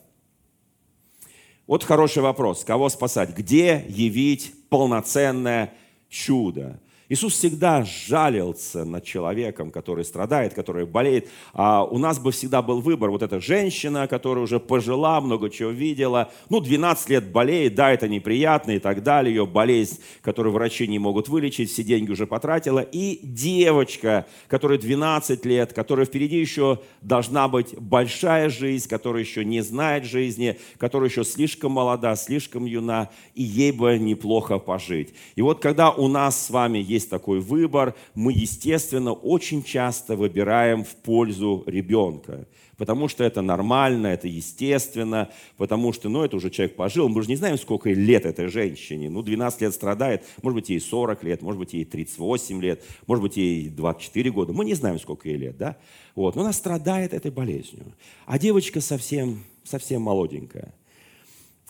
Вот 1.66 1.84
хороший 1.84 2.22
вопрос. 2.22 2.64
Кого 2.64 2.90
спасать? 2.90 3.36
Где 3.36 3.84
явить 3.90 4.54
полноценное 4.70 5.74
чудо. 6.16 6.68
Иисус 7.08 7.34
всегда 7.34 7.84
жалился 7.84 8.84
над 8.84 9.04
человеком, 9.04 9.70
который 9.70 10.04
страдает, 10.04 10.56
который 10.56 10.88
болеет. 10.88 11.30
А 11.54 11.84
у 11.84 12.00
нас 12.00 12.18
бы 12.18 12.32
всегда 12.32 12.64
был 12.64 12.82
выбор. 12.82 13.12
Вот 13.12 13.22
эта 13.22 13.40
женщина, 13.40 14.08
которая 14.08 14.44
уже 14.44 14.60
пожила, 14.60 15.22
много 15.22 15.52
чего 15.52 15.70
видела. 15.70 16.32
Ну, 16.50 16.62
12 16.62 17.10
лет 17.10 17.32
болеет, 17.32 17.76
да, 17.76 17.92
это 17.92 18.08
неприятно 18.08 18.72
и 18.72 18.80
так 18.80 19.04
далее. 19.04 19.36
Ее 19.36 19.46
болезнь, 19.46 20.00
которую 20.24 20.54
врачи 20.54 20.88
не 20.88 20.98
могут 20.98 21.30
вылечить, 21.30 21.70
все 21.70 21.84
деньги 21.84 22.12
уже 22.12 22.26
потратила. 22.26 22.80
И 22.80 23.20
девочка, 23.22 24.26
которая 24.48 24.80
12 24.80 25.46
лет, 25.46 25.74
которая 25.74 26.08
впереди 26.08 26.40
еще 26.40 26.80
должна 27.02 27.48
быть 27.48 27.78
большая 27.78 28.50
жизнь, 28.50 28.90
которая 28.90 29.22
еще 29.22 29.46
не 29.46 29.62
знает 29.62 30.06
жизни, 30.06 30.58
которая 30.80 31.10
еще 31.10 31.24
слишком 31.24 31.74
молода, 31.74 32.16
слишком 32.16 32.66
юна, 32.66 33.10
и 33.36 33.44
ей 33.44 33.72
бы 33.72 34.00
неплохо 34.00 34.58
пожить. 34.58 35.14
И 35.36 35.44
вот 35.44 35.60
когда 35.60 35.92
у 35.92 36.08
нас 36.08 36.48
с 36.48 36.50
вами 36.50 36.80
есть 36.80 36.95
есть 36.96 37.10
такой 37.10 37.40
выбор, 37.40 37.96
мы, 38.16 38.34
естественно, 38.34 39.14
очень 39.14 39.64
часто 39.64 40.16
выбираем 40.16 40.84
в 40.84 40.96
пользу 40.96 41.64
ребенка. 41.68 42.48
Потому 42.78 43.08
что 43.08 43.24
это 43.24 43.42
нормально, 43.42 44.08
это 44.08 44.28
естественно, 44.28 45.30
потому 45.58 45.94
что, 45.94 46.10
ну, 46.10 46.24
это 46.24 46.36
уже 46.36 46.50
человек 46.50 46.76
пожил, 46.76 47.08
мы 47.08 47.22
же 47.24 47.30
не 47.30 47.36
знаем, 47.36 47.58
сколько 47.58 47.90
лет 47.90 48.26
этой 48.26 48.48
женщине. 48.48 49.10
Ну, 49.10 49.22
12 49.22 49.62
лет 49.62 49.74
страдает, 49.74 50.24
может 50.42 50.56
быть, 50.56 50.70
ей 50.70 50.82
40 50.82 51.24
лет, 51.24 51.42
может 51.42 51.60
быть, 51.60 51.74
ей 51.74 51.86
38 51.86 52.62
лет, 52.62 52.84
может 53.08 53.22
быть, 53.22 53.38
ей 53.38 53.70
24 53.70 54.32
года. 54.32 54.54
Мы 54.54 54.66
не 54.66 54.74
знаем, 54.74 55.00
сколько 55.00 55.30
ей 55.30 55.38
лет, 55.38 55.58
да? 55.58 55.78
Вот, 56.16 56.36
но 56.36 56.42
она 56.42 56.54
страдает 56.54 57.14
этой 57.14 57.32
болезнью. 57.32 57.94
А 58.26 58.38
девочка 58.38 58.82
совсем, 58.82 59.46
совсем 59.64 60.02
молоденькая. 60.02 60.74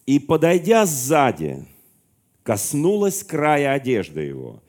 И, 0.08 0.20
подойдя 0.20 0.86
сзади, 0.86 1.66
коснулась 2.44 3.24
края 3.24 3.74
одежды 3.74 4.22
его 4.22 4.62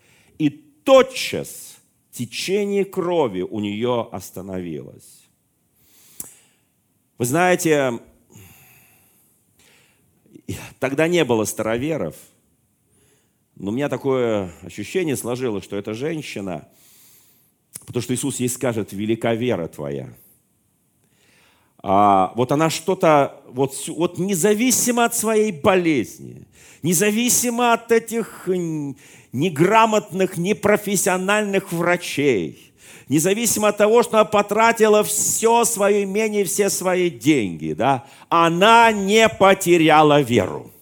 тотчас 0.87 1.79
течение 2.13 2.85
крови 2.85 3.43
у 3.43 3.61
нее 3.61 4.09
остановилось. 4.13 5.27
Вы 7.19 7.25
знаете, 7.25 8.01
тогда 10.79 11.09
не 11.09 11.25
было 11.25 11.45
староверов, 11.45 12.15
но 13.57 13.71
у 13.71 13.75
меня 13.75 13.89
такое 13.89 14.53
ощущение 14.63 15.17
сложилось, 15.17 15.65
что 15.65 15.77
эта 15.77 15.93
женщина, 15.93 16.69
потому 17.87 18.03
что 18.03 18.15
Иисус 18.15 18.39
ей 18.39 18.49
скажет, 18.49 18.93
велика 18.93 19.35
вера 19.35 19.67
твоя. 19.67 20.15
А, 21.79 22.33
вот 22.37 22.53
она 22.53 22.71
что-то, 22.71 23.43
вот, 23.49 23.75
вот 23.89 24.19
независимо 24.19 25.05
от 25.05 25.15
своей 25.15 25.53
болезни, 25.53 26.47
независимо 26.83 27.73
от 27.73 27.91
этих 27.93 28.49
неграмотных, 29.37 30.39
непрофессиональных 30.39 31.71
врачей, 31.73 32.73
независимо 33.09 33.69
от 33.69 33.77
того, 33.77 34.03
что 34.03 34.17
она 34.19 34.25
потратила 34.25 35.05
все 35.05 35.65
свое 35.65 36.05
имение, 36.05 36.45
все 36.45 36.71
свои 36.71 37.11
деньги, 37.11 37.73
да, 37.73 38.07
она 38.29 38.91
не 38.93 39.29
потеряла 39.29 40.23
веру. 40.23 40.73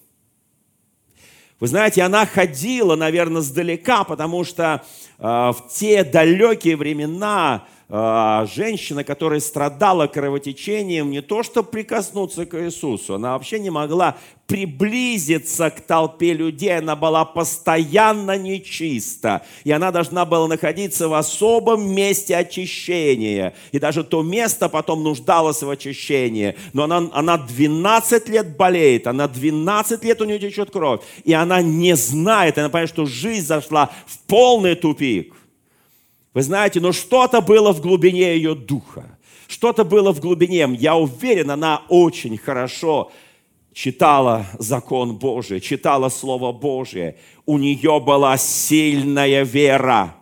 Вы 1.58 1.66
знаете, 1.66 2.02
она 2.02 2.26
ходила, 2.26 2.94
наверное, 2.94 3.42
сдалека, 3.42 4.04
потому 4.04 4.44
что 4.44 4.82
э, 5.18 5.22
в 5.22 5.64
те 5.72 6.04
далекие 6.04 6.76
времена 6.76 7.66
женщина, 7.88 9.04
которая 9.04 9.40
страдала 9.40 10.06
кровотечением, 10.06 11.10
не 11.10 11.20
то 11.20 11.42
что 11.42 11.62
прикоснуться 11.62 12.46
к 12.46 12.58
Иисусу, 12.58 13.14
она 13.14 13.32
вообще 13.32 13.58
не 13.58 13.70
могла 13.70 14.16
приблизиться 14.46 15.70
к 15.70 15.80
толпе 15.80 16.32
людей, 16.32 16.78
она 16.78 16.96
была 16.96 17.24
постоянно 17.24 18.36
нечиста, 18.38 19.42
и 19.64 19.72
она 19.72 19.90
должна 19.90 20.24
была 20.24 20.48
находиться 20.48 21.08
в 21.08 21.14
особом 21.14 21.94
месте 21.94 22.36
очищения, 22.36 23.54
и 23.72 23.78
даже 23.78 24.02
то 24.02 24.22
место 24.22 24.68
потом 24.68 25.02
нуждалось 25.02 25.62
в 25.62 25.68
очищении, 25.68 26.56
но 26.72 26.84
она, 26.84 27.08
она 27.12 27.38
12 27.38 28.28
лет 28.28 28.56
болеет, 28.56 29.06
она 29.06 29.28
12 29.28 30.02
лет 30.04 30.20
у 30.20 30.24
нее 30.24 30.38
течет 30.38 30.70
кровь, 30.70 31.00
и 31.24 31.32
она 31.34 31.60
не 31.60 31.96
знает, 31.96 32.58
она 32.58 32.68
понимает, 32.68 32.90
что 32.90 33.06
жизнь 33.06 33.46
зашла 33.46 33.90
в 34.06 34.18
полный 34.20 34.74
тупик– 34.74 35.34
вы 36.34 36.42
знаете, 36.42 36.80
но 36.80 36.92
что-то 36.92 37.40
было 37.40 37.72
в 37.72 37.80
глубине 37.80 38.34
ее 38.34 38.56
духа. 38.56 39.18
Что-то 39.46 39.84
было 39.84 40.12
в 40.12 40.20
глубине. 40.20 40.68
Я 40.78 40.96
уверен, 40.96 41.52
она 41.52 41.82
очень 41.88 42.36
хорошо 42.36 43.12
читала 43.72 44.46
закон 44.58 45.16
Божий, 45.16 45.60
читала 45.60 46.08
Слово 46.08 46.52
Божие. 46.52 47.16
У 47.46 47.56
нее 47.58 48.00
была 48.00 48.36
сильная 48.36 49.44
вера. 49.44 50.16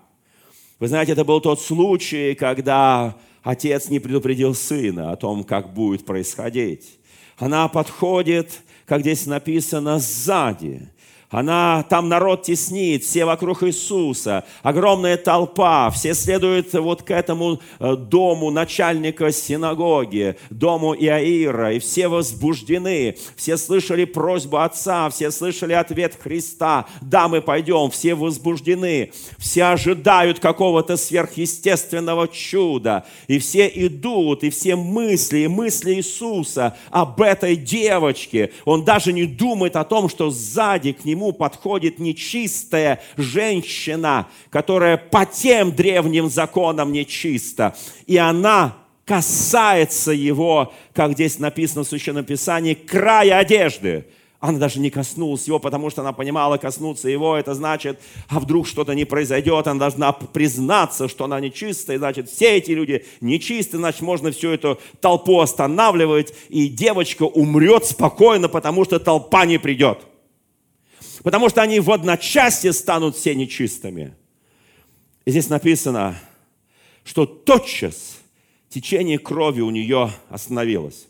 Вы 0.78 0.88
знаете, 0.88 1.12
это 1.12 1.24
был 1.24 1.40
тот 1.40 1.60
случай, 1.60 2.34
когда 2.34 3.16
отец 3.42 3.88
не 3.88 3.98
предупредил 3.98 4.54
сына 4.54 5.12
о 5.12 5.16
том, 5.16 5.44
как 5.44 5.72
будет 5.72 6.04
происходить. 6.04 6.98
Она 7.38 7.68
подходит, 7.68 8.60
как 8.84 9.00
здесь 9.00 9.26
написано, 9.26 9.98
сзади 9.98 10.90
она, 11.32 11.82
там 11.88 12.08
народ 12.10 12.42
теснит, 12.42 13.04
все 13.04 13.24
вокруг 13.24 13.62
Иисуса, 13.62 14.44
огромная 14.62 15.16
толпа, 15.16 15.90
все 15.90 16.14
следуют 16.14 16.72
вот 16.74 17.02
к 17.02 17.10
этому 17.10 17.58
э, 17.80 17.96
дому 17.96 18.50
начальника 18.50 19.32
синагоги, 19.32 20.36
дому 20.50 20.94
Иаира, 20.94 21.72
и 21.72 21.78
все 21.78 22.08
возбуждены, 22.08 23.16
все 23.34 23.56
слышали 23.56 24.04
просьбу 24.04 24.58
Отца, 24.58 25.08
все 25.08 25.30
слышали 25.30 25.72
ответ 25.72 26.18
Христа, 26.22 26.84
да, 27.00 27.28
мы 27.28 27.40
пойдем, 27.40 27.90
все 27.90 28.14
возбуждены, 28.14 29.12
все 29.38 29.64
ожидают 29.64 30.38
какого-то 30.38 30.98
сверхъестественного 30.98 32.28
чуда, 32.28 33.06
и 33.26 33.38
все 33.38 33.68
идут, 33.74 34.44
и 34.44 34.50
все 34.50 34.76
мысли, 34.76 35.38
и 35.38 35.48
мысли 35.48 35.94
Иисуса 35.94 36.76
об 36.90 37.22
этой 37.22 37.56
девочке, 37.56 38.52
он 38.66 38.84
даже 38.84 39.14
не 39.14 39.24
думает 39.24 39.76
о 39.76 39.84
том, 39.84 40.10
что 40.10 40.28
сзади 40.28 40.92
к 40.92 41.06
нему 41.06 41.21
нему 41.22 41.32
подходит 41.32 41.98
нечистая 41.98 43.00
женщина, 43.16 44.28
которая 44.50 44.96
по 44.96 45.24
тем 45.24 45.74
древним 45.74 46.28
законам 46.28 46.92
нечиста. 46.92 47.76
И 48.06 48.16
она 48.16 48.76
касается 49.04 50.12
его, 50.12 50.72
как 50.92 51.12
здесь 51.12 51.38
написано 51.38 51.84
в 51.84 51.88
Священном 51.88 52.24
Писании, 52.24 52.74
края 52.74 53.38
одежды. 53.38 54.06
Она 54.40 54.58
даже 54.58 54.80
не 54.80 54.90
коснулась 54.90 55.46
его, 55.46 55.60
потому 55.60 55.88
что 55.88 56.00
она 56.00 56.12
понимала, 56.12 56.56
коснуться 56.56 57.08
его, 57.08 57.36
это 57.36 57.54
значит, 57.54 58.00
а 58.28 58.40
вдруг 58.40 58.66
что-то 58.66 58.92
не 58.92 59.04
произойдет, 59.04 59.68
она 59.68 59.78
должна 59.78 60.10
признаться, 60.10 61.06
что 61.06 61.26
она 61.26 61.38
нечистая, 61.38 61.98
значит, 61.98 62.28
все 62.28 62.56
эти 62.56 62.72
люди 62.72 63.04
нечистые, 63.20 63.78
значит, 63.78 64.00
можно 64.00 64.32
всю 64.32 64.50
эту 64.50 64.80
толпу 65.00 65.38
останавливать, 65.38 66.34
и 66.48 66.66
девочка 66.66 67.22
умрет 67.22 67.84
спокойно, 67.84 68.48
потому 68.48 68.84
что 68.84 68.98
толпа 68.98 69.46
не 69.46 69.58
придет. 69.58 70.00
Потому 71.22 71.48
что 71.48 71.62
они 71.62 71.80
в 71.80 71.90
одночасье 71.90 72.72
станут 72.72 73.16
все 73.16 73.34
нечистыми. 73.34 74.14
И 75.24 75.30
здесь 75.30 75.48
написано, 75.48 76.16
что 77.04 77.26
тотчас 77.26 78.18
течение 78.68 79.18
крови 79.18 79.60
у 79.60 79.70
нее 79.70 80.10
остановилось. 80.28 81.06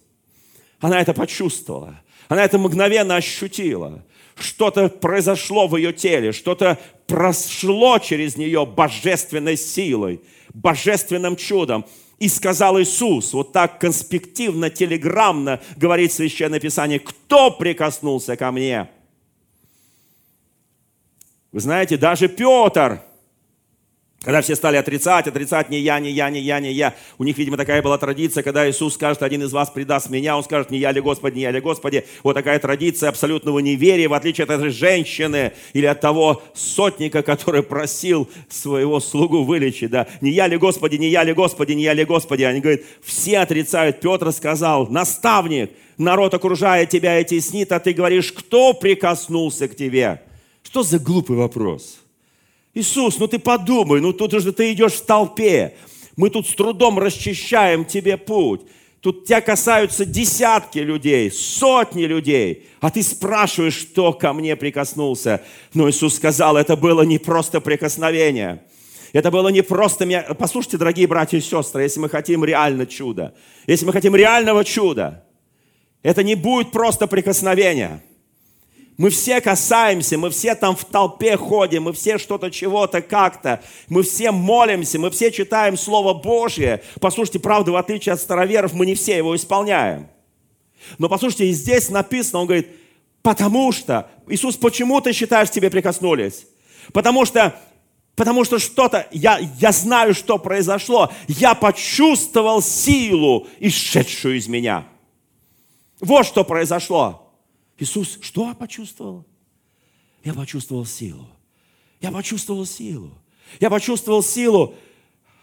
Она 0.81 1.01
это 1.01 1.15
почувствовала. 1.15 2.01
Она 2.29 2.45
это 2.45 2.59
мгновенно 2.59 3.17
ощутила. 3.17 4.05
Что-то 4.37 4.89
произошло 4.89 5.69
в 5.69 5.77
ее 5.77 5.93
теле, 5.93 6.33
что-то 6.33 6.79
прошло 7.07 7.99
через 7.99 8.37
нее 8.37 8.67
божественной 8.67 9.57
силой, 9.57 10.21
божественным 10.53 11.37
чудом. 11.37 11.87
И 12.19 12.29
сказал 12.29 12.81
Иисус, 12.81 13.33
вот 13.33 13.53
так 13.53 13.81
конспективно, 13.81 14.71
телеграммно 14.71 15.61
говорит 15.77 16.13
Священное 16.13 16.61
Писание, 16.61 17.01
кто 17.01 17.51
прикоснулся 17.51 18.37
ко 18.37 18.51
мне? 18.53 18.89
Вы 21.53 21.61
знаете, 21.61 21.99
даже 21.99 22.29
Петр, 22.29 23.03
когда 24.23 24.41
все 24.41 24.57
стали 24.57 24.77
отрицать, 24.77 25.27
отрицать 25.27 25.69
не 25.69 25.81
я, 25.81 26.01
не 26.01 26.11
я, 26.11 26.31
не 26.31 26.41
я, 26.41 26.61
не 26.61 26.73
я. 26.73 26.95
У 27.19 27.25
них, 27.25 27.37
видимо, 27.37 27.59
такая 27.59 27.83
была 27.83 27.99
традиция, 27.99 28.43
когда 28.43 28.71
Иисус 28.71 28.95
скажет, 28.95 29.23
один 29.23 29.43
из 29.43 29.53
вас 29.53 29.69
предаст 29.69 30.09
меня, 30.09 30.35
он 30.35 30.45
скажет, 30.45 30.71
не 30.71 30.79
я 30.79 30.93
ли 30.93 31.03
Господи, 31.03 31.35
не 31.35 31.43
я 31.43 31.51
ли 31.51 31.61
Господи. 31.61 32.07
Вот 32.23 32.33
такая 32.33 32.59
традиция 32.59 33.11
абсолютного 33.11 33.59
неверия, 33.59 34.09
в 34.09 34.15
отличие 34.15 34.45
от 34.45 34.51
этой 34.51 34.71
женщины 34.71 35.53
или 35.75 35.85
от 35.85 36.01
того 36.01 36.43
сотника, 36.55 37.23
который 37.23 37.63
просил 37.63 38.31
своего 38.49 38.99
слугу 38.99 39.43
вылечить. 39.43 39.91
Да. 39.91 40.07
Не 40.23 40.31
я 40.31 40.47
ли 40.47 40.57
Господи, 40.57 40.97
не 40.97 41.11
я 41.11 41.23
ли 41.23 41.35
Господи, 41.35 41.73
не 41.73 41.83
я 41.83 41.93
ли 41.93 42.07
Господи. 42.07 42.45
Они 42.45 42.61
говорят, 42.61 42.81
все 43.03 43.41
отрицают. 43.41 44.01
Петр 44.01 44.33
сказал, 44.33 44.87
наставник, 44.87 45.73
народ 45.99 46.33
окружает 46.33 46.89
тебя 46.89 47.21
и 47.21 47.25
теснит, 47.27 47.73
а 47.73 47.79
ты 47.81 47.93
говоришь, 47.93 48.33
кто 48.33 48.73
прикоснулся 48.73 49.69
к 49.69 49.77
тебе? 49.77 50.23
Что 50.73 50.83
за 50.83 50.99
глупый 50.99 51.37
вопрос? 51.37 51.99
Иисус, 52.73 53.19
ну 53.19 53.29
ты 53.29 53.39
подумай, 53.39 54.01
ну 54.01 54.15
тут 54.15 54.33
же 54.33 54.53
ты 54.53 54.73
идешь 54.73 54.95
в 54.95 55.05
толпе. 55.05 55.75
Мы 56.17 56.31
тут 56.31 56.49
с 56.49 56.55
трудом 56.55 56.99
расчищаем 56.99 57.85
тебе 57.85 58.17
путь. 58.17 58.63
Тут 59.03 59.27
тебя 59.27 59.43
касаются 59.43 60.07
десятки 60.07 60.79
людей, 60.79 61.31
сотни 61.31 62.05
людей, 62.05 62.71
а 62.81 62.91
ты 62.91 63.03
спрашиваешь, 63.03 63.87
кто 63.93 64.15
ко 64.15 64.33
мне 64.33 64.57
прикоснулся. 64.57 65.43
Но 65.75 65.91
Иисус 65.91 66.17
сказал, 66.17 66.57
это 66.57 66.75
было 66.75 67.03
не 67.03 67.19
просто 67.19 67.61
прикосновение. 67.61 68.63
Это 69.13 69.31
было 69.31 69.49
не 69.49 69.61
просто... 69.63 70.07
Послушайте, 70.39 70.79
дорогие 70.79 71.07
братья 71.07 71.37
и 71.37 71.43
сестры, 71.43 71.83
если 71.83 72.01
мы 72.01 72.09
хотим 72.09 72.47
реально 72.47 72.87
чуда, 72.87 73.35
если 73.67 73.85
мы 73.85 73.93
хотим 73.93 74.17
реального 74.17 74.65
чуда, 74.65 75.23
это 76.03 76.23
не 76.23 76.35
будет 76.35 76.73
просто 76.73 77.07
прикосновение– 77.07 78.03
мы 78.99 79.11
все 79.11 79.41
касаемся, 79.41 80.19
мы 80.19 80.31
все 80.31 80.55
там 80.55 80.77
в 80.77 80.85
толпе 80.85 81.37
ходим, 81.37 81.85
мы 81.85 81.93
все 81.93 82.19
что-то, 82.19 82.51
чего-то, 82.51 83.01
как-то. 83.01 83.63
Мы 83.89 84.03
все 84.03 84.31
молимся, 84.31 84.99
мы 84.99 85.11
все 85.11 85.31
читаем 85.31 85.77
Слово 85.77 86.15
Божье. 86.15 86.83
Послушайте, 87.01 87.41
правда, 87.41 87.73
в 87.73 87.77
отличие 87.77 88.13
от 88.13 88.21
староверов, 88.21 88.75
мы 88.75 88.87
не 88.87 88.95
все 88.95 89.17
его 89.17 89.35
исполняем. 89.35 90.09
Но 90.99 91.09
послушайте, 91.09 91.47
и 91.47 91.53
здесь 91.53 91.89
написано, 91.89 92.41
он 92.41 92.47
говорит, 92.47 92.69
потому 93.23 93.73
что, 93.73 94.11
Иисус, 94.29 94.57
почему 94.57 95.01
ты 95.01 95.13
считаешь, 95.13 95.51
тебе 95.51 95.71
прикоснулись? 95.71 96.47
Потому 96.93 97.25
что 97.25 97.55
Потому 98.15 98.45
что 98.45 98.59
что-то, 98.59 99.09
я, 99.11 99.39
я 99.59 99.73
знаю, 99.73 100.13
что 100.13 100.39
произошло. 100.39 101.11
Я 101.29 101.55
почувствовал 101.55 102.61
силу, 102.61 103.47
исшедшую 103.59 104.37
из 104.37 104.49
меня. 104.49 104.87
Вот 105.99 106.27
что 106.27 106.45
произошло. 106.45 107.22
Иисус 107.79 108.19
что 108.21 108.55
почувствовал? 108.55 109.27
Я 110.25 110.35
почувствовал 110.35 110.87
силу. 110.87 111.27
Я 112.01 112.11
почувствовал 112.11 112.67
силу. 112.67 113.13
Я 113.61 113.71
почувствовал 113.71 114.23
силу. 114.23 114.75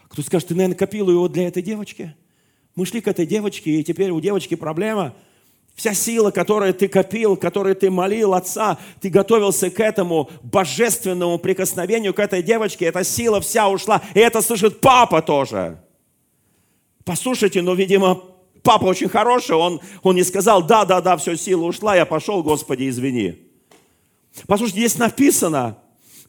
Кто 0.08 0.22
скажет, 0.22 0.48
ты, 0.48 0.54
наверное, 0.54 0.76
копил 0.76 1.10
его 1.10 1.28
для 1.28 1.46
этой 1.48 1.62
девочки? 1.62 2.14
Мы 2.74 2.86
шли 2.86 3.00
к 3.00 3.08
этой 3.08 3.26
девочке, 3.26 3.70
и 3.70 3.84
теперь 3.84 4.10
у 4.10 4.20
девочки 4.20 4.54
проблема. 4.54 5.14
Вся 5.74 5.94
сила, 5.94 6.30
которую 6.30 6.74
ты 6.74 6.88
копил, 6.88 7.36
которую 7.36 7.74
ты 7.76 7.90
молил 7.90 8.34
Отца, 8.34 8.78
ты 9.00 9.08
готовился 9.08 9.70
к 9.70 9.80
этому 9.80 10.28
божественному 10.42 11.38
прикосновению, 11.38 12.12
к 12.12 12.18
этой 12.18 12.42
девочке, 12.42 12.86
эта 12.86 13.04
сила 13.04 13.40
вся 13.40 13.68
ушла. 13.68 14.02
И 14.14 14.18
это 14.18 14.42
слышит 14.42 14.80
папа 14.80 15.22
тоже. 15.22 15.80
Послушайте, 17.04 17.62
но, 17.62 17.74
видимо, 17.74 18.22
папа 18.62 18.84
очень 18.84 19.08
хороший, 19.08 19.56
он, 19.56 19.80
он 20.02 20.16
не 20.16 20.24
сказал, 20.24 20.62
да, 20.62 20.84
да, 20.84 21.00
да, 21.00 21.16
все, 21.16 21.36
сила 21.36 21.64
ушла, 21.64 21.96
я 21.96 22.06
пошел, 22.06 22.42
Господи, 22.42 22.88
извини. 22.88 23.38
Послушайте, 24.46 24.80
здесь 24.80 24.98
написано, 24.98 25.78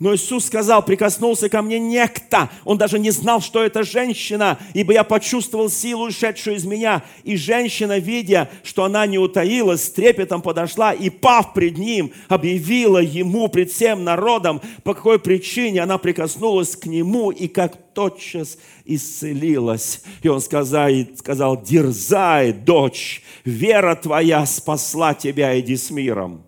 но 0.01 0.15
Иисус 0.15 0.45
сказал, 0.45 0.83
прикоснулся 0.83 1.47
ко 1.47 1.61
мне 1.61 1.77
некто. 1.77 2.49
Он 2.65 2.75
даже 2.75 2.97
не 2.97 3.11
знал, 3.11 3.39
что 3.39 3.63
это 3.63 3.83
женщина, 3.83 4.57
ибо 4.73 4.93
я 4.93 5.03
почувствовал 5.03 5.69
силу, 5.69 6.09
шедшую 6.09 6.55
из 6.55 6.65
меня. 6.65 7.03
И 7.23 7.37
женщина, 7.37 7.99
видя, 7.99 8.49
что 8.63 8.83
она 8.83 9.05
не 9.05 9.19
утаилась, 9.19 9.83
с 9.83 9.91
трепетом 9.91 10.41
подошла 10.41 10.91
и, 10.91 11.11
пав 11.11 11.53
пред 11.53 11.77
ним, 11.77 12.13
объявила 12.29 12.97
ему 12.97 13.47
пред 13.47 13.69
всем 13.71 14.03
народом, 14.03 14.59
по 14.83 14.95
какой 14.95 15.19
причине 15.19 15.83
она 15.83 15.99
прикоснулась 15.99 16.75
к 16.75 16.87
нему 16.87 17.29
и 17.29 17.47
как 17.47 17.93
тотчас 17.93 18.57
исцелилась. 18.85 20.01
И 20.23 20.27
он 20.27 20.41
сказал, 20.41 20.89
сказал 21.15 21.61
дерзай, 21.61 22.53
дочь, 22.53 23.21
вера 23.45 23.93
твоя 23.93 24.47
спасла 24.47 25.13
тебя, 25.13 25.59
иди 25.59 25.77
с 25.77 25.91
миром. 25.91 26.47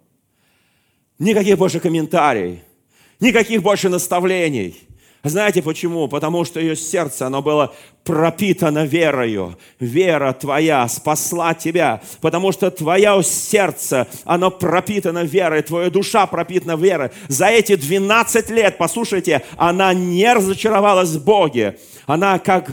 Никаких 1.20 1.60
больше 1.60 1.80
комментариев 1.80 2.62
Никаких 3.24 3.62
больше 3.62 3.88
наставлений. 3.88 4.76
Знаете 5.24 5.62
почему? 5.62 6.10
Потому 6.10 6.44
что 6.44 6.60
ее 6.60 6.76
сердце, 6.76 7.28
оно 7.28 7.42
было 7.42 7.74
пропитано 8.04 8.84
верою. 8.84 9.58
Вера 9.80 10.34
твоя 10.34 10.86
спасла 10.90 11.54
тебя, 11.54 12.02
потому 12.20 12.52
что 12.52 12.70
твое 12.70 13.24
сердце, 13.24 14.10
оно 14.26 14.52
пропитано 14.52 15.24
верой, 15.24 15.62
твоя 15.62 15.90
душа 15.90 16.28
пропитана 16.28 16.76
верой. 16.76 17.12
За 17.30 17.46
эти 17.46 17.78
12 17.78 18.50
лет, 18.50 18.78
послушайте, 18.78 19.42
она 19.56 19.94
не 19.94 20.34
разочаровалась 20.34 21.12
в 21.12 21.24
Боге. 21.24 21.80
Она 22.06 22.40
как 22.40 22.70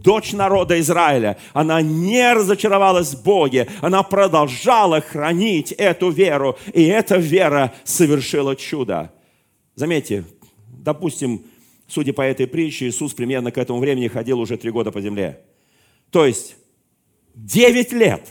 дочь 0.00 0.32
народа 0.32 0.78
Израиля, 0.78 1.38
она 1.54 1.82
не 1.82 2.32
разочаровалась 2.34 3.14
в 3.14 3.24
Боге, 3.24 3.66
она 3.80 4.04
продолжала 4.04 5.00
хранить 5.00 5.72
эту 5.72 6.10
веру, 6.10 6.56
и 6.72 6.84
эта 6.84 7.16
вера 7.16 7.72
совершила 7.82 8.54
чудо. 8.54 9.10
Заметьте, 9.78 10.24
допустим, 10.66 11.44
судя 11.86 12.12
по 12.12 12.22
этой 12.22 12.48
притче, 12.48 12.88
Иисус 12.88 13.14
примерно 13.14 13.52
к 13.52 13.58
этому 13.58 13.78
времени 13.78 14.08
ходил 14.08 14.40
уже 14.40 14.56
три 14.56 14.72
года 14.72 14.90
по 14.90 15.00
земле. 15.00 15.38
То 16.10 16.26
есть, 16.26 16.56
девять 17.36 17.92
лет 17.92 18.26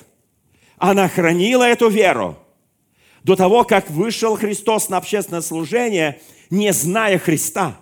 она 0.78 1.08
хранила 1.08 1.64
эту 1.64 1.88
веру 1.88 2.38
до 3.24 3.38
того, 3.38 3.64
как 3.64 3.90
вышел 3.90 4.36
Христос 4.36 4.90
на 4.90 4.98
общественное 4.98 5.40
служение, 5.40 6.20
не 6.50 6.74
зная 6.74 7.18
Христа. 7.18 7.80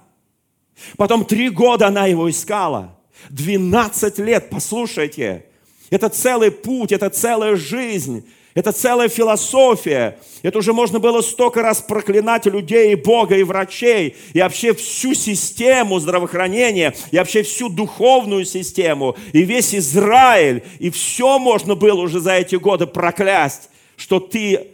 Потом 0.96 1.26
три 1.26 1.50
года 1.50 1.88
она 1.88 2.06
его 2.06 2.30
искала. 2.30 3.00
Двенадцать 3.32 4.20
лет, 4.20 4.52
послушайте, 4.52 5.48
это 5.90 6.10
целый 6.10 6.52
путь, 6.52 6.92
это 6.92 7.10
целая 7.10 7.56
жизнь. 7.56 8.30
Это 8.56 8.72
целая 8.72 9.10
философия. 9.10 10.18
Это 10.42 10.60
уже 10.60 10.72
можно 10.72 10.98
было 11.00 11.20
столько 11.20 11.62
раз 11.62 11.82
проклинать 11.82 12.46
людей, 12.46 12.94
и 12.94 12.96
Бога, 12.96 13.36
и 13.36 13.44
врачей, 13.44 14.16
и 14.32 14.40
вообще 14.40 14.74
всю 14.74 15.14
систему 15.14 16.00
здравоохранения, 16.00 16.96
и 17.12 17.18
вообще 17.18 17.44
всю 17.44 17.68
духовную 17.68 18.46
систему, 18.46 19.18
и 19.34 19.44
весь 19.44 19.76
Израиль. 19.76 20.64
И 20.80 20.90
все 20.90 21.38
можно 21.38 21.76
было 21.76 22.00
уже 22.00 22.22
за 22.22 22.36
эти 22.36 22.56
годы 22.56 22.88
проклясть, 22.88 23.70
что 23.98 24.22
ты 24.22 24.68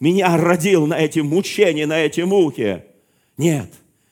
меня 0.00 0.36
родил 0.36 0.88
на 0.88 0.98
эти 0.98 1.20
мучения, 1.20 1.86
на 1.86 2.00
эти 2.00 2.22
муки. 2.22 2.82
Нет, 3.38 3.70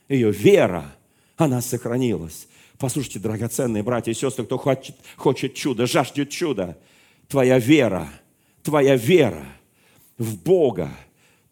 ее 0.08 0.30
вера, 0.30 0.94
она 1.36 1.60
сохранилась. 1.60 2.46
Послушайте, 2.78 3.18
драгоценные 3.18 3.82
братья 3.82 4.12
и 4.12 4.14
сестры, 4.14 4.44
кто 4.44 4.58
хочет, 4.58 4.94
хочет 5.16 5.54
чуда, 5.54 5.88
жаждет 5.88 6.30
чуда, 6.30 6.78
твоя 7.26 7.58
вера– 7.58 8.08
твоя 8.68 8.96
вера 8.96 9.46
в 10.18 10.36
Бога, 10.36 10.90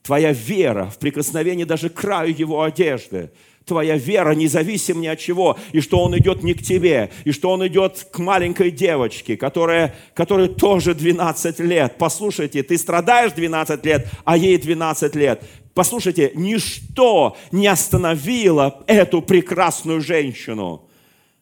Твоя 0.06 0.32
вера 0.32 0.84
в 0.84 0.98
прикосновении 0.98 1.64
даже 1.64 1.88
к 1.88 1.94
краю 1.94 2.32
его 2.32 2.62
одежды. 2.62 3.32
Твоя 3.64 3.96
вера 3.96 4.36
независимо 4.36 5.00
ни 5.00 5.08
от 5.08 5.18
чего. 5.18 5.58
И 5.72 5.80
что 5.80 5.98
он 5.98 6.16
идет 6.16 6.44
не 6.44 6.54
к 6.54 6.62
тебе. 6.62 7.10
И 7.24 7.32
что 7.32 7.50
он 7.50 7.66
идет 7.66 8.06
к 8.12 8.20
маленькой 8.20 8.70
девочке, 8.70 9.36
которая, 9.36 9.96
которая 10.14 10.46
тоже 10.46 10.94
12 10.94 11.58
лет. 11.58 11.96
Послушайте, 11.98 12.62
ты 12.62 12.78
страдаешь 12.78 13.32
12 13.32 13.84
лет, 13.84 14.06
а 14.24 14.36
ей 14.36 14.58
12 14.58 15.16
лет. 15.16 15.42
Послушайте, 15.74 16.30
ничто 16.36 17.36
не 17.50 17.66
остановило 17.66 18.84
эту 18.86 19.22
прекрасную 19.22 20.02
женщину. 20.02 20.88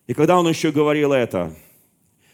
И 0.07 0.15
когда 0.15 0.39
он 0.39 0.49
еще 0.49 0.73
говорил 0.73 1.13
это, 1.13 1.55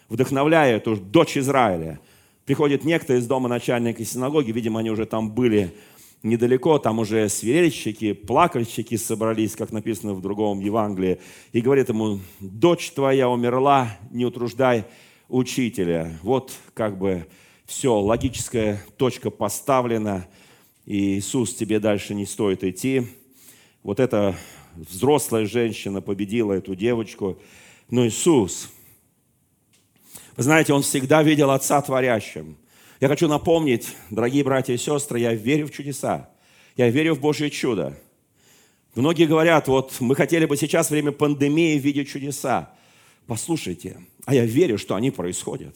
вдохновляя 0.09 0.77
эту 0.77 0.95
дочь 0.95 1.37
Израиля, 1.37 1.99
приходит 2.45 2.85
некто 2.85 3.15
из 3.15 3.27
дома 3.27 3.49
начальника 3.49 4.05
синагоги, 4.05 4.51
видимо, 4.51 4.81
они 4.81 4.91
уже 4.91 5.07
там 5.07 5.31
были 5.31 5.75
недалеко, 6.23 6.79
там 6.79 6.99
уже 6.99 7.29
свирельщики, 7.29 8.13
плакальщики 8.13 8.97
собрались, 8.97 9.57
как 9.57 9.73
написано 9.73 10.15
в 10.15 10.21
другом 10.21 10.61
Евангелии, 10.61 11.19
и 11.53 11.61
говорит 11.61 11.89
ему, 11.89 12.21
дочь 12.41 12.91
твоя 12.91 13.29
умерла, 13.29 13.99
не 14.11 14.27
утруждай 14.27 14.85
учителя. 15.29 16.19
Вот 16.23 16.53
как 16.75 16.99
бы 16.99 17.27
все, 17.65 17.99
логическая 17.99 18.83
точка 18.97 19.31
поставлена, 19.31 20.27
и 20.85 21.19
Иисус, 21.19 21.55
тебе 21.55 21.79
дальше 21.79 22.15
не 22.15 22.27
стоит 22.27 22.65
идти. 22.65 23.07
Вот 23.83 24.01
эта 24.01 24.35
взрослая 24.75 25.47
женщина 25.47 26.01
победила 26.01 26.53
эту 26.53 26.75
девочку, 26.75 27.39
но 27.89 28.07
Иисус, 28.07 28.71
вы 30.37 30.43
знаете, 30.43 30.73
Он 30.73 30.83
всегда 30.83 31.23
видел 31.23 31.51
Отца 31.51 31.81
Творящим– 31.83 32.57
я 33.01 33.09
хочу 33.09 33.29
напомнить, 33.29 33.89
дорогие 34.11 34.45
братья 34.45 34.75
и 34.75 34.77
сестры, 34.77 35.21
я 35.21 35.33
верю 35.33 35.69
в 35.69 35.71
чудеса. 35.71 36.29
Я 36.77 36.91
верю 36.91 37.15
в 37.15 37.21
Божье 37.21 37.49
чудо. 37.49 37.99
Многие 38.95 39.25
говорят, 39.25 39.69
вот 39.69 39.97
мы 40.01 40.15
хотели 40.15 40.45
бы 40.45 40.55
сейчас 40.59 40.91
время 40.91 41.11
пандемии 41.11 41.79
видеть 41.79 42.11
чудеса. 42.11 42.75
Послушайте, 43.27 43.97
а 44.27 44.35
я 44.35 44.45
верю, 44.45 44.77
что 44.77 44.97
они 44.97 45.11
происходят. 45.11 45.75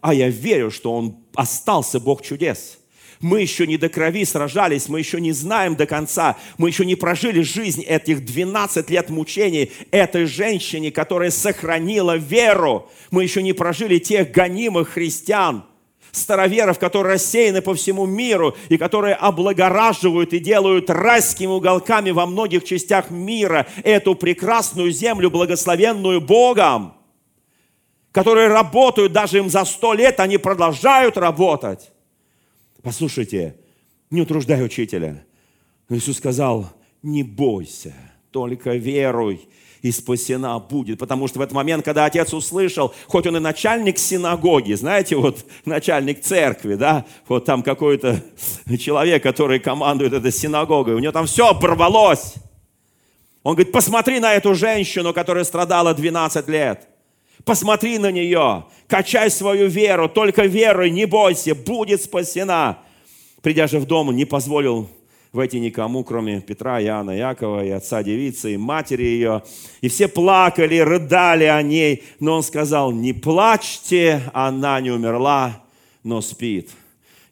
А 0.00 0.14
я 0.14 0.28
верю, 0.28 0.70
что 0.70 0.92
Он 0.92 1.24
остался 1.34 1.98
Бог 1.98 2.22
чудес. 2.22 2.78
Мы 3.20 3.40
еще 3.40 3.66
не 3.66 3.76
до 3.76 3.88
крови 3.88 4.24
сражались, 4.24 4.88
мы 4.88 4.98
еще 4.98 5.20
не 5.20 5.32
знаем 5.32 5.76
до 5.76 5.86
конца, 5.86 6.36
мы 6.58 6.68
еще 6.68 6.84
не 6.84 6.94
прожили 6.94 7.42
жизнь 7.42 7.82
этих 7.82 8.24
12 8.24 8.90
лет 8.90 9.10
мучений 9.10 9.72
этой 9.90 10.26
женщине, 10.26 10.90
которая 10.90 11.30
сохранила 11.30 12.16
веру. 12.16 12.90
Мы 13.10 13.22
еще 13.22 13.42
не 13.42 13.52
прожили 13.52 13.98
тех 13.98 14.30
гонимых 14.30 14.90
христиан– 14.90 15.64
староверов, 16.16 16.78
которые 16.78 17.14
рассеяны 17.14 17.62
по 17.62 17.74
всему 17.74 18.06
миру 18.06 18.56
и 18.68 18.76
которые 18.76 19.14
облагораживают 19.14 20.32
и 20.32 20.38
делают 20.38 20.90
райскими 20.90 21.50
уголками 21.50 22.10
во 22.10 22.26
многих 22.26 22.64
частях 22.64 23.10
мира 23.10 23.66
эту 23.82 24.14
прекрасную 24.14 24.90
землю, 24.90 25.30
благословенную 25.30 26.20
Богом, 26.20 26.94
которые 28.12 28.48
работают 28.48 29.12
даже 29.12 29.38
им 29.38 29.48
за 29.48 29.64
сто 29.64 29.92
лет, 29.94 30.20
они 30.20 30.38
продолжают 30.38 31.16
работать. 31.16 31.90
Послушайте, 32.84 33.56
не 34.10 34.20
утруждай 34.20 34.62
учителя. 34.62 35.24
Иисус 35.88 36.18
сказал, 36.18 36.70
не 37.02 37.22
бойся, 37.22 37.94
только 38.30 38.74
веруй, 38.74 39.48
и 39.80 39.90
спасена 39.90 40.58
будет. 40.58 40.98
Потому 40.98 41.26
что 41.26 41.38
в 41.38 41.42
этот 41.42 41.54
момент, 41.54 41.82
когда 41.82 42.04
отец 42.04 42.34
услышал, 42.34 42.94
хоть 43.06 43.26
он 43.26 43.38
и 43.38 43.40
начальник 43.40 43.98
синагоги, 43.98 44.74
знаете, 44.74 45.16
вот 45.16 45.46
начальник 45.64 46.20
церкви, 46.20 46.74
да, 46.74 47.06
вот 47.26 47.46
там 47.46 47.62
какой-то 47.62 48.22
человек, 48.78 49.22
который 49.22 49.60
командует 49.60 50.12
этой 50.12 50.30
синагогой, 50.32 50.94
у 50.94 50.98
него 50.98 51.12
там 51.12 51.24
все 51.24 51.48
оборвалось. 51.48 52.34
Он 53.42 53.54
говорит, 53.54 53.72
посмотри 53.72 54.20
на 54.20 54.34
эту 54.34 54.54
женщину, 54.54 55.14
которая 55.14 55.44
страдала 55.44 55.94
12 55.94 56.48
лет. 56.48 56.86
Посмотри 57.44 57.98
на 57.98 58.10
нее, 58.10 58.64
качай 58.86 59.30
свою 59.30 59.68
веру, 59.68 60.08
только 60.08 60.46
веруй, 60.46 60.90
не 60.90 61.04
бойся, 61.04 61.54
будет 61.54 62.02
спасена. 62.02 62.78
Придя 63.42 63.66
же 63.66 63.78
в 63.78 63.86
дом, 63.86 64.14
не 64.16 64.24
позволил 64.24 64.88
войти 65.34 65.60
никому, 65.60 66.04
кроме 66.04 66.40
Петра, 66.40 66.80
Иоанна, 66.80 67.10
Якова 67.10 67.64
и 67.64 67.68
отца 67.68 68.02
девицы, 68.02 68.54
и 68.54 68.56
матери 68.56 69.02
ее. 69.02 69.42
И 69.82 69.88
все 69.88 70.08
плакали, 70.08 70.78
рыдали 70.78 71.44
о 71.44 71.60
ней, 71.60 72.04
но 72.20 72.36
он 72.36 72.42
сказал, 72.42 72.92
не 72.92 73.12
плачьте, 73.12 74.22
она 74.32 74.80
не 74.80 74.90
умерла, 74.90 75.62
но 76.02 76.22
спит. 76.22 76.70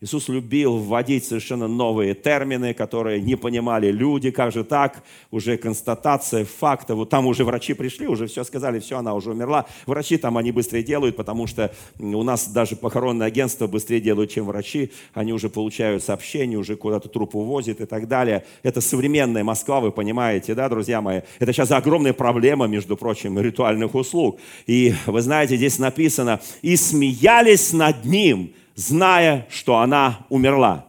Иисус 0.03 0.29
любил 0.29 0.79
вводить 0.79 1.25
совершенно 1.25 1.69
новые 1.69 2.15
термины, 2.15 2.75
которые 2.75 3.21
не 3.21 3.37
понимали 3.37 3.93
люди, 3.93 4.33
как 4.33 4.51
же 4.51 4.65
так, 4.65 5.05
уже 5.31 5.57
констатация 5.57 6.45
факта, 6.45 6.97
вот 6.97 7.09
там 7.09 7.29
уже 7.29 7.45
врачи 7.45 7.73
пришли, 7.73 8.09
уже 8.09 8.27
все 8.27 8.43
сказали, 8.43 8.81
все, 8.81 8.99
она 8.99 9.15
уже 9.15 9.31
умерла. 9.31 9.65
Врачи 9.87 10.17
там 10.17 10.37
они 10.39 10.51
быстрее 10.51 10.83
делают, 10.83 11.15
потому 11.15 11.47
что 11.47 11.73
у 12.01 12.23
нас 12.25 12.49
даже 12.49 12.75
похоронное 12.75 13.29
агентство 13.29 13.69
быстрее 13.69 14.01
делают, 14.01 14.33
чем 14.33 14.47
врачи, 14.47 14.91
они 15.15 15.33
уже 15.33 15.49
получают 15.49 16.03
сообщения, 16.03 16.57
уже 16.57 16.75
куда-то 16.75 17.09
труп 17.09 17.37
увозят 17.37 17.81
и 17.81 17.87
так 17.87 18.09
далее. 18.09 18.45
Это 18.65 18.81
современная 18.81 19.45
Москва, 19.45 19.79
вы 19.79 19.93
понимаете, 19.93 20.57
да, 20.57 20.69
друзья 20.69 21.01
мои? 21.01 21.21
Это 21.39 21.53
сейчас 21.53 21.71
огромная 21.71 22.13
проблема, 22.13 22.67
между 22.67 22.97
прочим, 22.97 23.39
ритуальных 23.39 23.95
услуг. 23.95 24.41
И 24.67 24.95
вы 25.07 25.23
знаете, 25.23 25.57
здесь 25.57 25.79
написано, 25.79 26.41
и 26.61 26.75
смеялись 26.75 27.73
над 27.73 28.05
ним, 28.05 28.53
зная, 28.75 29.47
что 29.51 29.79
она 29.79 30.27
умерла. 30.29 30.87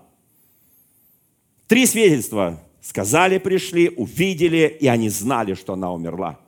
Три 1.68 1.86
свидетельства. 1.86 2.60
Сказали, 2.82 3.38
пришли, 3.38 3.90
увидели, 3.90 4.78
и 4.80 4.88
они 4.88 5.08
знали, 5.08 5.54
что 5.54 5.74
она 5.74 5.94
умерла. 5.94 6.40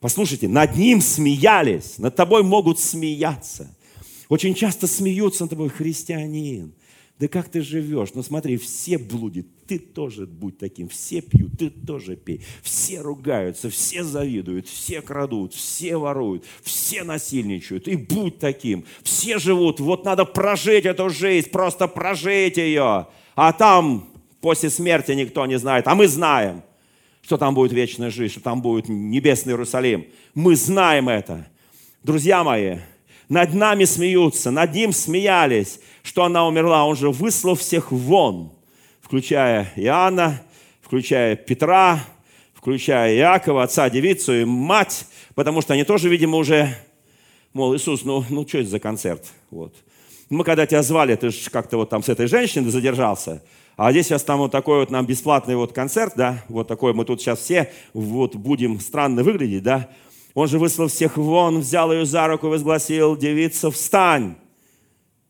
Послушайте, 0.00 0.46
над 0.46 0.76
ним 0.76 1.00
смеялись, 1.00 1.96
над 1.96 2.14
тобой 2.14 2.42
могут 2.42 2.78
смеяться. 2.78 3.74
Очень 4.28 4.54
часто 4.54 4.86
смеются 4.86 5.44
над 5.44 5.50
тобой, 5.50 5.68
христианин. 5.70 6.74
Да 7.22 7.28
как 7.28 7.48
ты 7.48 7.62
живешь? 7.62 8.08
Ну 8.14 8.24
смотри, 8.24 8.56
все 8.56 8.98
блудят, 8.98 9.46
ты 9.68 9.78
тоже 9.78 10.26
будь 10.26 10.58
таким. 10.58 10.88
Все 10.88 11.20
пьют, 11.20 11.52
ты 11.56 11.70
тоже 11.70 12.16
пей. 12.16 12.40
Все 12.62 13.00
ругаются, 13.00 13.70
все 13.70 14.02
завидуют, 14.02 14.66
все 14.66 15.02
крадут, 15.02 15.54
все 15.54 15.96
воруют, 15.96 16.44
все 16.64 17.04
насильничают. 17.04 17.86
И 17.86 17.94
будь 17.94 18.40
таким. 18.40 18.84
Все 19.04 19.38
живут, 19.38 19.78
вот 19.78 20.04
надо 20.04 20.24
прожить 20.24 20.84
эту 20.84 21.10
жизнь, 21.10 21.48
просто 21.48 21.86
прожить 21.86 22.56
ее. 22.56 23.06
А 23.36 23.52
там 23.52 24.08
после 24.40 24.68
смерти 24.68 25.12
никто 25.12 25.46
не 25.46 25.60
знает, 25.60 25.86
а 25.86 25.94
мы 25.94 26.08
знаем, 26.08 26.64
что 27.20 27.36
там 27.36 27.54
будет 27.54 27.72
вечная 27.72 28.10
жизнь, 28.10 28.32
что 28.32 28.40
там 28.40 28.62
будет 28.62 28.88
небесный 28.88 29.52
Иерусалим. 29.52 30.06
Мы 30.34 30.56
знаем 30.56 31.08
это. 31.08 31.46
Друзья 32.02 32.42
мои, 32.42 32.78
над 33.28 33.54
нами 33.54 33.84
смеются, 33.84 34.50
над 34.50 34.74
ним 34.74 34.92
смеялись, 34.92 35.80
что 36.02 36.24
она 36.24 36.46
умерла. 36.46 36.84
Он 36.84 36.96
же 36.96 37.10
выслал 37.10 37.54
всех 37.54 37.92
вон, 37.92 38.52
включая 39.00 39.72
Иоанна, 39.76 40.42
включая 40.80 41.36
Петра, 41.36 42.00
включая 42.54 43.16
Иакова, 43.16 43.64
отца, 43.64 43.90
девицу 43.90 44.42
и 44.42 44.44
мать, 44.44 45.06
потому 45.34 45.62
что 45.62 45.74
они 45.74 45.84
тоже, 45.84 46.08
видимо, 46.08 46.38
уже, 46.38 46.76
мол, 47.52 47.74
Иисус, 47.74 48.04
ну, 48.04 48.24
ну 48.28 48.46
что 48.46 48.58
это 48.58 48.70
за 48.70 48.78
концерт? 48.78 49.26
Вот. 49.50 49.74
Мы 50.30 50.44
когда 50.44 50.64
тебя 50.66 50.82
звали, 50.82 51.14
ты 51.16 51.30
же 51.30 51.50
как-то 51.50 51.76
вот 51.76 51.90
там 51.90 52.02
с 52.02 52.08
этой 52.08 52.26
женщиной 52.26 52.70
задержался, 52.70 53.42
а 53.76 53.90
здесь 53.90 54.06
сейчас 54.06 54.22
там 54.22 54.38
вот 54.38 54.52
такой 54.52 54.80
вот 54.80 54.90
нам 54.90 55.06
бесплатный 55.06 55.56
вот 55.56 55.72
концерт, 55.72 56.12
да, 56.16 56.44
вот 56.48 56.68
такой, 56.68 56.94
мы 56.94 57.04
тут 57.04 57.20
сейчас 57.20 57.40
все 57.40 57.72
вот 57.94 58.36
будем 58.36 58.78
странно 58.80 59.22
выглядеть, 59.22 59.62
да, 59.62 59.88
он 60.34 60.48
же 60.48 60.58
выслал 60.58 60.88
всех 60.88 61.16
вон, 61.16 61.60
взял 61.60 61.92
ее 61.92 62.06
за 62.06 62.26
руку 62.26 62.48
возгласил, 62.48 63.16
девица, 63.16 63.70
встань. 63.70 64.36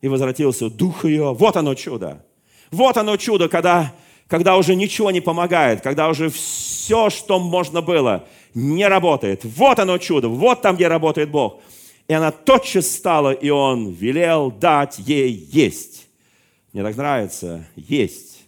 И 0.01 0.09
возвратился 0.09 0.69
дух 0.69 1.05
ее. 1.05 1.33
Вот 1.33 1.57
оно 1.57 1.75
чудо. 1.75 2.25
Вот 2.71 2.97
оно 2.97 3.17
чудо, 3.17 3.49
когда, 3.49 3.95
когда 4.27 4.57
уже 4.57 4.75
ничего 4.75 5.11
не 5.11 5.21
помогает, 5.21 5.81
когда 5.81 6.09
уже 6.09 6.29
все, 6.29 7.11
что 7.11 7.39
можно 7.39 7.83
было, 7.83 8.27
не 8.55 8.87
работает. 8.89 9.45
Вот 9.45 9.79
оно 9.79 9.99
чудо, 9.99 10.29
вот 10.29 10.63
там, 10.63 10.77
где 10.77 10.89
работает 10.89 11.31
Бог. 11.31 11.61
И 12.09 12.15
она 12.15 12.31
тотчас 12.31 12.91
стала, 12.91 13.31
и 13.33 13.51
он 13.51 13.91
велел 13.91 14.51
дать 14.51 14.99
ей 14.99 15.31
есть. 15.31 16.09
Мне 16.73 16.83
так 16.83 16.97
нравится 16.97 17.67
есть. 17.77 18.43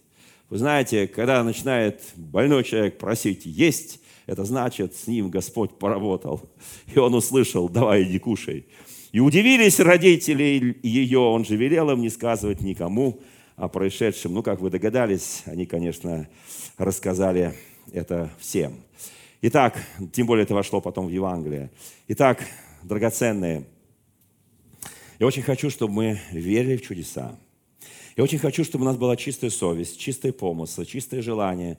Вы 0.51 0.59
знаете, 0.59 1.07
когда 1.07 1.43
начинает 1.43 2.01
больной 2.17 2.65
человек 2.65 2.99
просить 2.99 3.45
есть, 3.45 4.01
это 4.27 4.45
значит, 4.45 4.95
с 4.95 5.07
ним 5.07 5.31
Господь 5.31 5.79
поработал. 5.79 6.43
И 6.95 6.99
он 6.99 7.15
услышал, 7.15 7.69
давай 7.69 8.05
иди 8.05 8.19
кушай. 8.19 8.67
И 9.13 9.21
удивились 9.21 9.79
родители 9.79 10.77
ее, 10.83 11.21
он 11.21 11.45
же 11.45 11.57
велел 11.57 11.91
им 11.91 12.01
не 12.01 12.09
сказывать 12.11 12.63
никому 12.63 13.21
о 13.57 13.69
происшедшем. 13.69 14.35
Ну, 14.35 14.43
как 14.43 14.61
вы 14.61 14.71
догадались, 14.71 15.43
они, 15.47 15.67
конечно, 15.67 16.29
рассказали 16.79 17.55
это 17.93 18.31
всем. 18.39 18.75
Итак, 19.43 19.79
тем 20.13 20.27
более 20.27 20.45
это 20.45 20.55
вошло 20.55 20.81
потом 20.81 21.07
в 21.07 21.11
Евангелие. 21.11 21.71
Итак, 22.09 22.45
драгоценные, 22.83 23.65
я 25.19 25.27
очень 25.27 25.43
хочу, 25.43 25.71
чтобы 25.71 25.93
мы 25.93 26.21
верили 26.33 26.77
в 26.77 26.83
чудеса. 26.83 27.39
Я 28.17 28.25
очень 28.25 28.39
хочу, 28.39 28.65
чтобы 28.65 28.85
у 28.85 28.87
нас 28.87 28.97
была 28.97 29.17
чистая 29.17 29.51
совесть, 29.51 29.99
чистые 29.99 30.33
помыслы, 30.33 30.87
чистое 30.87 31.21
желание, 31.21 31.79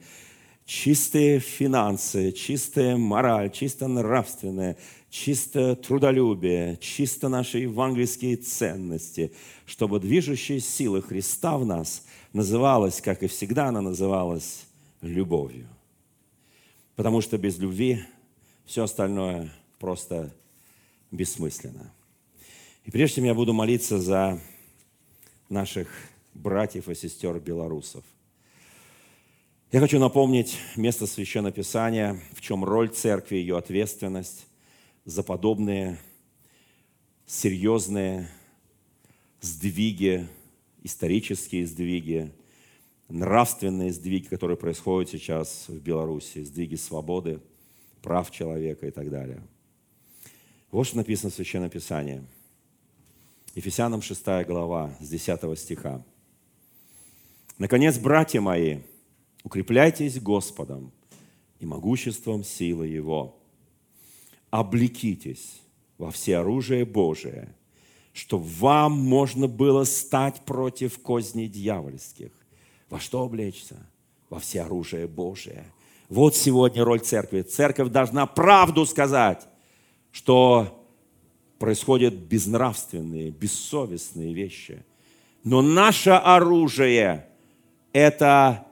чистые 0.65 1.39
финансы, 1.39 2.31
чистая 2.31 2.97
мораль, 2.97 3.51
чисто 3.51 3.87
нравственное, 3.87 4.77
чисто 5.09 5.75
трудолюбие, 5.75 6.77
чисто 6.77 7.29
наши 7.29 7.59
евангельские 7.59 8.35
ценности, 8.35 9.31
чтобы 9.65 9.99
движущая 9.99 10.59
сила 10.59 11.01
Христа 11.01 11.57
в 11.57 11.65
нас 11.65 12.03
называлась, 12.33 12.99
как 12.99 13.23
и 13.23 13.27
всегда 13.27 13.67
она 13.67 13.81
называлась, 13.81 14.65
любовью. 15.01 15.67
Потому 16.95 17.21
что 17.21 17.37
без 17.37 17.57
любви 17.59 18.03
все 18.65 18.83
остальное 18.83 19.53
просто 19.79 20.33
бессмысленно. 21.11 21.93
И 22.85 22.91
прежде 22.91 23.15
чем 23.15 23.25
я 23.25 23.33
буду 23.33 23.53
молиться 23.53 23.99
за 23.99 24.39
наших 25.49 25.87
братьев 26.33 26.89
и 26.89 26.95
сестер 26.95 27.39
белорусов, 27.39 28.03
я 29.71 29.79
хочу 29.79 29.99
напомнить 29.99 30.59
место 30.75 31.07
Священного 31.07 31.51
Писания, 31.51 32.19
в 32.33 32.41
чем 32.41 32.63
роль 32.63 32.89
церкви, 32.89 33.37
ее 33.37 33.57
ответственность 33.57 34.45
за 35.05 35.23
подобные 35.23 35.99
серьезные 37.25 38.29
сдвиги, 39.41 40.27
исторические 40.83 41.65
сдвиги, 41.65 42.31
нравственные 43.09 43.91
сдвиги, 43.91 44.27
которые 44.27 44.55
происходят 44.55 45.09
сейчас 45.09 45.65
в 45.67 45.81
Беларуси, 45.81 46.43
сдвиги 46.43 46.75
свободы, 46.75 47.41
прав 48.03 48.29
человека 48.29 48.87
и 48.87 48.91
так 48.91 49.09
далее. 49.09 49.41
Вот 50.69 50.85
что 50.85 50.97
написано 50.97 51.31
в 51.31 51.33
Священном 51.33 51.71
Писании. 51.71 52.23
Ефесянам 53.55 54.01
6 54.03 54.23
глава, 54.45 54.95
с 54.99 55.09
10 55.09 55.57
стиха. 55.57 56.05
«Наконец, 57.57 57.97
братья 57.97 58.41
мои, 58.41 58.81
укрепляйтесь 59.45 60.19
Господом 60.19 60.91
и 61.59 61.65
могуществом 61.65 62.43
силы 62.43 62.87
Его. 62.87 63.37
Облекитесь 64.49 65.61
во 65.97 66.09
все 66.11 66.37
оружие 66.37 66.83
Божие, 66.83 67.55
чтобы 68.11 68.45
вам 68.45 68.93
можно 68.93 69.47
было 69.47 69.83
стать 69.83 70.41
против 70.45 70.99
козней 70.99 71.47
дьявольских. 71.47 72.31
Во 72.89 72.99
что 72.99 73.21
облечься? 73.21 73.77
Во 74.29 74.39
все 74.39 74.63
оружие 74.63 75.07
Божие. 75.07 75.71
Вот 76.09 76.35
сегодня 76.35 76.83
роль 76.83 77.01
церкви. 77.01 77.43
Церковь 77.43 77.89
должна 77.89 78.25
правду 78.25 78.85
сказать, 78.85 79.47
что 80.11 80.87
происходят 81.59 82.15
безнравственные, 82.15 83.29
бессовестные 83.29 84.33
вещи. 84.33 84.83
Но 85.43 85.61
наше 85.61 86.11
оружие– 86.11 87.27
это 87.93 88.65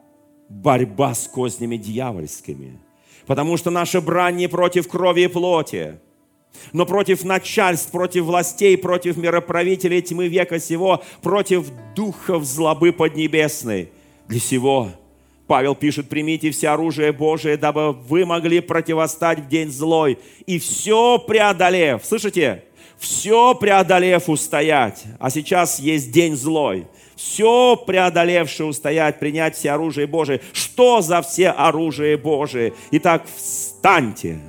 борьба 0.62 1.14
с 1.14 1.28
кознями 1.28 1.78
дьявольскими. 1.78 2.80
Потому 3.26 3.58
что 3.58 3.70
наша 3.70 4.02
брань 4.02 4.36
не 4.36 4.48
против 4.48 4.88
крови 4.88 5.22
и 5.22 5.28
плоти, 5.28 6.00
но 6.72 6.86
против 6.86 7.24
начальств, 7.24 7.92
против 7.92 8.26
властей, 8.26 8.78
против 8.78 9.18
мироправителей 9.18 10.02
тьмы 10.02 10.28
века 10.28 10.60
сего, 10.60 11.02
против 11.22 11.68
духов 11.96 12.44
злобы 12.44 12.92
поднебесной. 12.92 13.90
Для 14.28 14.40
сего 14.40 14.90
Павел 15.48 15.76
пишет, 15.76 16.10
примите 16.10 16.52
все 16.52 16.70
оружие 16.70 17.12
Божие, 17.12 17.58
дабы 17.58 17.92
вы 17.92 18.26
могли 18.26 18.60
противостать 18.60 19.40
в 19.40 19.48
день 19.48 19.72
злой. 19.72 20.20
И 20.46 20.60
все 20.60 21.18
преодолев, 21.20 22.06
слышите, 22.06 22.64
все 22.98 23.56
преодолев 23.56 24.30
устоять. 24.30 25.04
А 25.20 25.30
сейчас 25.30 25.80
есть 25.80 26.12
день 26.12 26.36
злой 26.36 26.88
все 27.24 27.78
преодолевший 27.78 28.70
устоять, 28.70 29.18
принять 29.18 29.56
все 29.56 29.72
оружие 29.72 30.08
Божие. 30.08 30.42
Что 30.52 31.02
за 31.02 31.22
все 31.22 31.50
оружие 31.50 32.18
Божие? 32.18 32.74
Итак, 32.92 33.24
встаньте, 33.34 34.40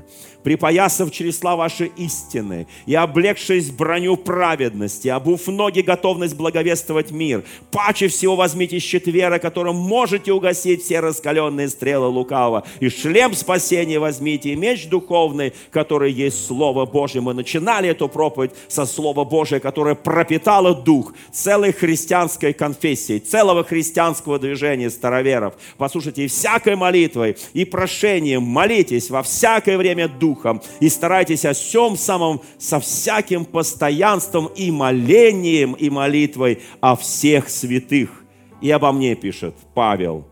припоясав 0.45 1.11
чресла 1.11 1.57
ваши 1.57 1.87
истины, 1.97 2.69
и 2.87 2.95
облегшись 2.95 3.71
броню 3.71 4.17
праведности, 4.17 5.09
обув 5.09 5.49
ноги 5.49 5.81
готовность 5.81 6.37
благовествовать 6.37 7.11
мир, 7.11 7.43
паче 7.73 8.09
всего 8.09 8.37
возьмите 8.37 8.79
щит 8.79 9.07
веры, 9.07 9.39
которым 9.39 9.77
можете 9.77 10.33
угасить 10.33 10.83
все 10.83 11.01
раскаленные 11.01 11.69
стрелы 11.69 12.07
лукавого, 12.09 12.65
и 12.79 12.89
шлем 12.91 13.35
спасения 13.35 13.99
возьмите, 13.99 14.51
и 14.51 14.57
меч 14.57 14.87
духовный, 14.89 15.55
который 15.71 16.13
есть 16.13 16.47
Слово 16.47 16.85
Божье. 16.85 17.23
Мы 17.23 17.33
начинали 17.33 17.89
эту 17.89 18.09
проповедь 18.09 18.53
со 18.69 18.85
Слова 18.85 19.25
Божия, 19.25 19.61
которое 19.61 19.95
пропитало 19.95 20.75
дух 20.75 21.15
целой 21.33 21.73
христианской 21.73 22.53
конфессии, 22.53 23.19
целого 23.19 23.65
христианского 23.65 24.39
движения 24.39 24.91
староверов. 24.91 25.55
Послушайте, 25.79 26.25
и 26.25 26.29
всякой 26.29 26.77
молитвой, 26.77 27.37
и 27.55 27.65
прошением 27.65 28.43
молитесь 28.43 29.09
во 29.09 29.23
всякое 29.23 29.79
время 29.79 30.07
дух 30.09 30.34
Духом, 30.35 30.61
и 30.81 30.89
старайтесь 30.89 31.45
о 31.45 31.53
всем 31.53 31.97
самом 31.97 32.41
со 32.59 32.81
всяким 32.81 33.45
постоянством 33.45 34.47
и 34.47 34.71
молением 34.71 35.75
и 35.75 35.91
молитвой 35.91 36.61
о 36.81 36.97
всех 36.97 37.49
святых. 37.49 38.25
И 38.61 38.71
обо 38.71 38.93
мне 38.93 39.15
пишет 39.15 39.55
Павел, 39.75 40.25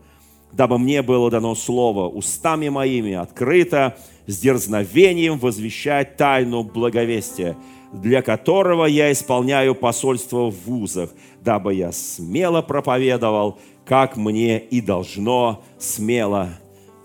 дабы 0.51 0.77
мне 0.77 1.01
было 1.01 1.29
дано 1.29 1.55
слово 1.55 2.07
устами 2.07 2.69
моими 2.69 3.13
открыто, 3.13 3.97
с 4.25 4.39
дерзновением 4.39 5.37
возвещать 5.37 6.15
тайну 6.15 6.63
благовестия, 6.63 7.57
для 7.91 8.21
которого 8.21 8.85
я 8.85 9.11
исполняю 9.11 9.75
посольство 9.75 10.49
в 10.49 10.55
вузах, 10.65 11.09
дабы 11.41 11.73
я 11.73 11.91
смело 11.91 12.61
проповедовал, 12.61 13.59
как 13.85 14.15
мне 14.15 14.59
и 14.59 14.79
должно 14.79 15.61
смело 15.77 16.51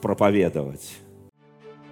проповедовать. 0.01 0.99